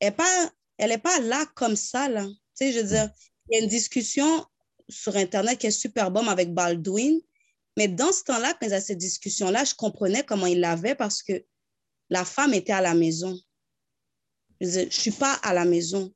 elle 0.00 0.88
n'est 0.88 0.98
pas 0.98 1.20
là 1.20 1.46
comme 1.54 1.76
ça. 1.76 2.08
Là. 2.08 2.24
Tu 2.24 2.32
sais, 2.54 2.72
je 2.72 2.80
veux 2.80 2.88
dire, 2.88 3.10
il 3.50 3.56
y 3.56 3.60
a 3.60 3.62
une 3.62 3.68
discussion 3.68 4.46
sur 4.88 5.16
Internet 5.16 5.58
qui 5.58 5.66
est 5.66 5.70
super 5.70 6.10
bonne 6.10 6.28
avec 6.28 6.52
Baldwin, 6.52 7.20
mais 7.76 7.88
dans 7.88 8.12
ce 8.12 8.24
temps-là, 8.24 8.54
quand 8.54 8.66
il 8.66 8.70
y 8.70 8.74
a 8.74 8.80
cette 8.80 8.98
discussion-là, 8.98 9.64
je 9.64 9.74
comprenais 9.74 10.24
comment 10.24 10.46
il 10.46 10.60
l'avait 10.60 10.94
parce 10.94 11.22
que 11.22 11.44
la 12.10 12.24
femme 12.24 12.54
était 12.54 12.72
à 12.72 12.80
la 12.80 12.94
maison. 12.94 13.38
Je 14.60 14.80
ne 14.80 14.90
suis 14.90 15.10
pas 15.10 15.34
à 15.42 15.54
la 15.54 15.64
maison. 15.64 16.12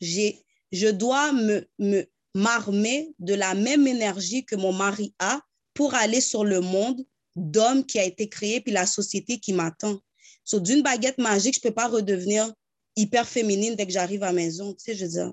J'ai, 0.00 0.38
je 0.72 0.88
dois 0.88 1.32
me, 1.32 1.68
me 1.78 2.09
m'armer 2.34 3.14
de 3.18 3.34
la 3.34 3.54
même 3.54 3.86
énergie 3.86 4.44
que 4.44 4.56
mon 4.56 4.72
mari 4.72 5.14
a 5.18 5.40
pour 5.74 5.94
aller 5.94 6.20
sur 6.20 6.44
le 6.44 6.60
monde 6.60 7.04
d'homme 7.36 7.84
qui 7.84 7.98
a 7.98 8.04
été 8.04 8.28
créé, 8.28 8.60
puis 8.60 8.72
la 8.72 8.86
société 8.86 9.38
qui 9.38 9.52
m'attend. 9.52 10.00
So, 10.44 10.60
d'une 10.60 10.82
baguette 10.82 11.18
magique, 11.18 11.54
je 11.54 11.60
ne 11.64 11.70
peux 11.70 11.74
pas 11.74 11.88
redevenir 11.88 12.52
hyper 12.96 13.26
féminine 13.26 13.76
dès 13.76 13.86
que 13.86 13.92
j'arrive 13.92 14.22
à 14.22 14.26
la 14.26 14.32
maison. 14.32 14.74
Tu 14.74 14.84
sais, 14.84 14.94
je 14.94 15.04
veux 15.04 15.10
dire, 15.10 15.32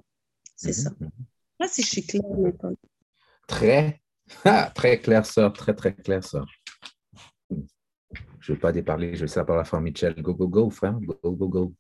c'est 0.55 0.73
ça. 0.73 0.91
Je 1.59 1.67
sais 1.67 1.73
si 1.73 1.81
je 1.81 1.87
suis 1.87 2.05
claire. 2.05 2.23
Très, 3.47 4.01
ah, 4.45 4.71
très 4.73 4.99
clair, 4.99 5.25
ça. 5.25 5.49
Très, 5.49 5.73
très 5.73 5.93
clair, 5.93 6.23
ça. 6.23 6.43
Je 7.49 8.53
ne 8.53 8.55
vais 8.55 8.61
pas 8.61 8.71
déparler, 8.71 9.15
je 9.15 9.21
vais 9.21 9.27
ça 9.27 9.43
par 9.43 9.57
la 9.57 9.63
fin, 9.63 9.81
Michel. 9.81 10.15
Go, 10.21 10.33
go, 10.33 10.47
go, 10.47 10.69
frère. 10.69 10.93
Go, 11.01 11.31
go, 11.31 11.47
go. 11.47 11.73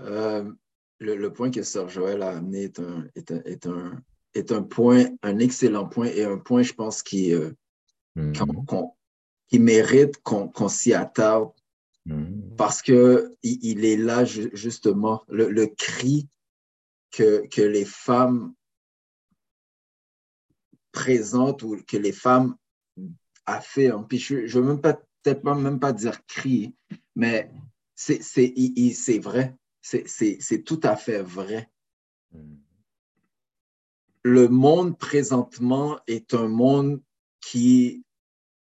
Euh, 0.00 0.52
le, 0.98 1.32
point 1.32 1.50
que 1.50 1.62
Sir 1.62 1.88
Joël 1.88 2.22
a 2.22 2.36
amené 2.36 2.64
est 2.64 2.80
un, 2.80 3.06
est 3.14 3.66
un, 3.66 4.02
est 4.34 4.52
un, 4.52 4.62
point, 4.62 5.06
un 5.22 5.38
excellent 5.38 5.86
point 5.86 6.06
et 6.06 6.24
un 6.24 6.38
point, 6.38 6.62
je 6.62 6.72
pense, 6.72 7.02
qui, 7.02 7.32
euh, 7.34 7.52
hmm. 8.14 8.32
qui 9.48 9.58
mérite 9.58 10.22
qu'on 10.22 10.68
s'y 10.68 10.94
attarde 10.94 11.50
hmm. 12.06 12.56
parce 12.56 12.82
qu'il 12.82 13.30
il 13.42 13.84
est 13.84 13.96
là, 13.96 14.24
justement, 14.24 15.24
le, 15.28 15.66
cri 15.66 16.28
que, 17.10 17.46
que 17.48 17.62
les 17.62 17.84
femmes 17.84 18.54
présentent 20.92 21.62
ou 21.62 21.76
que 21.86 21.96
les 21.96 22.12
femmes 22.12 22.56
a 23.44 23.60
fait. 23.60 23.88
Hein. 23.88 24.04
Puis 24.08 24.18
je 24.18 24.36
ne 24.36 24.46
veux 24.46 24.62
même 24.62 24.80
pas, 24.80 24.94
peut-être 25.22 25.44
même 25.44 25.78
pas 25.78 25.92
dire 25.92 26.24
cri, 26.26 26.74
mais 27.14 27.50
c'est 27.94 29.18
vrai 29.18 29.56
c'est 29.86 30.62
tout 30.64 30.80
à 30.82 30.96
fait 30.96 31.22
vrai. 31.22 31.70
Hmm. 32.32 32.56
Le 34.22 34.48
monde 34.48 34.98
présentement 34.98 36.00
est 36.08 36.34
un 36.34 36.48
monde 36.48 37.00
qui 37.40 38.04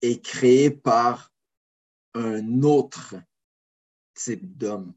est 0.01 0.23
créé 0.23 0.71
par 0.71 1.33
un 2.13 2.63
autre 2.63 3.15
type 4.13 4.57
d'homme. 4.57 4.93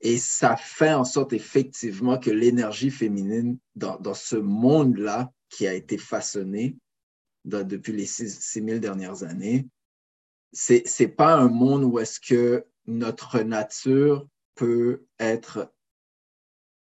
Et 0.00 0.18
ça 0.18 0.56
fait 0.56 0.94
en 0.94 1.04
sorte 1.04 1.32
effectivement 1.32 2.18
que 2.18 2.30
l'énergie 2.30 2.90
féminine 2.90 3.58
dans, 3.74 4.14
ce 4.14 4.36
monde-là 4.36 5.32
qui 5.48 5.66
a 5.66 5.74
été 5.74 5.98
façonné 5.98 6.76
depuis 7.44 7.92
les 7.92 8.06
6000 8.06 8.80
dernières 8.80 9.22
années, 9.22 9.68
c'est 10.52 10.84
n'est 11.00 11.08
pas 11.08 11.34
un 11.34 11.48
monde 11.48 11.84
où 11.84 11.98
est-ce 11.98 12.18
que 12.20 12.66
notre 12.86 13.40
nature 13.40 14.26
peut 14.56 15.06
être 15.20 15.72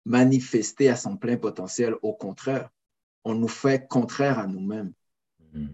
manifesté 0.06 0.90
à 0.90 0.96
son 0.96 1.18
plein 1.18 1.38
potentiel. 1.38 1.96
Au 2.04 2.14
contraire, 2.14 2.70
on 3.24 3.34
nous 3.34 3.48
fait 3.48 3.88
contraire 3.88 4.38
à 4.38 4.46
nous-mêmes. 4.46 4.94
Mm. 5.54 5.68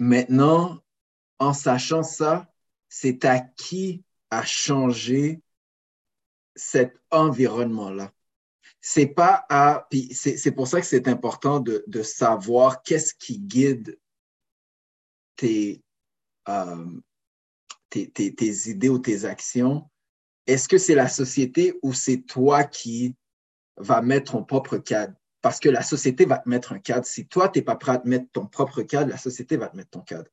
Maintenant, 0.00 0.82
en 1.38 1.52
sachant 1.52 2.02
ça, 2.02 2.52
c'est 2.88 3.24
à 3.24 3.40
qui 3.40 4.04
a 4.30 4.44
changé 4.44 5.40
cet 6.56 7.00
environnement-là. 7.10 8.12
C'est 8.80 9.06
pas 9.06 9.46
à. 9.48 9.88
C'est 10.12 10.52
pour 10.52 10.68
ça 10.68 10.80
que 10.80 10.86
c'est 10.86 11.08
important 11.08 11.60
de, 11.60 12.02
savoir 12.02 12.82
qu'est-ce 12.82 13.14
qui 13.14 13.38
guide 13.38 13.98
tes, 15.36 15.82
euh, 16.48 17.00
tes, 17.88 18.10
tes, 18.10 18.70
idées 18.70 18.90
ou 18.90 18.98
tes 18.98 19.24
actions 19.24 19.90
est-ce 20.46 20.68
que 20.68 20.78
c'est 20.78 20.94
la 20.94 21.08
société 21.08 21.78
ou 21.82 21.92
c'est 21.92 22.22
toi 22.22 22.64
qui 22.64 23.16
va 23.76 24.02
mettre 24.02 24.32
ton 24.32 24.44
propre 24.44 24.76
cadre? 24.78 25.14
Parce 25.40 25.60
que 25.60 25.68
la 25.68 25.82
société 25.82 26.24
va 26.24 26.38
te 26.38 26.48
mettre 26.48 26.72
un 26.72 26.78
cadre. 26.78 27.06
Si 27.06 27.26
toi, 27.26 27.48
tu 27.48 27.58
n'es 27.58 27.64
pas 27.64 27.76
prêt 27.76 27.92
à 27.92 27.98
te 27.98 28.08
mettre 28.08 28.30
ton 28.32 28.46
propre 28.46 28.82
cadre, 28.82 29.10
la 29.10 29.18
société 29.18 29.56
va 29.56 29.68
te 29.68 29.76
mettre 29.76 29.90
ton 29.90 30.00
cadre. 30.00 30.30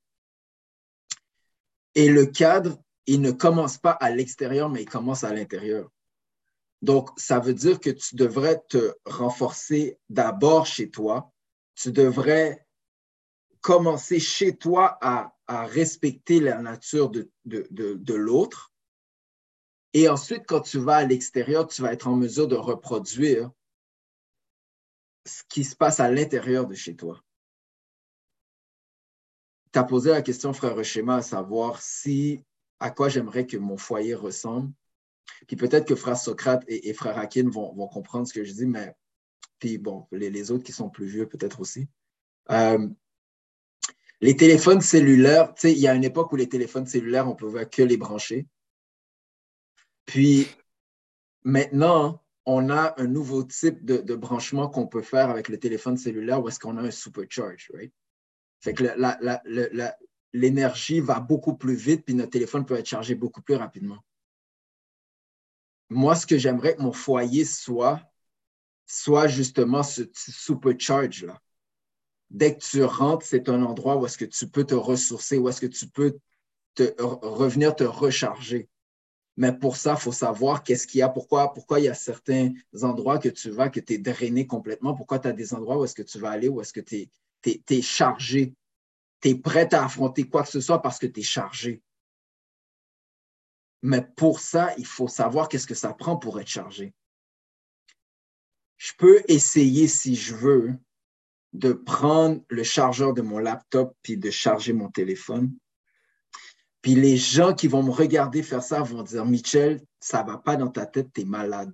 Et 1.95 2.09
le 2.09 2.26
cadre, 2.26 2.82
il 3.07 3.22
ne 3.22 3.32
commence 3.32 3.78
pas 3.78 3.91
à 3.91 4.09
l'extérieur, 4.09 4.70
mais 4.70 4.84
il 4.84 4.89
commence 4.89 5.24
à 5.24 5.34
l'intérieur. 5.34 5.89
Donc, 6.82 7.09
ça 7.18 7.39
veut 7.39 7.53
dire 7.53 7.80
que 7.80 7.89
tu 7.89 8.16
devrais 8.16 8.62
te 8.70 8.93
renforcer 9.05 9.99
d'abord 10.09 10.66
chez 10.66 10.89
toi. 10.89 11.32
Tu 11.76 11.91
devrais 11.91 12.66
commencer 13.59 14.20
chez 14.20 14.55
toi 14.55 14.97
à, 15.01 15.34
respecter 15.47 16.39
la 16.39 16.62
nature 16.62 17.09
de, 17.09 17.30
de 17.43 18.14
l'autre 18.14 18.70
et 19.93 20.07
ensuite, 20.07 20.43
quand 20.47 20.61
tu 20.61 20.79
vas 20.79 20.97
à 20.97 21.05
l'extérieur, 21.05 21.67
tu 21.67 21.81
vas 21.81 21.91
être 21.91 22.07
en 22.07 22.15
mesure 22.15 22.47
de 22.47 22.55
reproduire 22.55 23.51
ce 25.25 25.43
qui 25.49 25.63
se 25.63 25.75
passe 25.75 25.99
à 25.99 26.09
l'intérieur 26.09 26.65
de 26.65 26.73
chez 26.73 26.95
toi. 26.95 27.21
Tu 29.73 29.79
as 29.79 29.83
posé 29.83 30.09
la 30.09 30.21
question, 30.21 30.53
frère 30.53 30.81
Schéma, 30.83 31.17
à 31.17 31.21
savoir 31.21 31.81
si 31.81 32.43
à 32.79 32.89
quoi 32.89 33.09
j'aimerais 33.09 33.45
que 33.45 33.57
mon 33.57 33.77
foyer 33.77 34.15
ressemble. 34.15 34.71
Puis 35.47 35.55
peut-être 35.55 35.87
que 35.87 35.95
frère 35.95 36.17
Socrate 36.17 36.63
et, 36.67 36.93
frère 36.93 37.17
Hakim 37.17 37.49
vont, 37.49 37.87
comprendre 37.87 38.27
ce 38.27 38.33
que 38.33 38.43
je 38.43 38.53
dis, 38.53 38.65
mais 38.65 38.93
puis 39.59 39.77
bon, 39.77 40.07
les, 40.11 40.51
autres 40.51 40.63
qui 40.63 40.71
sont 40.71 40.89
plus 40.89 41.05
vieux 41.05 41.27
peut-être 41.27 41.59
aussi. 41.59 41.87
Euh, 42.49 42.89
les 44.19 44.35
téléphones 44.35 44.81
cellulaires, 44.81 45.53
tu 45.53 45.61
sais, 45.61 45.71
il 45.71 45.79
y 45.79 45.87
a 45.87 45.93
une 45.93 46.03
époque 46.03 46.31
où 46.31 46.35
les 46.35 46.49
téléphones 46.49 46.87
cellulaires, 46.87 47.27
on 47.27 47.35
pouvait 47.35 47.67
que 47.67 47.83
les 47.83 47.97
brancher. 47.97 48.47
Puis 50.05 50.47
maintenant, 51.43 52.21
on 52.45 52.69
a 52.69 52.99
un 52.99 53.07
nouveau 53.07 53.43
type 53.43 53.85
de, 53.85 54.15
branchement 54.15 54.69
qu'on 54.69 54.87
peut 54.87 55.01
faire 55.01 55.29
avec 55.29 55.47
le 55.47 55.59
téléphone 55.59 55.97
cellulaire 55.97 56.41
où 56.41 56.47
est-ce 56.47 56.59
qu'on 56.59 56.77
a 56.77 56.81
un 56.81 56.91
supercharge, 56.91 57.69
right? 57.73 57.93
Fait 58.59 58.73
que 58.73 58.83
l'énergie 60.33 60.99
va 60.99 61.19
beaucoup 61.19 61.55
plus 61.55 61.75
vite, 61.75 62.05
puis 62.05 62.15
notre 62.15 62.31
téléphone 62.31 62.65
peut 62.65 62.77
être 62.77 62.87
chargé 62.87 63.15
beaucoup 63.15 63.41
plus 63.41 63.55
rapidement. 63.55 63.97
Moi, 65.89 66.15
ce 66.15 66.25
que 66.25 66.37
j'aimerais 66.37 66.75
que 66.75 66.81
mon 66.81 66.93
foyer 66.93 67.43
soit, 67.43 68.01
soit 68.85 69.27
justement 69.27 69.83
ce 69.83 70.03
supercharge-là. 70.13 71.41
Dès 72.29 72.55
que 72.55 72.61
tu 72.61 72.83
rentres, 72.83 73.25
c'est 73.25 73.49
un 73.49 73.61
endroit 73.63 73.97
où 73.97 74.05
est-ce 74.05 74.17
que 74.17 74.25
tu 74.25 74.47
peux 74.47 74.63
te 74.63 74.73
ressourcer, 74.73 75.37
où 75.37 75.49
est-ce 75.49 75.59
que 75.59 75.67
tu 75.67 75.87
peux 75.87 76.17
te, 76.75 76.93
revenir 77.01 77.75
te 77.75 77.83
recharger. 77.83 78.69
Mais 79.41 79.51
pour 79.51 79.75
ça, 79.75 79.95
il 79.97 79.99
faut 79.99 80.11
savoir 80.11 80.61
qu'est-ce 80.61 80.85
qu'il 80.85 80.99
y 80.99 81.01
a, 81.01 81.09
pourquoi, 81.09 81.51
pourquoi 81.51 81.79
il 81.79 81.85
y 81.85 81.87
a 81.87 81.95
certains 81.95 82.53
endroits 82.83 83.17
que 83.17 83.27
tu 83.27 83.49
vas, 83.49 83.69
que 83.69 83.79
tu 83.79 83.93
es 83.93 83.97
drainé 83.97 84.45
complètement, 84.45 84.93
pourquoi 84.93 85.17
tu 85.17 85.29
as 85.29 85.31
des 85.31 85.55
endroits 85.55 85.79
où 85.79 85.83
est-ce 85.83 85.95
que 85.95 86.03
tu 86.03 86.19
vas 86.19 86.29
aller, 86.29 86.47
où 86.47 86.61
est-ce 86.61 86.71
que 86.71 86.79
tu 86.79 87.09
es, 87.45 87.81
chargé, 87.81 88.53
tu 89.19 89.29
es 89.29 89.35
prêt 89.35 89.73
à 89.73 89.83
affronter 89.83 90.25
quoi 90.29 90.43
que 90.43 90.49
ce 90.49 90.61
soit 90.61 90.83
parce 90.83 90.99
que 90.99 91.07
tu 91.07 91.21
es 91.21 91.23
chargé. 91.23 91.81
Mais 93.81 94.07
pour 94.15 94.41
ça, 94.41 94.75
il 94.77 94.85
faut 94.85 95.07
savoir 95.07 95.49
qu'est-ce 95.49 95.65
que 95.65 95.73
ça 95.73 95.91
prend 95.91 96.17
pour 96.17 96.39
être 96.39 96.47
chargé. 96.47 96.93
Je 98.77 98.91
peux 98.95 99.23
essayer, 99.27 99.87
si 99.87 100.13
je 100.13 100.35
veux, 100.35 100.75
de 101.53 101.73
prendre 101.73 102.43
le 102.47 102.61
chargeur 102.61 103.15
de 103.15 103.23
mon 103.23 103.39
laptop 103.39 103.97
puis 104.03 104.17
de 104.17 104.29
charger 104.29 104.73
mon 104.73 104.91
téléphone. 104.91 105.51
Puis 106.82 106.95
les 106.95 107.17
gens 107.17 107.53
qui 107.53 107.67
vont 107.67 107.84
me 107.84 107.91
regarder 107.91 108.41
faire 108.41 108.63
ça 108.63 108.82
vont 108.82 109.03
dire, 109.03 109.25
Michel, 109.25 109.82
ça 109.99 110.23
va 110.23 110.38
pas 110.38 110.55
dans 110.55 110.69
ta 110.69 110.86
tête, 110.86 111.13
tu 111.13 111.21
es 111.21 111.25
malade. 111.25 111.71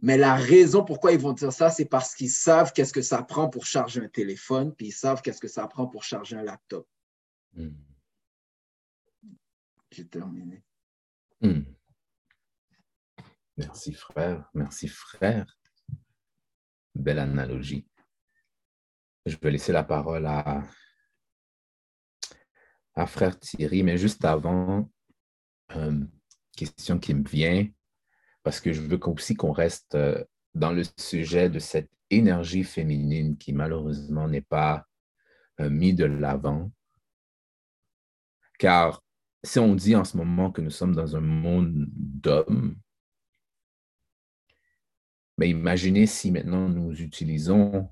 Mais 0.00 0.16
la 0.16 0.36
raison 0.36 0.84
pourquoi 0.84 1.12
ils 1.12 1.18
vont 1.18 1.32
dire 1.32 1.52
ça, 1.52 1.70
c'est 1.70 1.84
parce 1.84 2.14
qu'ils 2.14 2.30
savent 2.30 2.72
qu'est-ce 2.72 2.92
que 2.92 3.02
ça 3.02 3.22
prend 3.22 3.48
pour 3.50 3.66
charger 3.66 4.00
un 4.00 4.08
téléphone, 4.08 4.74
puis 4.74 4.86
ils 4.86 4.92
savent 4.92 5.20
qu'est-ce 5.22 5.40
que 5.40 5.48
ça 5.48 5.66
prend 5.66 5.88
pour 5.88 6.04
charger 6.04 6.36
un 6.36 6.42
laptop. 6.42 6.86
Hmm. 7.54 7.74
J'ai 9.90 10.06
terminé. 10.06 10.62
Hmm. 11.40 11.62
Merci 13.56 13.92
frère, 13.92 14.48
merci 14.54 14.86
frère. 14.86 15.58
Belle 16.94 17.18
analogie. 17.18 17.86
Je 19.26 19.36
vais 19.36 19.50
laisser 19.50 19.72
la 19.72 19.82
parole 19.82 20.26
à, 20.26 20.62
à 22.98 23.06
frère 23.06 23.38
Thierry, 23.38 23.84
mais 23.84 23.96
juste 23.96 24.24
avant, 24.24 24.90
euh, 25.76 26.00
question 26.56 26.98
qui 26.98 27.14
me 27.14 27.22
vient, 27.22 27.68
parce 28.42 28.60
que 28.60 28.72
je 28.72 28.80
veux 28.80 28.98
aussi 29.06 29.36
qu'on 29.36 29.52
reste 29.52 29.94
euh, 29.94 30.24
dans 30.54 30.72
le 30.72 30.82
sujet 30.96 31.48
de 31.48 31.60
cette 31.60 31.90
énergie 32.10 32.64
féminine 32.64 33.38
qui 33.38 33.52
malheureusement 33.52 34.26
n'est 34.26 34.40
pas 34.40 34.84
euh, 35.60 35.70
mise 35.70 35.94
de 35.94 36.06
l'avant. 36.06 36.72
Car 38.58 39.00
si 39.44 39.60
on 39.60 39.76
dit 39.76 39.94
en 39.94 40.04
ce 40.04 40.16
moment 40.16 40.50
que 40.50 40.60
nous 40.60 40.70
sommes 40.70 40.96
dans 40.96 41.14
un 41.14 41.20
monde 41.20 41.86
d'hommes, 41.92 42.76
mais 45.36 45.50
imaginez 45.50 46.06
si 46.06 46.32
maintenant 46.32 46.68
nous 46.68 47.00
utilisons, 47.00 47.88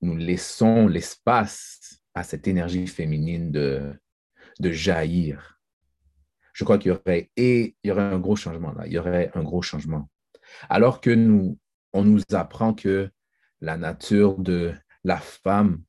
nous 0.00 0.16
laissons 0.16 0.86
l'espace 0.86 2.01
à 2.14 2.22
cette 2.22 2.46
énergie 2.48 2.86
féminine 2.86 3.50
de, 3.50 3.98
jaillir. 4.60 5.60
Je 6.52 6.64
crois 6.64 6.78
qu'il 6.78 6.92
y 6.92 6.94
aurait, 6.94 7.30
et 7.36 7.74
il 7.82 7.88
y 7.88 7.90
aurait 7.90 8.02
un 8.02 8.18
gros 8.18 8.36
changement 8.36 8.72
là, 8.72 8.86
il 8.86 8.92
y 8.92 8.98
aurait 8.98 9.30
un 9.34 9.42
gros 9.42 9.62
changement. 9.62 10.08
Alors 10.68 11.00
que 11.00 11.10
nous, 11.10 11.58
on 11.92 12.04
nous 12.04 12.22
apprend 12.32 12.74
que 12.74 13.10
la 13.60 13.76
nature 13.76 14.38
de 14.38 14.74
la 15.04 15.18
femme 15.18 15.82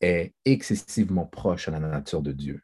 est 0.00 0.34
excessivement 0.44 1.26
proche 1.26 1.68
à 1.68 1.70
la 1.70 1.80
nature 1.80 2.22
de 2.22 2.32
Dieu. 2.32 2.62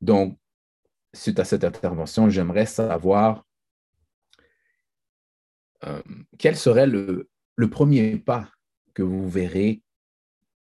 Donc, 0.00 0.38
suite 1.12 1.40
à 1.40 1.44
cette 1.44 1.64
intervention, 1.64 2.30
j'aimerais 2.30 2.66
savoir 2.66 3.44
euh, 5.84 6.02
quel 6.38 6.56
serait 6.56 6.86
le, 6.86 7.28
premier 7.70 8.18
pas 8.18 8.50
que 8.94 9.02
vous 9.02 9.28
verrez 9.28 9.82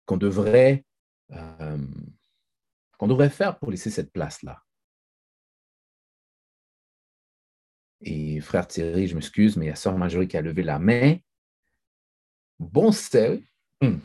qu'on 0.06 0.16
devrait, 0.16 0.84
euh, 1.32 1.78
qu'on 2.98 3.08
devrait 3.08 3.30
faire 3.30 3.58
pour 3.58 3.70
laisser 3.70 3.90
cette 3.90 4.12
place-là. 4.12 4.62
Et 8.02 8.40
frère 8.40 8.66
Thierry, 8.66 9.06
je 9.06 9.14
m'excuse, 9.14 9.56
mais 9.56 9.66
il 9.66 9.68
y 9.68 9.72
a 9.72 9.76
sœur 9.76 9.96
Marjorie 9.96 10.28
qui 10.28 10.36
a 10.36 10.42
levé 10.42 10.62
la 10.62 10.78
main. 10.78 11.16
Bon 12.58 12.92
sel. 12.92 13.42
Hmm. 13.80 13.98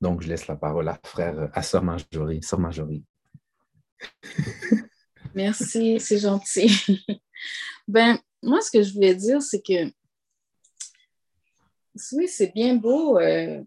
Donc, 0.00 0.20
je 0.22 0.28
laisse 0.28 0.48
la 0.48 0.56
parole 0.56 0.88
à 0.88 0.98
frère, 1.04 1.48
à 1.54 1.62
sœur 1.62 1.84
Marjorie. 1.84 2.42
Sœur 2.42 2.58
Marjorie. 2.58 3.04
Merci, 5.34 6.00
c'est 6.00 6.18
gentil. 6.18 7.06
ben, 7.88 8.18
moi, 8.42 8.60
ce 8.60 8.70
que 8.70 8.82
je 8.82 8.92
voulais 8.92 9.14
dire, 9.14 9.40
c'est 9.40 9.62
que 9.62 9.92
oui, 12.12 12.28
c'est 12.28 12.52
bien 12.54 12.76
beau 12.76 13.18
euh, 13.18 13.62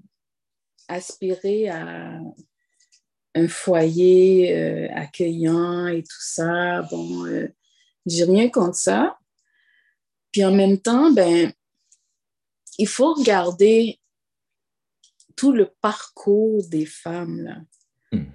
aspirer 0.87 1.69
à 1.69 2.19
un 3.35 3.47
foyer 3.47 4.55
euh, 4.55 4.87
accueillant 4.93 5.87
et 5.87 6.03
tout 6.03 6.21
ça. 6.21 6.83
Bon, 6.83 7.25
euh, 7.25 7.47
j'ai 8.05 8.23
rien 8.23 8.49
contre 8.49 8.77
ça. 8.77 9.17
Puis 10.31 10.43
en 10.43 10.53
même 10.53 10.79
temps, 10.79 11.11
ben, 11.11 11.51
il 12.77 12.87
faut 12.87 13.13
regarder 13.13 13.99
tout 15.35 15.51
le 15.51 15.71
parcours 15.81 16.67
des 16.69 16.85
femmes. 16.85 17.41
Là. 17.41 17.61
Hmm. 18.11 18.31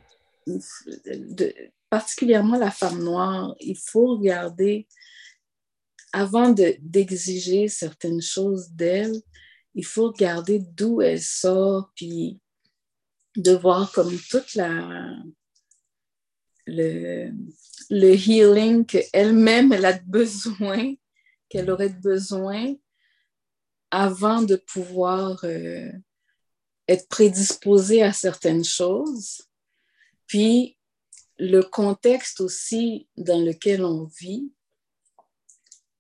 De, 0.47 1.55
particulièrement 1.89 2.57
la 2.57 2.71
femme 2.71 3.03
noire, 3.03 3.55
il 3.61 3.77
faut 3.77 4.17
regarder, 4.17 4.87
avant 6.13 6.51
d'exiger 6.51 7.69
certaines 7.69 8.23
choses 8.23 8.71
d'elle, 8.71 9.21
il 9.75 9.85
faut 9.85 10.09
regarder 10.09 10.59
d'où 10.59 11.01
elle 11.01 11.23
sort, 11.23 11.91
puis 11.95 12.41
de 13.37 13.53
voir 13.53 13.93
comme 13.93 14.19
toute 14.29 14.55
la, 14.55 15.17
le, 16.67 17.31
le 17.91 18.15
healing 18.15 18.85
qu'elle-même, 18.87 19.73
elle 19.73 19.85
a 19.85 19.99
besoin, 19.99 20.95
qu'elle 21.49 21.71
aurait 21.71 21.89
besoin 21.89 22.75
avant 23.91 24.43
de 24.43 24.57
pouvoir 24.57 25.41
euh, 25.45 25.91
être 26.89 27.09
prédisposée 27.09 28.03
à 28.03 28.13
certaines 28.13 28.65
choses. 28.65 29.43
Puis 30.27 30.77
le 31.39 31.63
contexte 31.63 32.41
aussi 32.41 33.09
dans 33.17 33.45
lequel 33.45 33.85
on 33.85 34.05
vit, 34.05 34.53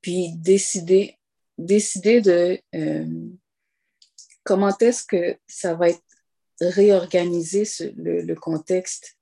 puis 0.00 0.32
décider, 0.36 1.18
décider 1.58 2.20
de 2.20 2.60
euh, 2.74 3.28
comment 4.50 4.76
est-ce 4.78 5.04
que 5.04 5.38
ça 5.46 5.74
va 5.74 5.90
être 5.90 6.02
réorganisé 6.60 7.62
le, 7.96 8.34
contexte 8.34 9.16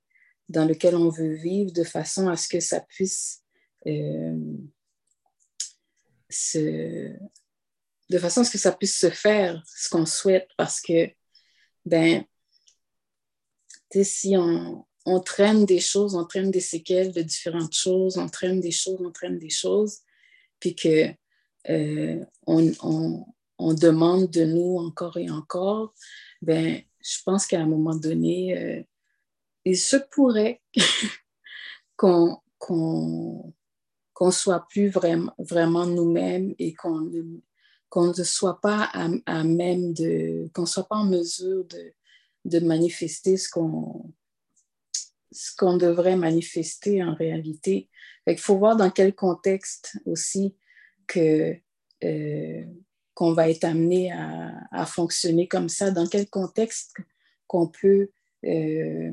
dans 0.49 0.65
lequel 0.65 0.95
on 0.95 1.09
veut 1.09 1.35
vivre 1.35 1.71
de 1.71 1.83
façon 1.83 2.29
à 2.29 2.35
ce 2.35 2.47
que 2.47 2.59
ça 2.59 2.79
puisse 2.79 3.43
euh, 3.85 4.39
se, 6.31 7.15
de 8.09 8.17
façon 8.17 8.41
à 8.41 8.43
ce 8.43 8.49
que 8.49 8.57
ça 8.57 8.71
puisse 8.71 8.97
se 8.97 9.11
faire, 9.11 9.61
ce 9.67 9.87
qu'on 9.87 10.07
souhaite, 10.07 10.49
parce 10.57 10.81
que, 10.81 11.11
ben, 11.85 12.25
si 14.01 14.35
on, 14.35 14.83
traîne 15.23 15.67
des 15.67 15.79
choses, 15.79 16.15
on 16.15 16.25
traîne 16.25 16.49
des 16.49 16.59
séquelles 16.59 17.11
de 17.11 17.21
différentes 17.21 17.75
choses, 17.75 18.17
on 18.17 18.29
traîne 18.29 18.61
des 18.61 18.71
choses, 18.71 18.99
on 18.99 19.11
traîne 19.11 19.37
des 19.37 19.51
choses, 19.51 19.99
puis 20.59 20.73
que 20.73 21.13
euh, 21.69 22.25
on, 22.47 23.25
demande 23.73 24.29
de 24.29 24.45
nous 24.45 24.77
encore 24.77 25.17
et 25.17 25.29
encore, 25.29 25.93
ben, 26.41 26.81
je 27.01 27.17
pense 27.25 27.45
qu'à 27.45 27.61
un 27.61 27.65
moment 27.65 27.95
donné, 27.95 28.57
euh, 28.57 28.83
il 29.65 29.77
se 29.77 29.97
pourrait 29.97 30.61
qu'on 31.97 32.41
qu'on 32.59 34.31
soit 34.31 34.67
plus 34.67 34.89
vraiment, 34.89 35.33
vraiment 35.37 35.85
nous-mêmes 35.85 36.53
et 36.59 36.73
qu'on 36.73 36.99
ne 36.99 38.23
soit 38.23 38.59
pas 38.59 38.89
à, 38.93 39.43
même 39.45 39.93
de, 39.93 40.49
qu'on 40.53 40.65
soit 40.65 40.87
pas 40.89 40.97
en 40.97 41.05
mesure 41.05 41.63
de, 41.65 41.93
de 42.43 42.59
manifester 42.59 43.37
ce 43.37 43.49
qu'on 43.49 44.13
ce 45.31 45.55
qu'on 45.55 45.77
devrait 45.77 46.15
manifester 46.15 47.03
en 47.03 47.13
réalité. 47.13 47.89
Il 48.27 48.37
faut 48.37 48.57
voir 48.57 48.75
dans 48.75 48.89
quel 48.89 49.13
contexte 49.13 49.97
aussi 50.05 50.55
que, 51.07 51.55
euh, 52.03 52.65
qu'on 53.19 53.33
va 53.33 53.49
être 53.49 53.65
amené 53.65 54.13
à, 54.13 54.85
fonctionner 54.85 55.49
comme 55.49 55.67
ça, 55.67 55.91
dans 55.91 56.07
quel 56.07 56.29
contexte 56.29 56.95
qu'on 57.47 57.67
peut 57.67 58.11
euh, 58.45 59.11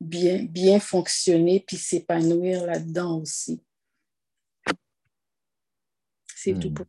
bien, 0.00 0.44
bien 0.44 0.78
fonctionner 0.78 1.64
puis 1.66 1.76
s'épanouir 1.76 2.64
là-dedans 2.64 3.20
aussi? 3.20 3.64
C'est 6.36 6.56
tout 6.56 6.70
hmm. 6.70 6.74
pour 6.74 6.86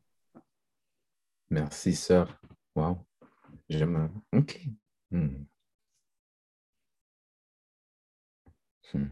Merci, 1.49 1.95
sœur. 1.95 2.39
Wow. 2.75 2.99
J'aime. 3.67 4.11
OK. 4.31 4.61
Hmm. 5.09 5.43
Hmm. 8.93 9.07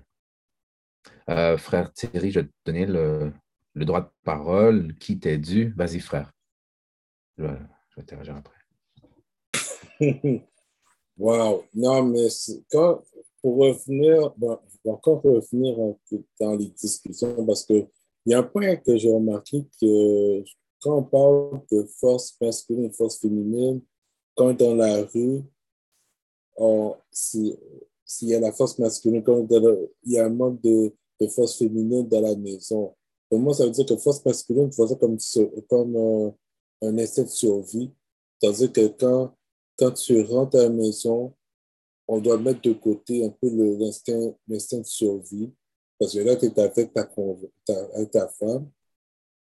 Euh, 1.30 1.58
frère 1.58 1.92
Thierry, 1.92 2.30
je 2.30 2.42
vais 2.42 2.46
te 2.46 2.54
donner 2.66 2.86
le, 2.86 3.34
droit 3.74 4.02
de 4.02 4.12
parole 4.24 4.94
qui 5.00 5.18
t'est 5.18 5.40
dû. 5.40 5.74
Vas-y, 5.76 6.00
frère. 6.00 6.35
Je 7.38 7.44
vais, 7.44 7.58
je 8.22 8.32
après. 8.32 8.56
wow. 11.18 11.64
Non, 11.74 12.04
mais 12.04 12.28
quand, 12.72 13.02
pour 13.42 13.58
revenir, 13.58 14.34
je 14.40 14.78
vais 14.84 14.92
encore 14.92 15.22
revenir 15.22 15.96
dans 16.40 16.56
les 16.56 16.70
discussions 16.70 17.46
parce 17.46 17.66
qu'il 17.66 17.88
y 18.26 18.34
a 18.34 18.40
un 18.40 18.44
point 18.44 18.76
que 18.78 18.98
j'ai 18.98 19.12
remarqué 19.12 19.66
que 19.82 20.44
quand 20.82 20.98
on 20.98 21.04
parle 21.04 21.62
de 21.72 21.84
force 22.00 22.38
masculine 22.40 22.86
et 22.86 22.94
force 22.94 23.20
féminine, 23.20 23.82
quand 24.36 24.54
dans 24.54 24.76
la 24.76 25.04
rue, 25.04 25.42
on, 26.58 26.96
si, 27.12 27.58
s'il 28.06 28.30
y 28.30 28.36
a 28.36 28.40
la 28.40 28.52
force 28.52 28.78
masculine, 28.80 29.24
il 30.04 30.12
y 30.12 30.20
a 30.20 30.26
un 30.26 30.30
manque 30.30 30.62
de, 30.62 30.94
force 31.30 31.58
féminine 31.58 32.08
dans 32.08 32.22
la 32.22 32.36
maison. 32.36 32.94
Pour 33.30 33.40
moi, 33.40 33.54
ça 33.54 33.66
veut 33.66 33.72
dire 33.72 33.86
que 33.86 33.98
force 33.98 34.24
masculine, 34.24 34.70
tu 34.70 34.76
vois 34.76 34.88
ça 34.88 34.96
comme, 34.96 35.18
comme 35.68 35.96
un, 35.98 36.34
un 36.86 36.98
essai 36.98 37.24
de 37.24 37.30
survie. 37.30 37.92
C'est-à-dire 38.40 38.72
que 38.72 38.88
quand, 38.88 39.36
quand 39.78 39.92
tu 39.92 40.22
rentres 40.22 40.58
à 40.58 40.64
la 40.64 40.70
maison, 40.70 41.34
on 42.08 42.20
doit 42.20 42.38
mettre 42.38 42.62
de 42.62 42.74
côté 42.74 43.26
un 43.26 43.30
peu 43.30 43.50
l'instinct 43.50 44.80
de 44.80 44.84
survie. 44.84 45.52
Parce 46.00 46.14
que 46.14 46.20
là, 46.20 46.36
tu 46.36 46.46
es 46.46 46.60
avec 46.60 46.94
ta, 46.94 47.10
avec 47.94 48.12
ta 48.12 48.28
femme. 48.28 48.70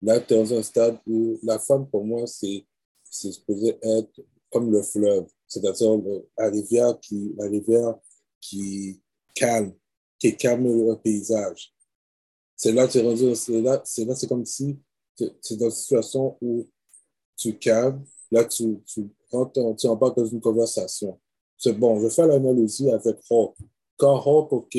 Là, 0.03 0.21
tu 0.21 0.35
es 0.35 0.37
dans 0.37 0.55
un 0.55 0.63
stade 0.63 0.99
où 1.07 1.39
la 1.43 1.59
femme, 1.59 1.89
pour 1.89 2.05
moi, 2.05 2.27
c'est 2.27 2.67
supposé 3.11 3.79
être 3.83 4.21
comme 4.51 4.71
le 4.71 4.83
fleuve, 4.83 5.27
c'est-à-dire 5.49 5.99
la 6.37 6.51
rivière 6.51 7.01
qui, 7.01 7.33
la 7.39 7.47
rivière 7.47 7.95
qui 8.41 9.01
calme, 9.35 9.73
qui 10.19 10.37
calme 10.37 10.65
le 10.65 10.95
paysage. 10.97 11.73
C'est 12.55 12.73
là, 12.73 12.87
là, 12.87 14.15
c'est 14.15 14.29
comme 14.29 14.45
si 14.45 14.79
c'est 15.41 15.57
dans 15.57 15.67
une 15.67 15.71
situation 15.71 16.37
où 16.41 16.69
tu 17.43 17.59
calmes, 17.59 18.05
là, 18.31 18.45
tu, 18.45 18.81
tu, 18.87 19.09
tu 19.79 19.87
embarques 19.89 20.17
dans 20.17 20.27
une 20.27 20.41
conversation. 20.41 21.19
C'est 21.59 21.73
bon, 21.73 22.01
je 22.01 22.09
fais 22.09 22.27
l'analogie 22.27 22.91
avec 22.91 23.17
Hope. 23.29 23.57
Quand 23.97 24.23
Hope, 24.25 24.53
OK, 24.53 24.77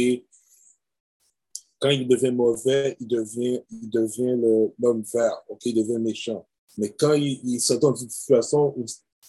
quand 1.79 1.89
il 1.89 2.07
devient 2.07 2.31
mauvais, 2.31 2.95
il 2.99 3.07
devient, 3.07 3.61
il 3.69 3.89
devient 3.89 4.37
l'homme 4.79 5.03
vert, 5.13 5.43
OK, 5.49 5.65
il 5.65 5.75
devient 5.75 5.99
méchant. 5.99 6.47
Mais 6.77 6.89
quand 6.89 7.13
il, 7.13 7.41
il 7.43 7.59
se 7.59 7.73
dans 7.73 7.93
une 7.93 8.09
situation 8.09 8.73
où 8.77 8.85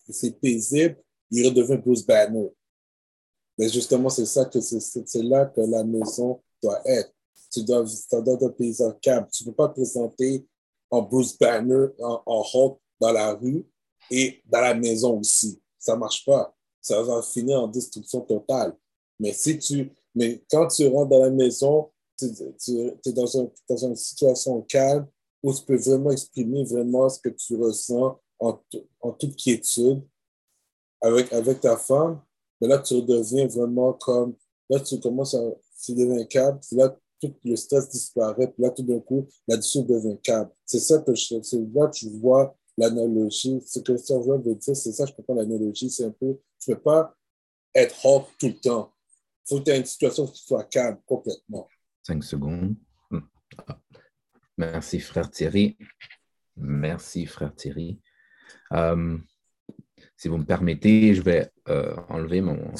c'est 0.08 0.40
paisible, 0.40 0.96
il 1.30 1.46
redevient 1.46 1.76
Bruce 1.76 2.06
Banner. 2.06 2.48
Mais 3.58 3.68
justement, 3.68 4.08
c'est 4.08 4.26
ça 4.26 4.44
que 4.44 4.60
c'est 4.60 5.22
là 5.22 5.46
que 5.46 5.60
la 5.60 5.84
maison 5.84 6.40
doit 6.62 6.80
être. 6.86 7.12
Tu 7.52 7.62
dois, 7.64 7.84
tu 7.84 8.22
dois 8.22 8.34
être 8.34 8.46
un 8.46 8.50
paysan 8.50 8.92
câble. 9.00 9.28
Tu 9.32 9.44
ne 9.44 9.50
peux 9.50 9.56
pas 9.56 9.68
te 9.68 9.74
présenter 9.74 10.46
en 10.90 11.02
Bruce 11.02 11.36
Banner, 11.38 11.86
en, 12.00 12.22
en 12.24 12.42
dans 13.00 13.12
la 13.12 13.34
rue 13.34 13.66
et 14.10 14.40
dans 14.46 14.60
la 14.60 14.74
maison 14.74 15.18
aussi. 15.20 15.60
Ça 15.78 15.94
ne 15.94 16.00
marche 16.00 16.24
pas. 16.24 16.54
Ça 16.80 17.02
va 17.02 17.22
finir 17.22 17.60
en 17.60 17.68
destruction 17.68 18.20
totale. 18.20 18.76
Mais 19.18 19.32
si 19.32 19.58
tu, 19.58 19.92
mais 20.14 20.44
quand 20.50 20.68
tu 20.68 20.86
rentres 20.88 21.10
dans 21.10 21.22
la 21.22 21.30
maison, 21.30 21.90
tu, 22.18 22.26
es 22.26 23.12
dans, 23.12 23.40
un, 23.40 23.50
dans, 23.68 23.76
une 23.76 23.96
situation 23.96 24.60
calme 24.62 25.06
où 25.42 25.52
tu 25.52 25.64
peux 25.64 25.76
vraiment 25.76 26.10
exprimer 26.10 26.64
vraiment 26.64 27.08
ce 27.08 27.18
que 27.18 27.28
tu 27.28 27.56
ressens 27.56 28.20
en, 28.38 28.60
en 29.00 29.12
toute 29.12 29.36
quiétude 29.36 30.02
avec, 31.00 31.32
avec 31.32 31.60
ta 31.60 31.76
femme. 31.76 32.20
Mais 32.60 32.68
là, 32.68 32.78
tu 32.78 32.94
redeviens 32.94 33.46
vraiment 33.46 33.92
comme, 33.94 34.34
là, 34.70 34.80
tu 34.80 34.98
commences 35.00 35.34
à, 35.34 35.42
tu 35.84 35.94
deviens 35.94 36.24
calme, 36.24 36.60
là, 36.72 36.96
tout 37.20 37.34
le 37.44 37.56
stress 37.56 37.88
disparaît, 37.88 38.48
puis 38.48 38.62
là, 38.62 38.70
tout 38.70 38.82
d'un 38.82 39.00
coup, 39.00 39.26
la 39.46 39.56
discussion 39.56 39.82
devient 39.82 40.18
calme. 40.22 40.48
C'est 40.64 40.80
ça 40.80 40.98
que 40.98 41.14
je, 41.14 41.34
là 41.34 41.88
que 41.88 41.94
tu 41.94 42.08
vois 42.18 42.56
l'analogie. 42.76 43.60
Ce 43.66 43.80
que 43.80 43.96
Sergio 43.96 44.38
veut 44.38 44.54
dire, 44.54 44.76
c'est 44.76 44.92
ça, 44.92 45.06
je 45.06 45.12
comprends 45.12 45.34
l'analogie, 45.34 45.90
c'est 45.90 46.04
un 46.04 46.10
peu, 46.10 46.38
tu 46.58 46.70
ne 46.70 46.74
peux 46.74 46.82
pas 46.82 47.16
être 47.74 48.04
hot 48.04 48.26
tout 48.38 48.48
le 48.48 48.60
temps. 48.60 48.92
Il 49.44 49.48
faut 49.48 49.58
que 49.58 49.64
tu 49.64 49.70
aies 49.70 49.78
une 49.78 49.84
situation 49.84 50.26
qui 50.26 50.42
soit 50.42 50.64
calme 50.64 50.98
complètement. 51.06 51.68
Cinq 52.02 52.24
secondes. 52.24 52.74
Hmm. 53.10 53.20
Ah. 53.66 53.78
Merci, 54.56 55.00
frère 55.00 55.30
Thierry. 55.30 55.76
Merci, 56.56 57.26
frère 57.26 57.54
Thierry. 57.54 58.00
Euh, 58.72 59.18
si 60.16 60.28
vous 60.28 60.38
me 60.38 60.44
permettez, 60.44 61.14
je 61.14 61.22
vais 61.22 61.50
euh, 61.68 61.96
enlever 62.08 62.40
mon, 62.40 62.72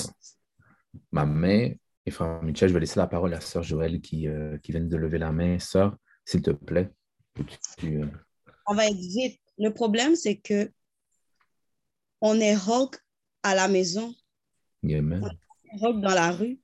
ma 1.10 1.26
main 1.26 1.72
et 2.06 2.10
frère 2.10 2.42
Michel, 2.42 2.68
je 2.68 2.74
vais 2.74 2.80
laisser 2.80 3.00
la 3.00 3.06
parole 3.06 3.32
à 3.34 3.40
sœur 3.40 3.62
Joël 3.62 4.00
qui, 4.00 4.28
euh, 4.28 4.58
qui 4.58 4.72
vient 4.72 4.80
de 4.80 4.96
lever 4.96 5.18
la 5.18 5.32
main. 5.32 5.58
Sœur, 5.58 5.96
s'il 6.24 6.42
te 6.42 6.50
plaît. 6.50 6.90
Euh, 7.84 8.06
on 8.66 8.74
va 8.74 8.86
être 8.86 8.96
vite. 8.96 9.40
Le 9.58 9.70
problème, 9.70 10.16
c'est 10.16 10.36
que 10.36 10.70
on 12.20 12.40
est 12.40 12.56
rock 12.56 12.96
à 13.42 13.54
la 13.54 13.68
maison. 13.68 14.14
Amen. 14.84 15.22
On 15.80 15.88
est 15.88 16.00
dans 16.00 16.14
la 16.14 16.32
rue. 16.32 16.58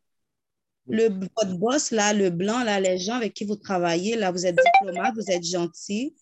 Le, 0.86 1.08
votre 1.08 1.58
boss, 1.58 1.90
là, 1.90 2.12
le 2.12 2.30
blanc, 2.30 2.64
là, 2.64 2.80
les 2.80 2.98
gens 2.98 3.14
avec 3.14 3.34
qui 3.34 3.44
vous 3.44 3.56
travaillez, 3.56 4.16
là, 4.16 4.32
vous 4.32 4.44
êtes 4.44 4.56
diplomate, 4.56 5.14
vous 5.14 5.30
êtes 5.30 5.44
gentil. 5.44 6.16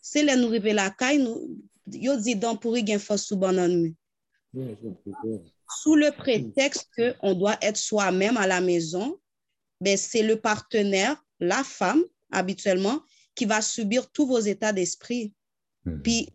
C'est 0.00 0.22
les 0.22 0.36
nourrir 0.36 0.62
la 0.74 0.90
caille, 0.90 1.18
nous, 1.18 1.58
yo 1.90 2.16
dit 2.16 2.36
dans 2.36 2.56
pour 2.56 2.76
y 2.76 2.98
force 2.98 3.24
sous 3.24 3.40
sous 5.82 5.96
le 5.96 6.16
prétexte 6.16 6.88
qu'on 6.96 7.34
doit 7.34 7.58
être 7.60 7.76
soi-même 7.76 8.36
à 8.36 8.46
la 8.46 8.60
maison, 8.60 9.18
ben, 9.80 9.96
c'est 9.96 10.22
le 10.22 10.40
partenaire, 10.40 11.22
la 11.40 11.62
femme, 11.64 12.02
habituellement, 12.30 13.02
qui 13.34 13.44
va 13.44 13.60
subir 13.60 14.10
tous 14.10 14.26
vos 14.26 14.38
états 14.38 14.72
d'esprit. 14.72 15.34
Hmm. 15.86 16.02
Puis, 16.02 16.28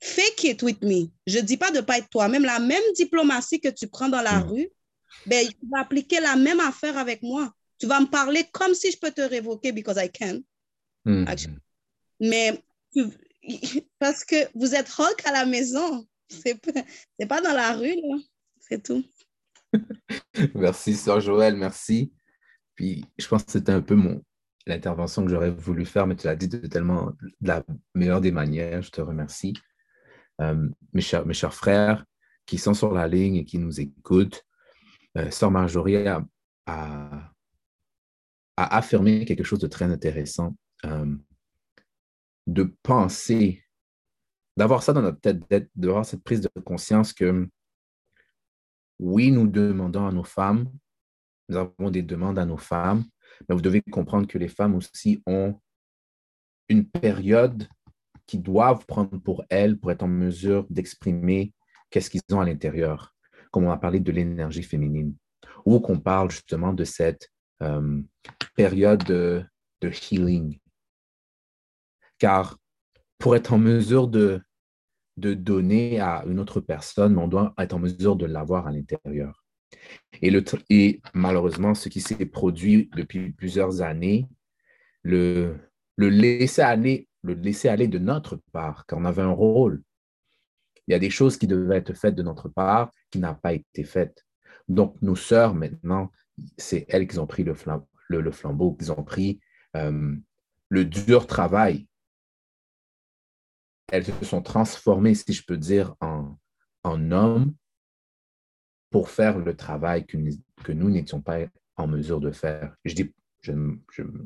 fake 0.00 0.44
it 0.44 0.62
with 0.62 0.82
me. 0.82 1.10
Je 1.26 1.38
ne 1.38 1.42
dis 1.42 1.56
pas 1.56 1.70
de 1.70 1.76
ne 1.76 1.82
pas 1.82 1.98
être 1.98 2.08
toi-même. 2.08 2.44
La 2.44 2.58
même 2.58 2.82
diplomatie 2.96 3.60
que 3.60 3.68
tu 3.68 3.88
prends 3.88 4.08
dans 4.08 4.22
la 4.22 4.40
hmm. 4.40 4.48
rue, 4.48 4.68
ben, 5.26 5.46
tu 5.46 5.66
vas 5.70 5.80
appliquer 5.80 6.20
la 6.20 6.36
même 6.36 6.60
affaire 6.60 6.96
avec 6.96 7.22
moi. 7.22 7.52
Tu 7.78 7.86
vas 7.86 8.00
me 8.00 8.06
parler 8.06 8.44
comme 8.52 8.74
si 8.74 8.90
je 8.90 8.98
peux 8.98 9.10
te 9.10 9.20
révoquer 9.20 9.72
because 9.72 9.98
I 9.98 10.10
can. 10.10 10.40
Hmm. 11.04 11.26
Mais 12.20 12.62
parce 13.98 14.24
que 14.24 14.36
vous 14.54 14.74
êtes 14.74 14.88
rock 14.88 15.20
à 15.24 15.32
la 15.32 15.44
maison. 15.44 16.06
C'est 16.28 16.54
pas, 16.54 17.26
pas 17.28 17.40
dans 17.40 17.52
la 17.52 17.72
rue, 17.74 17.94
là. 17.94 18.16
C'est 18.60 18.82
tout. 18.82 19.04
merci, 20.54 20.94
Sœur 20.94 21.20
Joël, 21.20 21.56
merci. 21.56 22.12
Puis 22.74 23.04
je 23.18 23.26
pense 23.28 23.44
que 23.44 23.52
c'était 23.52 23.72
un 23.72 23.82
peu 23.82 23.94
mon 23.94 24.22
l'intervention 24.66 25.24
que 25.24 25.30
j'aurais 25.30 25.50
voulu 25.50 25.84
faire, 25.84 26.06
mais 26.06 26.16
tu 26.16 26.26
l'as 26.26 26.36
dit 26.36 26.48
de 26.48 26.58
tellement 26.66 27.12
de 27.40 27.48
la 27.48 27.62
meilleure 27.94 28.20
des 28.20 28.32
manières. 28.32 28.82
Je 28.82 28.90
te 28.90 29.00
remercie. 29.00 29.54
Euh, 30.40 30.68
mes, 30.92 31.00
chers, 31.00 31.26
mes 31.26 31.34
chers 31.34 31.54
frères 31.54 32.04
qui 32.46 32.58
sont 32.58 32.74
sur 32.74 32.92
la 32.92 33.06
ligne 33.06 33.36
et 33.36 33.44
qui 33.44 33.58
nous 33.58 33.80
écoutent, 33.80 34.44
euh, 35.16 35.30
Sœur 35.30 35.50
Marjorie 35.50 36.06
a, 36.06 36.24
affirmé 38.56 39.24
quelque 39.24 39.44
chose 39.44 39.58
de 39.58 39.66
très 39.66 39.84
intéressant, 39.84 40.56
euh, 40.84 41.14
de 42.46 42.74
penser, 42.82 43.64
d'avoir 44.56 44.82
ça 44.82 44.92
dans 44.92 45.02
notre 45.02 45.20
tête, 45.20 45.70
d'avoir 45.74 46.04
cette 46.04 46.22
prise 46.22 46.40
de 46.40 46.48
conscience 46.60 47.12
que 47.12 47.48
oui, 48.98 49.30
nous 49.30 49.46
demandons 49.46 50.06
à 50.06 50.12
nos 50.12 50.24
femmes, 50.24 50.70
nous 51.48 51.56
avons 51.56 51.90
des 51.90 52.02
demandes 52.02 52.38
à 52.38 52.46
nos 52.46 52.56
femmes, 52.56 53.04
mais 53.48 53.54
vous 53.54 53.60
devez 53.60 53.82
comprendre 53.82 54.26
que 54.26 54.38
les 54.38 54.48
femmes 54.48 54.74
aussi 54.74 55.22
ont 55.26 55.60
une 56.68 56.88
période 56.88 57.68
qu'ils 58.26 58.42
doivent 58.42 58.86
prendre 58.86 59.18
pour 59.18 59.44
elles 59.50 59.78
pour 59.78 59.92
être 59.92 60.02
en 60.02 60.08
mesure 60.08 60.66
d'exprimer 60.70 61.52
qu'est-ce 61.90 62.10
qu'ils 62.10 62.22
ont 62.32 62.40
à 62.40 62.46
l'intérieur, 62.46 63.14
comme 63.50 63.64
on 63.64 63.70
a 63.70 63.76
parlé 63.76 64.00
de 64.00 64.12
l'énergie 64.12 64.62
féminine, 64.62 65.14
ou 65.64 65.80
qu'on 65.80 66.00
parle 66.00 66.30
justement 66.30 66.72
de 66.72 66.84
cette 66.84 67.30
euh, 67.62 68.00
période 68.56 69.04
de, 69.04 69.44
de 69.82 69.90
healing. 69.90 70.58
Car 72.18 72.58
pour 73.18 73.36
être 73.36 73.52
en 73.52 73.58
mesure 73.58 74.08
de 74.08 74.42
de 75.16 75.34
donner 75.34 76.00
à 76.00 76.24
une 76.26 76.40
autre 76.40 76.60
personne, 76.60 77.18
on 77.18 77.28
doit 77.28 77.54
être 77.58 77.74
en 77.74 77.78
mesure 77.78 78.16
de 78.16 78.26
l'avoir 78.26 78.66
à 78.66 78.72
l'intérieur. 78.72 79.43
Et, 80.22 80.30
le, 80.30 80.44
et 80.70 81.00
malheureusement, 81.12 81.74
ce 81.74 81.88
qui 81.88 82.00
s'est 82.00 82.26
produit 82.26 82.90
depuis 82.96 83.32
plusieurs 83.32 83.82
années, 83.82 84.28
le, 85.02 85.56
le 85.96 86.08
laisser 86.08 86.62
aller, 86.62 87.08
le 87.22 87.34
laisser 87.34 87.68
aller 87.68 87.88
de 87.88 87.98
notre 87.98 88.40
part, 88.52 88.86
car 88.86 88.98
on 88.98 89.04
avait 89.04 89.22
un 89.22 89.30
rôle. 89.30 89.82
Il 90.86 90.92
y 90.92 90.94
a 90.94 90.98
des 90.98 91.10
choses 91.10 91.36
qui 91.36 91.46
devaient 91.46 91.78
être 91.78 91.94
faites 91.94 92.14
de 92.14 92.22
notre 92.22 92.48
part 92.48 92.90
qui 93.10 93.18
n'ont 93.18 93.34
pas 93.34 93.54
été 93.54 93.84
faites. 93.84 94.24
Donc, 94.68 95.00
nos 95.02 95.16
sœurs, 95.16 95.54
maintenant, 95.54 96.10
c'est 96.58 96.86
elles 96.88 97.06
qui 97.06 97.18
ont 97.18 97.26
pris 97.26 97.44
le, 97.44 97.54
flambeau, 97.54 97.86
le, 98.08 98.30
flambeau 98.30 98.72
qui 98.74 98.90
ont 98.90 99.04
pris 99.04 99.40
euh, 99.76 100.14
le 100.68 100.84
dur 100.84 101.26
travail 101.26 101.86
elles 103.92 104.04
se 104.04 104.24
sont 104.24 104.42
transformées, 104.42 105.14
si 105.14 105.32
je 105.32 105.44
peux 105.44 105.56
dire, 105.56 105.94
en, 106.00 106.36
en 106.82 107.12
hommes 107.12 107.54
pour 108.94 109.10
faire 109.10 109.40
le 109.40 109.56
travail 109.56 110.06
que, 110.06 110.16
nous 110.16 110.88
n'étions 110.88 111.20
pas 111.20 111.38
en 111.74 111.88
mesure 111.88 112.20
de 112.20 112.30
faire. 112.30 112.76
Je 112.84 112.94
dis, 112.94 113.12
je 113.40 113.50
ne 113.50 113.74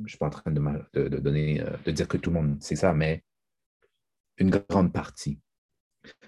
suis 0.07 0.19
pas 0.19 0.27
en 0.27 0.31
train 0.31 0.51
de, 0.51 0.63
de, 0.93 1.17
donner, 1.17 1.63
euh, 1.63 1.71
de 1.87 1.91
dire 1.91 2.07
que 2.07 2.19
tout 2.19 2.29
le 2.29 2.39
monde 2.39 2.63
sait 2.63 2.77
ça, 2.77 2.93
mais 2.93 3.25
une 4.37 4.51
grande 4.51 4.93
partie. 4.93 5.41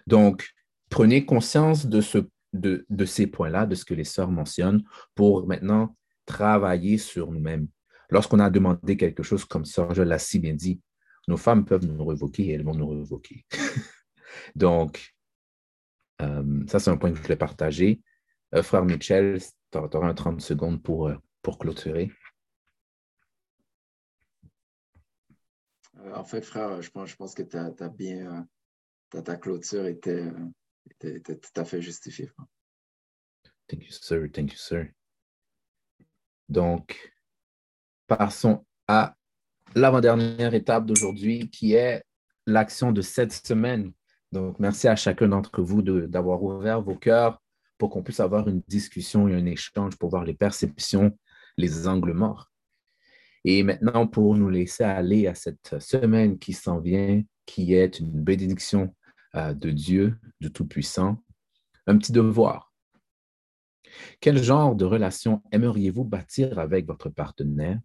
Donc, 0.06 0.54
prenez 0.88 1.26
conscience 1.26 1.84
de, 1.84 2.00
ce, 2.00 2.16
de, 2.54 2.86
de 2.88 3.04
ces 3.04 3.26
points-là, 3.26 3.66
de 3.66 3.74
ce 3.74 3.84
que 3.84 3.92
les 3.92 4.04
sœurs 4.04 4.30
mentionnent, 4.30 4.84
pour 5.14 5.46
maintenant 5.46 5.94
travailler 6.24 6.96
sur 6.96 7.32
nous-mêmes. 7.32 7.68
Lorsqu'on 8.08 8.40
a 8.40 8.48
demandé 8.48 8.96
quelque 8.96 9.22
chose 9.22 9.44
comme 9.44 9.66
ça, 9.66 9.86
je 9.92 10.00
l'ai 10.00 10.18
si 10.18 10.38
bien 10.38 10.54
dit, 10.54 10.80
nos 11.28 11.36
femmes 11.36 11.66
peuvent 11.66 11.84
nous 11.84 12.02
revoquer 12.02 12.44
et 12.44 12.52
elles 12.52 12.64
vont 12.64 12.74
nous 12.74 12.88
revoquer. 12.88 13.44
Donc, 14.56 15.14
euh, 16.22 16.64
ça, 16.68 16.80
c'est 16.80 16.90
un 16.90 16.96
point 16.96 17.10
que 17.10 17.18
je 17.18 17.22
voulais 17.22 17.36
partager. 17.36 18.00
Euh, 18.54 18.62
frère 18.62 18.84
Mitchell, 18.84 19.38
tu 19.70 19.78
auras 19.78 20.14
30 20.14 20.40
secondes 20.40 20.82
pour, 20.82 21.08
euh, 21.08 21.16
pour 21.42 21.58
clôturer. 21.58 22.10
En 26.14 26.24
fait, 26.24 26.42
frère, 26.42 26.82
je 26.82 26.90
pense, 26.90 27.10
je 27.10 27.16
pense 27.16 27.34
que 27.34 27.42
as, 27.56 27.88
bien, 27.90 28.48
ta 29.10 29.36
clôture 29.36 29.86
était, 29.86 30.24
était, 31.00 31.36
tout 31.36 31.60
à 31.60 31.64
fait 31.64 31.80
justifiée. 31.80 32.30
Thank 33.68 33.84
you, 33.84 33.92
sir. 33.92 34.26
Thank 34.32 34.52
you, 34.52 34.58
sir. 34.58 34.88
Donc, 36.48 37.14
passons 38.08 38.66
à 38.88 39.14
l'avant-dernière 39.76 40.54
étape 40.54 40.86
d'aujourd'hui 40.86 41.50
qui 41.50 41.74
est 41.74 42.02
l'action 42.46 42.90
de 42.90 43.02
cette 43.02 43.32
semaine. 43.32 43.92
Donc, 44.32 44.58
merci 44.58 44.88
à 44.88 44.96
chacun 44.96 45.28
d'entre 45.28 45.62
vous 45.62 45.82
d'avoir 45.82 46.42
ouvert 46.42 46.82
vos 46.82 46.96
cœurs 46.96 47.40
pour 47.80 47.88
qu'on 47.88 48.02
puisse 48.02 48.20
avoir 48.20 48.46
une 48.46 48.60
discussion 48.68 49.26
et 49.26 49.34
un 49.34 49.46
échange 49.46 49.96
pour 49.96 50.10
voir 50.10 50.24
les 50.24 50.34
perceptions, 50.34 51.18
les 51.56 51.88
angles 51.88 52.12
morts. 52.12 52.52
Et 53.42 53.62
maintenant, 53.62 54.06
pour 54.06 54.36
nous 54.36 54.50
laisser 54.50 54.84
aller 54.84 55.26
à 55.26 55.34
cette 55.34 55.80
semaine 55.80 56.38
qui 56.38 56.52
s'en 56.52 56.78
vient, 56.78 57.22
qui 57.46 57.72
est 57.72 57.98
une 57.98 58.22
bénédiction 58.22 58.94
euh, 59.34 59.54
de 59.54 59.70
Dieu, 59.70 60.18
du 60.42 60.52
Tout-Puissant, 60.52 61.24
un 61.86 61.96
petit 61.96 62.12
devoir. 62.12 62.70
Quel 64.20 64.42
genre 64.42 64.76
de 64.76 64.84
relation 64.84 65.42
aimeriez-vous 65.50 66.04
bâtir 66.04 66.58
avec 66.58 66.86
votre 66.86 67.08
partenaire 67.08 67.80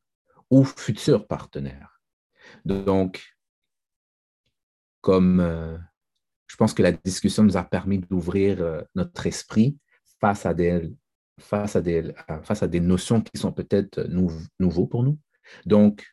ou 0.49 0.65
futur 0.65 1.25
partenaire? 1.25 2.01
Donc, 2.65 3.23
comme 4.99 5.39
euh, 5.39 5.77
je 6.47 6.57
pense 6.57 6.73
que 6.73 6.83
la 6.83 6.91
discussion 6.91 7.43
nous 7.43 7.55
a 7.55 7.63
permis 7.63 7.99
d'ouvrir 7.99 8.61
euh, 8.61 8.81
notre 8.93 9.25
esprit 9.25 9.77
face 10.19 10.45
à 10.45 10.53
des, 10.53 10.93
face 11.39 11.75
à 11.75 11.83
face 12.43 12.63
à 12.63 12.67
des 12.67 12.79
notions 12.79 13.21
qui 13.21 13.37
sont 13.39 13.51
peut-être 13.51 14.03
nouveaux 14.59 14.87
pour 14.87 15.03
nous. 15.03 15.19
Donc, 15.65 16.05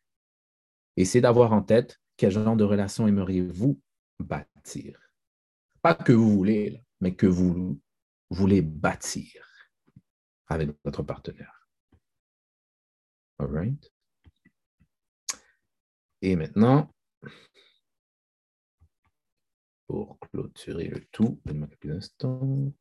essayez 0.97 1.23
d'avoir 1.23 1.53
en 1.53 1.63
tête 1.63 2.01
quel 2.17 2.31
genre 2.31 2.57
de 2.57 2.65
relation 2.65 3.09
aimeriez-vous 3.09 3.81
bâtir. 4.19 4.99
Pas 5.81 5.95
que 5.95 6.13
vous 6.13 6.31
voulez, 6.31 6.83
mais 7.01 7.15
que 7.15 7.27
vous 7.27 7.81
voulez 8.31 8.63
bâtir 8.63 9.47
avec 10.47 10.71
votre 10.85 11.03
partenaire. 11.03 11.69
All 13.39 13.51
right? 13.51 13.93
Et 16.21 16.37
maintenant, 16.37 16.95
pour 19.93 20.19
clôturer 20.21 20.89
le 20.89 21.05
tout. 21.07 21.39
Donne-moi 21.45 21.69
quelques 21.69 21.97
instants. 21.97 22.73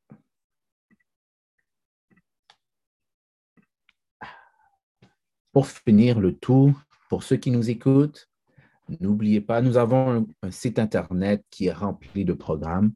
Pour 5.52 5.68
finir 5.68 6.20
le 6.20 6.38
tout, 6.38 6.78
pour 7.10 7.24
ceux 7.24 7.38
qui 7.38 7.52
nous 7.52 7.70
écoutent, 7.70 8.30
n'oubliez 9.00 9.42
pas, 9.42 9.62
nous 9.62 9.78
avons 9.78 10.28
un, 10.42 10.52
site 10.52 10.80
Internet 10.80 11.44
qui 11.50 11.68
est 11.68 11.74
rempli 11.74 12.26
de 12.26 12.34
programmes. 12.34 12.94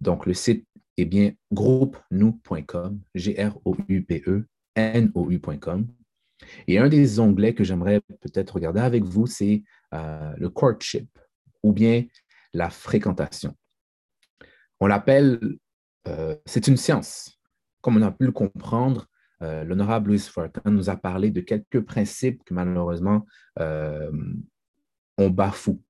Donc, 0.00 0.26
le 0.26 0.34
site 0.34 0.66
est 0.96 1.04
bien 1.04 1.32
groupe-nous.com, 1.52 3.00
G-R-O-U-P-E, 3.14 4.46
N-O-U.com. 4.74 5.86
Et 6.66 6.78
un 6.78 6.88
des 6.88 7.20
onglets 7.20 7.54
que 7.54 7.64
j'aimerais 7.64 8.00
peut-être 8.20 8.54
regarder 8.54 8.80
avec 8.80 9.04
vous, 9.04 9.26
c'est 9.26 9.62
euh, 9.92 10.32
le 10.36 10.48
courtship 10.48 11.08
ou 11.62 11.72
bien 11.72 12.04
la 12.54 12.70
fréquentation. 12.70 13.54
On 14.80 14.86
l'appelle, 14.86 15.38
euh, 16.08 16.36
c'est 16.46 16.66
une 16.66 16.76
science. 16.76 17.38
Comme 17.82 17.96
on 17.96 18.02
a 18.02 18.10
pu 18.10 18.24
le 18.24 18.32
comprendre, 18.32 19.06
euh, 19.42 19.64
l'honorable 19.64 20.10
Louis 20.10 20.18
Farrakhan 20.18 20.70
nous 20.70 20.90
a 20.90 20.96
parlé 20.96 21.30
de 21.30 21.40
quelques 21.40 21.80
principes 21.80 22.42
que 22.44 22.54
malheureusement 22.54 23.26
euh, 23.58 24.10
on 25.18 25.30
bafoue. 25.30 25.82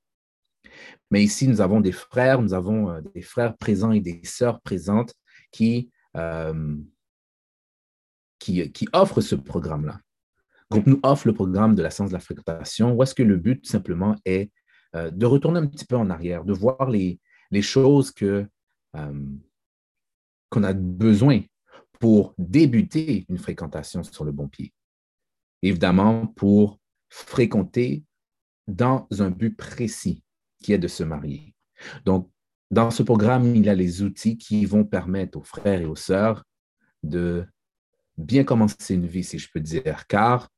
Mais 1.10 1.22
ici, 1.22 1.48
nous 1.48 1.60
avons 1.60 1.80
des 1.80 1.92
frères, 1.92 2.40
nous 2.40 2.54
avons 2.54 3.00
des 3.14 3.22
frères 3.22 3.56
présents 3.56 3.92
et 3.92 4.00
des 4.00 4.20
sœurs 4.24 4.60
présentes 4.60 5.14
qui, 5.50 5.90
qui, 8.38 8.72
qui 8.72 8.88
offrent 8.92 9.20
ce 9.20 9.34
programme-là. 9.34 10.00
Donc, 10.70 10.86
nous 10.86 11.00
offre 11.02 11.26
le 11.26 11.34
programme 11.34 11.74
de 11.74 11.82
la 11.82 11.90
science 11.90 12.10
de 12.10 12.14
la 12.14 12.20
fréquentation, 12.20 12.92
où 12.92 13.02
est-ce 13.02 13.14
que 13.14 13.24
le 13.24 13.36
but 13.36 13.66
simplement 13.66 14.14
est 14.24 14.52
euh, 14.94 15.10
de 15.10 15.26
retourner 15.26 15.60
un 15.60 15.66
petit 15.66 15.84
peu 15.84 15.96
en 15.96 16.10
arrière, 16.10 16.44
de 16.44 16.52
voir 16.52 16.88
les, 16.88 17.20
choses 17.60 18.10
que, 18.10 18.46
euh, 18.96 19.26
qu'on 20.48 20.62
a 20.62 20.72
besoin 20.72 21.42
pour 22.00 22.34
débuter 22.38 23.26
une 23.28 23.38
fréquentation 23.38 24.02
sur 24.02 24.24
le 24.24 24.32
bon 24.32 24.48
pied. 24.48 24.72
Évidemment, 25.62 26.26
pour 26.26 26.80
fréquenter 27.10 28.04
dans 28.66 29.06
un 29.18 29.30
but 29.30 29.56
précis 29.56 30.24
qui 30.60 30.72
est 30.72 30.78
de 30.78 30.88
se 30.88 31.04
marier. 31.04 31.54
Donc, 32.04 32.30
dans 32.70 32.90
ce 32.90 33.02
programme, 33.02 33.54
il 33.54 33.66
y 33.66 33.68
a 33.68 33.74
les 33.74 34.02
outils 34.02 34.38
qui 34.38 34.64
vont 34.64 34.84
permettre 34.84 35.38
aux 35.38 35.44
frères 35.44 35.80
et 35.80 35.86
aux 35.86 35.96
sœurs 35.96 36.44
de 37.02 37.46
bien 38.16 38.44
commencer 38.44 38.94
une 38.94 39.06
vie, 39.06 39.24
si 39.24 39.38
je 39.38 39.50
peux 39.52 39.60
dire, 39.60 40.06
car 40.06 40.48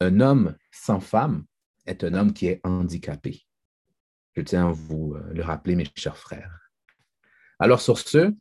un 0.00 0.20
homme 0.20 0.56
sans 0.70 1.00
femme 1.00 1.44
est 1.86 2.04
un 2.04 2.14
homme 2.14 2.32
qui 2.32 2.46
est 2.46 2.60
handicapé. 2.64 3.42
Je 4.34 4.42
tiens 4.42 4.68
à 4.68 4.72
vous 4.72 5.14
euh, 5.14 5.32
le 5.32 5.42
rappeler, 5.42 5.76
mes 5.76 5.86
chers 5.94 6.18
frères. 6.18 6.70
Alors, 7.58 7.80
sur 7.80 7.98
ce, 7.98 8.34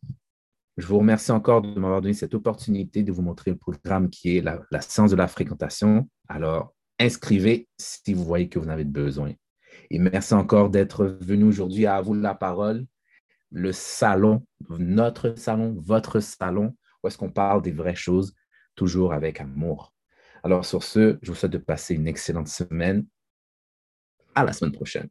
je 0.78 0.88
vous 0.88 0.98
remercie 0.98 1.32
encore 1.32 1.62
de 1.62 1.80
m'avoir 1.80 2.02
donné 2.02 2.14
cette 2.14 2.34
opportunité 2.34 3.04
de 3.04 3.12
vous 3.12 3.22
montrer 3.22 3.52
le 3.52 3.58
programme 3.58 4.10
qui 4.10 4.38
est 4.38 4.42
la, 4.42 4.60
science 4.82 5.12
de 5.12 5.16
la 5.16 5.28
fréquentation. 5.28 6.10
Alors, 6.28 6.74
inscrivez 7.00 7.68
si 7.78 8.14
vous 8.14 8.26
voyez 8.26 8.50
que 8.50 8.60
vous 8.60 8.66
en 8.66 8.70
avez 8.70 8.84
besoin. 8.84 9.34
Et 9.90 10.00
merci 10.00 10.34
encore 10.34 10.70
d'être 10.70 11.06
venu 11.22 11.46
aujourd'hui 11.46 11.86
à 11.86 12.02
vous 12.02 12.14
la 12.14 12.36
parole, 12.36 12.86
le 13.52 13.72
salon, 13.72 14.46
notre 14.70 15.36
salon, 15.38 15.76
votre 15.80 16.20
salon, 16.20 16.76
où 17.04 17.08
est-ce 17.08 17.18
qu'on 17.18 17.32
parle 17.32 17.62
des 17.62 17.72
vraies 17.72 17.96
choses, 17.96 18.34
toujours 18.76 19.14
avec 19.14 19.40
amour. 19.40 19.94
Alors, 20.44 20.66
sur 20.66 20.84
ce, 20.84 21.18
je 21.22 21.32
vous 21.32 21.36
souhaite 21.36 21.54
de 21.54 21.58
passer 21.58 21.96
une 21.96 22.08
excellente 22.08 22.50
semaine. 22.50 23.06
À 24.34 24.44
la 24.44 24.52
semaine 24.52 24.74
prochaine. 24.74 25.08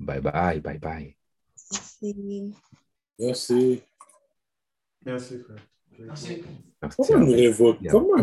Bye 0.00 0.20
bye, 0.20 0.60
bye 0.60 0.78
bye. 0.78 1.16
Merci. 1.70 2.54
Merci. 3.18 3.82
Merci, 5.08 5.38
frère. 5.38 5.56
Merci. 5.98 6.42
Comment 6.80 7.22
on 7.24 7.32
révoque? 7.32 7.78
Comment 7.90 8.14